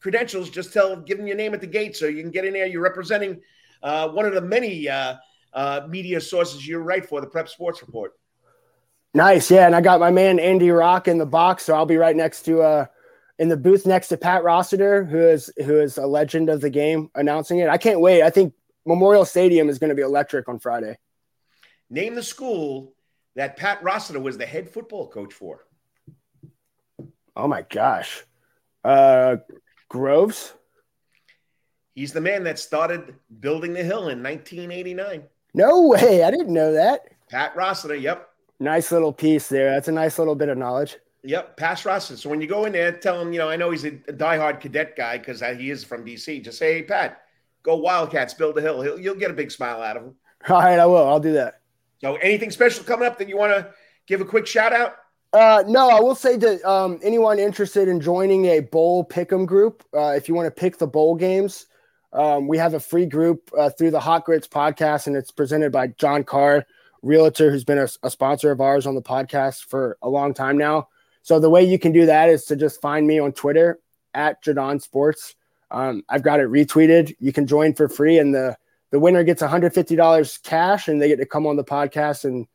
credentials. 0.00 0.50
Just 0.50 0.72
tell, 0.72 0.96
give 0.96 1.18
them 1.18 1.26
your 1.26 1.36
name 1.36 1.54
at 1.54 1.60
the 1.60 1.66
gate 1.66 1.96
so 1.96 2.06
you 2.06 2.22
can 2.22 2.32
get 2.32 2.44
in 2.44 2.54
there. 2.54 2.66
You're 2.66 2.82
representing 2.82 3.40
uh, 3.82 4.08
one 4.08 4.26
of 4.26 4.34
the 4.34 4.40
many 4.40 4.88
uh, 4.88 5.16
uh, 5.52 5.82
media 5.88 6.20
sources 6.20 6.66
you 6.66 6.78
write 6.78 7.06
for, 7.06 7.20
the 7.20 7.26
Prep 7.26 7.48
Sports 7.48 7.82
Report. 7.82 8.12
Nice, 9.14 9.50
yeah. 9.50 9.66
And 9.66 9.76
I 9.76 9.80
got 9.80 10.00
my 10.00 10.10
man 10.10 10.40
Andy 10.40 10.70
Rock 10.70 11.08
in 11.08 11.18
the 11.18 11.26
box, 11.26 11.64
so 11.64 11.74
I'll 11.74 11.86
be 11.86 11.96
right 11.96 12.16
next 12.16 12.42
to 12.42 12.62
uh 12.62 12.86
in 13.38 13.48
the 13.48 13.56
booth 13.56 13.86
next 13.86 14.08
to 14.08 14.16
Pat 14.16 14.44
Rossiter, 14.44 15.04
who 15.04 15.18
is 15.18 15.52
who 15.64 15.80
is 15.80 15.98
a 15.98 16.06
legend 16.06 16.48
of 16.48 16.60
the 16.60 16.70
game, 16.70 17.10
announcing 17.14 17.58
it. 17.58 17.68
I 17.68 17.78
can't 17.78 18.00
wait. 18.00 18.22
I 18.22 18.30
think 18.30 18.54
Memorial 18.86 19.24
Stadium 19.24 19.68
is 19.68 19.78
going 19.78 19.90
to 19.90 19.94
be 19.94 20.02
electric 20.02 20.48
on 20.48 20.58
Friday. 20.58 20.96
Name 21.90 22.14
the 22.14 22.22
school 22.22 22.94
that 23.34 23.56
Pat 23.56 23.82
Rossiter 23.82 24.20
was 24.20 24.38
the 24.38 24.46
head 24.46 24.70
football 24.70 25.08
coach 25.08 25.32
for. 25.32 25.66
Oh 27.36 27.48
my 27.48 27.62
gosh. 27.62 28.24
Uh 28.82 29.36
Groves? 29.88 30.54
He's 31.94 32.12
the 32.12 32.20
man 32.20 32.44
that 32.44 32.58
started 32.58 33.14
building 33.40 33.72
the 33.72 33.82
hill 33.82 34.08
in 34.08 34.22
1989. 34.22 35.24
No 35.54 35.88
way. 35.88 36.22
I 36.22 36.30
didn't 36.30 36.52
know 36.52 36.72
that. 36.72 37.08
Pat 37.30 37.56
Rossiter. 37.56 37.94
Yep. 37.94 38.28
Nice 38.60 38.92
little 38.92 39.12
piece 39.12 39.48
there. 39.48 39.70
That's 39.70 39.88
a 39.88 39.92
nice 39.92 40.18
little 40.18 40.34
bit 40.34 40.48
of 40.48 40.58
knowledge. 40.58 40.96
Yep. 41.26 41.56
Pat 41.56 41.84
Rossiter. 41.84 42.16
So 42.16 42.30
when 42.30 42.40
you 42.40 42.46
go 42.46 42.64
in 42.64 42.72
there, 42.72 42.92
tell 42.92 43.20
him, 43.20 43.32
you 43.32 43.38
know, 43.38 43.48
I 43.48 43.56
know 43.56 43.70
he's 43.70 43.84
a, 43.84 43.92
diehard 43.92 44.60
cadet 44.60 44.96
guy 44.96 45.18
because 45.18 45.40
he 45.40 45.70
is 45.70 45.84
from 45.84 46.04
BC. 46.04 46.44
Just 46.44 46.58
say, 46.58 46.74
hey, 46.74 46.82
Pat, 46.82 47.22
go 47.62 47.76
Wildcats, 47.76 48.34
build 48.34 48.56
a 48.58 48.60
hill. 48.60 48.80
He'll, 48.80 48.98
you'll 48.98 49.16
get 49.16 49.30
a 49.30 49.34
big 49.34 49.50
smile 49.50 49.82
out 49.82 49.96
of 49.96 50.04
him. 50.04 50.14
All 50.48 50.60
right. 50.60 50.78
I 50.78 50.86
will. 50.86 51.06
I'll 51.06 51.20
do 51.20 51.32
that. 51.32 51.60
So 52.00 52.16
anything 52.16 52.50
special 52.50 52.84
coming 52.84 53.06
up 53.06 53.18
that 53.18 53.28
you 53.28 53.36
want 53.36 53.52
to 53.52 53.72
give 54.06 54.20
a 54.20 54.24
quick 54.24 54.46
shout 54.46 54.72
out? 54.72 54.96
Uh, 55.32 55.64
no, 55.66 55.90
I 55.90 56.00
will 56.00 56.14
say 56.14 56.38
to 56.38 56.68
um, 56.68 57.00
anyone 57.02 57.38
interested 57.38 57.88
in 57.88 58.00
joining 58.00 58.46
a 58.46 58.60
bowl 58.60 59.04
pick'em 59.04 59.46
group, 59.46 59.84
uh, 59.94 60.10
if 60.16 60.28
you 60.28 60.34
want 60.34 60.46
to 60.46 60.50
pick 60.50 60.78
the 60.78 60.86
bowl 60.86 61.14
games, 61.14 61.66
um, 62.12 62.46
we 62.46 62.56
have 62.56 62.74
a 62.74 62.80
free 62.80 63.06
group 63.06 63.50
uh, 63.58 63.68
through 63.68 63.90
the 63.90 64.00
Hot 64.00 64.24
Grits 64.24 64.48
podcast, 64.48 65.06
and 65.06 65.16
it's 65.16 65.30
presented 65.30 65.72
by 65.72 65.88
John 65.88 66.24
Carr, 66.24 66.64
realtor, 67.02 67.50
who's 67.50 67.64
been 67.64 67.78
a, 67.78 67.88
a, 68.02 68.10
sponsor 68.10 68.50
of 68.50 68.60
ours 68.60 68.86
on 68.86 68.94
the 68.94 69.02
podcast 69.02 69.64
for 69.64 69.98
a 70.00 70.08
long 70.08 70.32
time 70.32 70.56
now. 70.56 70.88
So 71.26 71.40
the 71.40 71.50
way 71.50 71.64
you 71.64 71.76
can 71.76 71.90
do 71.90 72.06
that 72.06 72.28
is 72.30 72.44
to 72.44 72.54
just 72.54 72.80
find 72.80 73.04
me 73.04 73.18
on 73.18 73.32
Twitter 73.32 73.80
at 74.14 74.44
Jaudon 74.44 74.80
Sports. 74.80 75.34
Um, 75.72 76.04
I've 76.08 76.22
got 76.22 76.38
it 76.38 76.48
retweeted. 76.48 77.16
You 77.18 77.32
can 77.32 77.48
join 77.48 77.74
for 77.74 77.88
free, 77.88 78.18
and 78.18 78.32
the 78.32 78.56
the 78.92 79.00
winner 79.00 79.24
gets 79.24 79.42
$150 79.42 80.42
cash, 80.44 80.86
and 80.86 81.02
they 81.02 81.08
get 81.08 81.16
to 81.16 81.26
come 81.26 81.48
on 81.48 81.56
the 81.56 81.64
podcast 81.64 82.26
and 82.26 82.46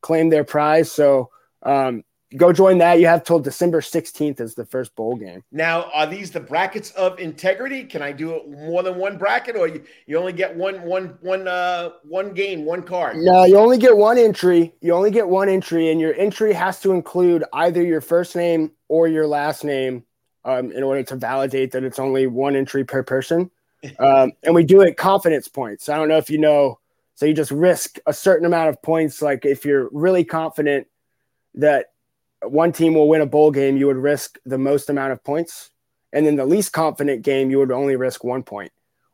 claim 0.00 0.28
their 0.28 0.44
prize. 0.44 0.92
So 0.92 1.30
um, 1.64 2.04
go 2.36 2.52
join 2.52 2.78
that. 2.78 3.00
You 3.00 3.06
have 3.06 3.24
till 3.24 3.38
December 3.38 3.80
16th 3.80 4.40
as 4.40 4.54
the 4.54 4.64
first 4.64 4.94
bowl 4.94 5.16
game. 5.16 5.42
Now, 5.50 5.90
are 5.92 6.06
these 6.06 6.30
the 6.30 6.40
brackets 6.40 6.90
of 6.92 7.18
integrity? 7.18 7.84
Can 7.84 8.02
I 8.02 8.12
do 8.12 8.34
it 8.34 8.48
more 8.50 8.82
than 8.82 8.96
one 8.96 9.18
bracket 9.18 9.56
or 9.56 9.68
you, 9.68 9.82
you 10.06 10.18
only 10.18 10.32
get 10.32 10.54
one 10.54 10.82
one 10.82 11.18
one 11.20 11.48
uh 11.48 11.90
one 12.04 12.32
game, 12.32 12.64
one 12.64 12.82
card? 12.82 13.16
No, 13.18 13.44
you 13.44 13.56
only 13.56 13.78
get 13.78 13.96
one 13.96 14.18
entry. 14.18 14.74
You 14.80 14.92
only 14.94 15.10
get 15.10 15.28
one 15.28 15.48
entry 15.48 15.90
and 15.90 16.00
your 16.00 16.14
entry 16.14 16.52
has 16.52 16.80
to 16.80 16.92
include 16.92 17.44
either 17.52 17.82
your 17.82 18.00
first 18.00 18.36
name 18.36 18.72
or 18.88 19.08
your 19.08 19.26
last 19.26 19.64
name 19.64 20.04
um, 20.44 20.72
in 20.72 20.82
order 20.82 21.02
to 21.02 21.16
validate 21.16 21.72
that 21.72 21.84
it's 21.84 21.98
only 21.98 22.26
one 22.26 22.56
entry 22.56 22.84
per 22.84 23.02
person. 23.02 23.50
Um, 23.98 24.32
and 24.42 24.54
we 24.54 24.62
do 24.62 24.82
it 24.82 24.98
confidence 24.98 25.48
points. 25.48 25.88
I 25.88 25.96
don't 25.96 26.08
know 26.08 26.18
if 26.18 26.28
you 26.28 26.36
know 26.36 26.80
so 27.14 27.24
you 27.26 27.34
just 27.34 27.50
risk 27.50 27.98
a 28.06 28.14
certain 28.14 28.46
amount 28.46 28.70
of 28.70 28.80
points 28.80 29.20
like 29.20 29.44
if 29.44 29.64
you're 29.64 29.88
really 29.92 30.24
confident 30.24 30.86
that 31.54 31.89
one 32.42 32.72
team 32.72 32.94
will 32.94 33.08
win 33.08 33.20
a 33.20 33.26
bowl 33.26 33.50
game, 33.50 33.76
you 33.76 33.86
would 33.86 33.96
risk 33.96 34.38
the 34.44 34.58
most 34.58 34.88
amount 34.90 35.12
of 35.12 35.22
points. 35.22 35.70
And 36.12 36.26
then 36.26 36.36
the 36.36 36.44
least 36.44 36.72
confident 36.72 37.22
game, 37.22 37.50
you 37.50 37.58
would 37.58 37.70
only 37.70 37.96
risk 37.96 38.24
one 38.24 38.42
point 38.42 38.72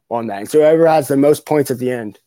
on 0.08 0.28
that. 0.28 0.38
And 0.38 0.50
so 0.50 0.60
whoever 0.60 0.86
has 0.86 1.08
the 1.08 1.16
most 1.16 1.44
points 1.44 1.70
at 1.70 1.78
the 1.78 1.90
end 1.90 2.18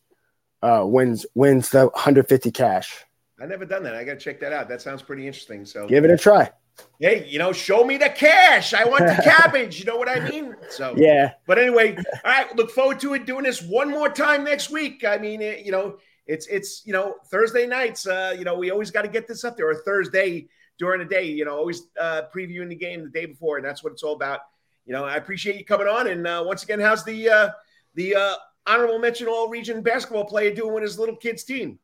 uh, 0.61 0.83
wins 0.85 1.25
wins 1.33 1.69
the 1.69 1.87
150 1.87 2.51
cash. 2.51 3.05
I 3.41 3.45
never 3.45 3.65
done 3.65 3.83
that. 3.83 3.95
I 3.95 4.03
got 4.03 4.13
to 4.13 4.19
check 4.19 4.39
that 4.41 4.51
out. 4.51 4.67
That 4.67 4.81
sounds 4.81 5.01
pretty 5.01 5.25
interesting. 5.25 5.65
So 5.65 5.87
give 5.87 6.03
it 6.03 6.11
a 6.11 6.17
try. 6.17 6.51
Hey, 6.99 7.27
you 7.27 7.39
know, 7.39 7.51
show 7.51 7.83
me 7.83 7.97
the 7.97 8.09
cash. 8.09 8.73
I 8.73 8.85
want 8.85 9.05
the 9.05 9.21
cabbage. 9.23 9.79
You 9.79 9.85
know 9.85 9.97
what 9.97 10.09
I 10.09 10.29
mean? 10.29 10.55
So 10.69 10.93
yeah. 10.97 11.33
But 11.47 11.57
anyway, 11.57 11.95
all 11.95 12.03
right. 12.25 12.55
Look 12.55 12.71
forward 12.71 12.99
to 13.01 13.13
it. 13.13 13.25
Doing 13.25 13.43
this 13.43 13.61
one 13.61 13.89
more 13.89 14.09
time 14.09 14.43
next 14.43 14.69
week. 14.69 15.05
I 15.05 15.17
mean, 15.17 15.41
it, 15.41 15.65
you 15.65 15.71
know, 15.71 15.97
it's 16.27 16.47
it's 16.47 16.85
you 16.85 16.93
know 16.93 17.15
Thursday 17.31 17.65
nights. 17.65 18.05
Uh, 18.05 18.35
you 18.37 18.43
know, 18.43 18.55
we 18.55 18.71
always 18.71 18.91
got 18.91 19.03
to 19.03 19.07
get 19.07 19.27
this 19.27 19.43
up 19.43 19.57
there. 19.57 19.69
Or 19.69 19.75
Thursday 19.75 20.47
during 20.79 20.99
the 20.99 21.05
day, 21.05 21.25
you 21.25 21.45
know, 21.45 21.55
always 21.55 21.83
uh, 21.99 22.23
previewing 22.33 22.69
the 22.69 22.75
game 22.75 23.03
the 23.03 23.09
day 23.09 23.25
before, 23.25 23.57
and 23.57 23.65
that's 23.65 23.83
what 23.83 23.93
it's 23.93 24.01
all 24.01 24.13
about. 24.15 24.39
You 24.85 24.93
know, 24.93 25.03
I 25.03 25.17
appreciate 25.17 25.57
you 25.57 25.65
coming 25.65 25.87
on. 25.87 26.07
And 26.07 26.25
uh, 26.25 26.43
once 26.45 26.63
again, 26.63 26.79
how's 26.79 27.03
the 27.03 27.29
uh, 27.29 27.49
the 27.93 28.15
uh, 28.15 28.35
honorable 28.65 28.97
mention 28.97 29.27
all 29.27 29.49
region 29.49 29.81
basketball 29.81 30.25
player 30.25 30.53
doing 30.53 30.73
with 30.73 30.83
his 30.83 30.97
little 30.97 31.17
kids 31.17 31.43
team? 31.43 31.77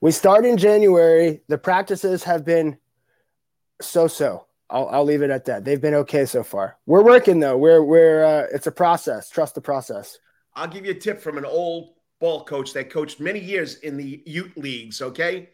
We 0.00 0.12
start 0.12 0.46
in 0.46 0.56
January. 0.56 1.42
The 1.48 1.58
practices 1.58 2.24
have 2.24 2.44
been 2.44 2.78
so 3.82 4.06
so. 4.06 4.46
I'll, 4.70 4.88
I'll 4.88 5.04
leave 5.04 5.22
it 5.22 5.30
at 5.30 5.46
that. 5.46 5.64
They've 5.64 5.80
been 5.80 5.94
okay 5.94 6.24
so 6.24 6.42
far. 6.44 6.76
We're 6.86 7.02
working 7.02 7.40
though. 7.40 7.58
We're 7.58 7.82
we're 7.82 8.24
uh, 8.24 8.46
it's 8.52 8.68
a 8.68 8.72
process. 8.72 9.28
Trust 9.28 9.54
the 9.56 9.60
process. 9.60 10.18
I'll 10.54 10.68
give 10.68 10.86
you 10.86 10.92
a 10.92 10.98
tip 10.98 11.20
from 11.20 11.36
an 11.36 11.44
old 11.44 11.94
ball 12.20 12.44
coach 12.44 12.72
that 12.74 12.90
coached 12.90 13.20
many 13.20 13.40
years 13.40 13.76
in 13.76 13.96
the 13.96 14.22
Ute 14.24 14.56
leagues. 14.56 15.02
Okay, 15.02 15.48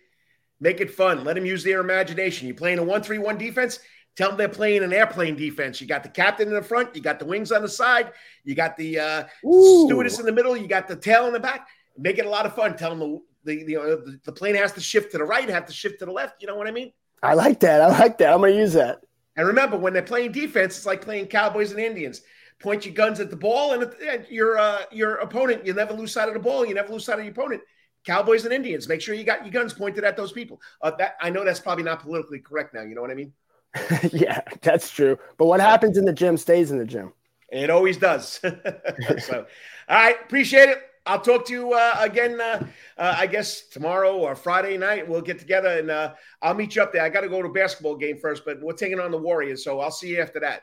Make 0.64 0.80
it 0.80 0.90
fun. 0.90 1.24
Let 1.24 1.34
them 1.34 1.44
use 1.44 1.62
their 1.62 1.80
imagination. 1.80 2.48
You're 2.48 2.56
playing 2.56 2.78
a 2.78 2.82
one-three-one 2.82 3.36
defense. 3.36 3.80
Tell 4.16 4.30
them 4.30 4.38
they're 4.38 4.48
playing 4.48 4.82
an 4.82 4.94
airplane 4.94 5.36
defense. 5.36 5.78
You 5.78 5.86
got 5.86 6.02
the 6.02 6.08
captain 6.08 6.48
in 6.48 6.54
the 6.54 6.62
front. 6.62 6.96
You 6.96 7.02
got 7.02 7.18
the 7.18 7.26
wings 7.26 7.52
on 7.52 7.60
the 7.60 7.68
side. 7.68 8.12
You 8.44 8.54
got 8.54 8.74
the 8.78 8.98
uh, 8.98 9.24
stewardess 9.42 10.18
in 10.20 10.24
the 10.24 10.32
middle. 10.32 10.56
You 10.56 10.66
got 10.66 10.88
the 10.88 10.96
tail 10.96 11.26
in 11.26 11.34
the 11.34 11.40
back. 11.40 11.68
Make 11.98 12.16
it 12.18 12.24
a 12.24 12.30
lot 12.30 12.46
of 12.46 12.54
fun. 12.54 12.78
Tell 12.78 12.96
them 12.96 13.00
the 13.00 13.20
the, 13.44 13.74
the, 13.74 14.20
the 14.24 14.32
plane 14.32 14.54
has 14.54 14.72
to 14.72 14.80
shift 14.80 15.12
to 15.12 15.18
the 15.18 15.24
right, 15.24 15.46
have 15.50 15.66
to 15.66 15.72
shift 15.72 15.98
to 15.98 16.06
the 16.06 16.12
left. 16.12 16.40
You 16.40 16.46
know 16.48 16.56
what 16.56 16.66
I 16.66 16.70
mean? 16.70 16.92
I 17.22 17.34
like 17.34 17.60
that. 17.60 17.82
I 17.82 17.88
like 17.88 18.16
that. 18.18 18.32
I'm 18.32 18.40
going 18.40 18.54
to 18.54 18.58
use 18.58 18.72
that. 18.72 19.02
And 19.36 19.46
remember, 19.46 19.76
when 19.76 19.92
they're 19.92 20.02
playing 20.12 20.32
defense, 20.32 20.78
it's 20.78 20.86
like 20.86 21.02
playing 21.02 21.26
Cowboys 21.26 21.72
and 21.72 21.80
Indians. 21.80 22.22
point 22.58 22.86
your 22.86 22.94
guns 22.94 23.20
at 23.20 23.28
the 23.28 23.36
ball 23.36 23.74
and, 23.74 23.82
and 24.08 24.26
your 24.30 24.56
uh, 24.58 24.82
your 24.90 25.16
opponent. 25.16 25.66
You 25.66 25.74
never 25.74 25.92
lose 25.92 26.12
sight 26.12 26.28
of 26.28 26.34
the 26.34 26.40
ball. 26.40 26.64
You 26.64 26.74
never 26.74 26.92
lose 26.92 27.04
sight 27.04 27.18
of 27.18 27.24
your 27.24 27.32
opponent. 27.32 27.60
Cowboys 28.04 28.44
and 28.44 28.52
Indians. 28.52 28.88
Make 28.88 29.00
sure 29.00 29.14
you 29.14 29.24
got 29.24 29.44
your 29.44 29.52
guns 29.52 29.72
pointed 29.72 30.04
at 30.04 30.16
those 30.16 30.32
people. 30.32 30.60
Uh, 30.80 30.92
that 30.98 31.16
I 31.20 31.30
know 31.30 31.44
that's 31.44 31.60
probably 31.60 31.84
not 31.84 32.00
politically 32.00 32.38
correct 32.38 32.74
now. 32.74 32.82
You 32.82 32.94
know 32.94 33.00
what 33.00 33.10
I 33.10 33.14
mean? 33.14 33.32
yeah, 34.12 34.40
that's 34.62 34.90
true. 34.90 35.18
But 35.36 35.46
what 35.46 35.60
happens 35.60 35.98
in 35.98 36.04
the 36.04 36.12
gym 36.12 36.36
stays 36.36 36.70
in 36.70 36.78
the 36.78 36.84
gym. 36.84 37.12
It 37.50 37.70
always 37.70 37.96
does. 37.96 38.40
so, 39.18 39.46
all 39.88 39.96
right, 39.96 40.16
appreciate 40.24 40.68
it. 40.68 40.82
I'll 41.06 41.20
talk 41.20 41.44
to 41.46 41.52
you 41.52 41.72
uh, 41.74 41.96
again. 41.98 42.40
Uh, 42.40 42.66
uh, 42.96 43.14
I 43.18 43.26
guess 43.26 43.68
tomorrow 43.68 44.16
or 44.16 44.34
Friday 44.34 44.78
night 44.78 45.06
we'll 45.06 45.20
get 45.20 45.38
together 45.38 45.68
and 45.68 45.90
uh, 45.90 46.14
I'll 46.40 46.54
meet 46.54 46.76
you 46.76 46.82
up 46.82 46.92
there. 46.92 47.02
I 47.02 47.10
got 47.10 47.20
to 47.20 47.28
go 47.28 47.42
to 47.42 47.48
a 47.48 47.52
basketball 47.52 47.96
game 47.96 48.18
first, 48.18 48.44
but 48.44 48.60
we're 48.62 48.72
taking 48.72 48.98
on 48.98 49.10
the 49.10 49.18
Warriors, 49.18 49.62
so 49.62 49.80
I'll 49.80 49.90
see 49.90 50.08
you 50.08 50.20
after 50.20 50.40
that. 50.40 50.62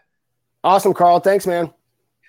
Awesome, 0.64 0.94
Karl. 0.94 1.20
Thanks, 1.20 1.46
man. 1.46 1.72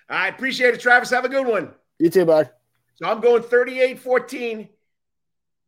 I 0.08 0.28
appreciate 0.28 0.74
it, 0.74 0.80
Travis. 0.80 1.10
Have 1.10 1.24
a 1.24 1.28
good 1.28 1.46
one. 1.46 1.72
You 1.98 2.10
too, 2.10 2.26
bud. 2.26 2.50
So 2.96 3.06
I'm 3.06 3.20
going 3.20 3.42
38 3.42 3.98
14. 3.98 4.68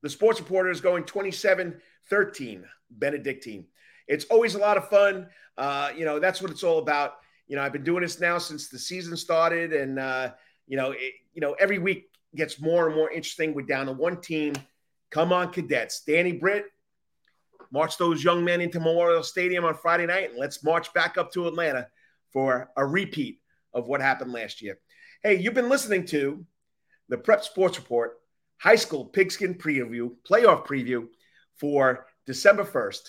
The 0.04 0.10
sports 0.10 0.38
reporter 0.38 0.68
is 0.68 0.82
going 0.82 1.04
27 1.04 1.80
13, 2.10 2.64
Benedictine. 2.90 3.64
It's 4.06 4.26
always 4.26 4.54
a 4.54 4.58
lot 4.58 4.76
of 4.76 4.90
fun. 4.90 5.28
Uh, 5.56 5.92
you 5.96 6.04
know, 6.04 6.18
that's 6.18 6.42
what 6.42 6.50
it's 6.50 6.62
all 6.62 6.78
about. 6.78 7.14
You 7.48 7.56
know, 7.56 7.62
I've 7.62 7.72
been 7.72 7.84
doing 7.84 8.02
this 8.02 8.20
now 8.20 8.36
since 8.36 8.68
the 8.68 8.78
season 8.78 9.16
started, 9.16 9.72
and 9.72 9.98
uh, 9.98 10.32
you 10.66 10.76
know, 10.76 10.90
it, 10.90 11.14
you 11.32 11.40
know, 11.40 11.54
every 11.54 11.78
week 11.78 12.10
gets 12.36 12.60
more 12.60 12.86
and 12.86 12.94
more 12.94 13.10
interesting. 13.10 13.54
We're 13.54 13.62
down 13.64 13.86
to 13.86 13.92
one 13.92 14.20
team. 14.20 14.52
Come 15.08 15.32
on, 15.32 15.50
cadets. 15.50 16.02
Danny 16.06 16.32
Britt, 16.32 16.66
march 17.70 17.96
those 17.96 18.22
young 18.22 18.44
men 18.44 18.60
into 18.60 18.80
Memorial 18.80 19.22
Stadium 19.22 19.64
on 19.64 19.72
Friday 19.72 20.04
night, 20.04 20.32
and 20.32 20.38
let's 20.38 20.62
march 20.62 20.92
back 20.92 21.16
up 21.16 21.32
to 21.32 21.48
Atlanta 21.48 21.88
for 22.30 22.70
a 22.76 22.84
repeat 22.84 23.40
of 23.72 23.86
what 23.88 24.02
happened 24.02 24.32
last 24.32 24.60
year. 24.60 24.78
Hey, 25.22 25.40
you've 25.40 25.54
been 25.54 25.70
listening 25.70 26.04
to 26.08 26.44
the 27.08 27.16
Prep 27.16 27.42
Sports 27.42 27.78
Report 27.78 28.18
High 28.58 28.76
School 28.76 29.04
Pigskin 29.06 29.54
Preview, 29.54 30.16
Playoff 30.28 30.66
Preview 30.66 31.08
for 31.56 32.06
December 32.26 32.64
1st, 32.64 33.08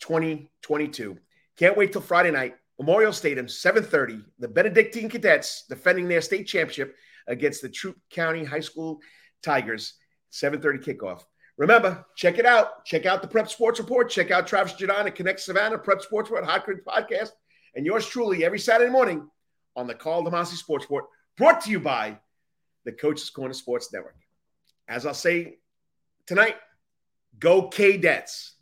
2022. 0.00 1.18
Can't 1.56 1.76
wait 1.76 1.92
till 1.92 2.00
Friday 2.00 2.30
night. 2.30 2.56
Memorial 2.78 3.12
Stadium, 3.12 3.46
7:30. 3.46 4.24
The 4.38 4.48
Benedictine 4.48 5.08
Cadets 5.08 5.64
defending 5.68 6.08
their 6.08 6.20
state 6.20 6.46
championship 6.46 6.96
against 7.28 7.62
the 7.62 7.68
Troup 7.68 7.96
County 8.10 8.44
High 8.44 8.60
School 8.60 9.00
Tigers. 9.42 9.94
7:30 10.30 10.78
kickoff. 10.78 11.22
Remember, 11.56 12.04
check 12.16 12.38
it 12.38 12.46
out. 12.46 12.84
Check 12.84 13.06
out 13.06 13.22
the 13.22 13.28
Prep 13.28 13.48
Sports 13.48 13.78
Report. 13.78 14.10
Check 14.10 14.32
out 14.32 14.48
Travis 14.48 14.72
Jaudon 14.72 15.06
and 15.06 15.14
Connect 15.14 15.38
Savannah 15.38 15.78
Prep 15.78 16.02
Sports 16.02 16.30
Report 16.30 16.50
Hot 16.50 16.64
Grits 16.64 16.82
Podcast, 16.84 17.30
and 17.76 17.86
yours 17.86 18.06
truly 18.06 18.44
every 18.44 18.58
Saturday 18.58 18.90
morning 18.90 19.30
on 19.76 19.86
the 19.86 19.94
Karl 19.94 20.24
DeMasi 20.24 20.56
Sports 20.56 20.84
Report, 20.86 21.04
brought 21.36 21.60
to 21.60 21.70
you 21.70 21.78
by 21.78 22.18
the 22.84 22.92
Coaches 22.92 23.30
Corner 23.30 23.54
Sports 23.54 23.92
Network. 23.92 24.16
As 24.88 25.06
I'll 25.06 25.14
say 25.14 25.58
tonight, 26.26 26.56
go 27.38 27.68
Cadets. 27.68 28.53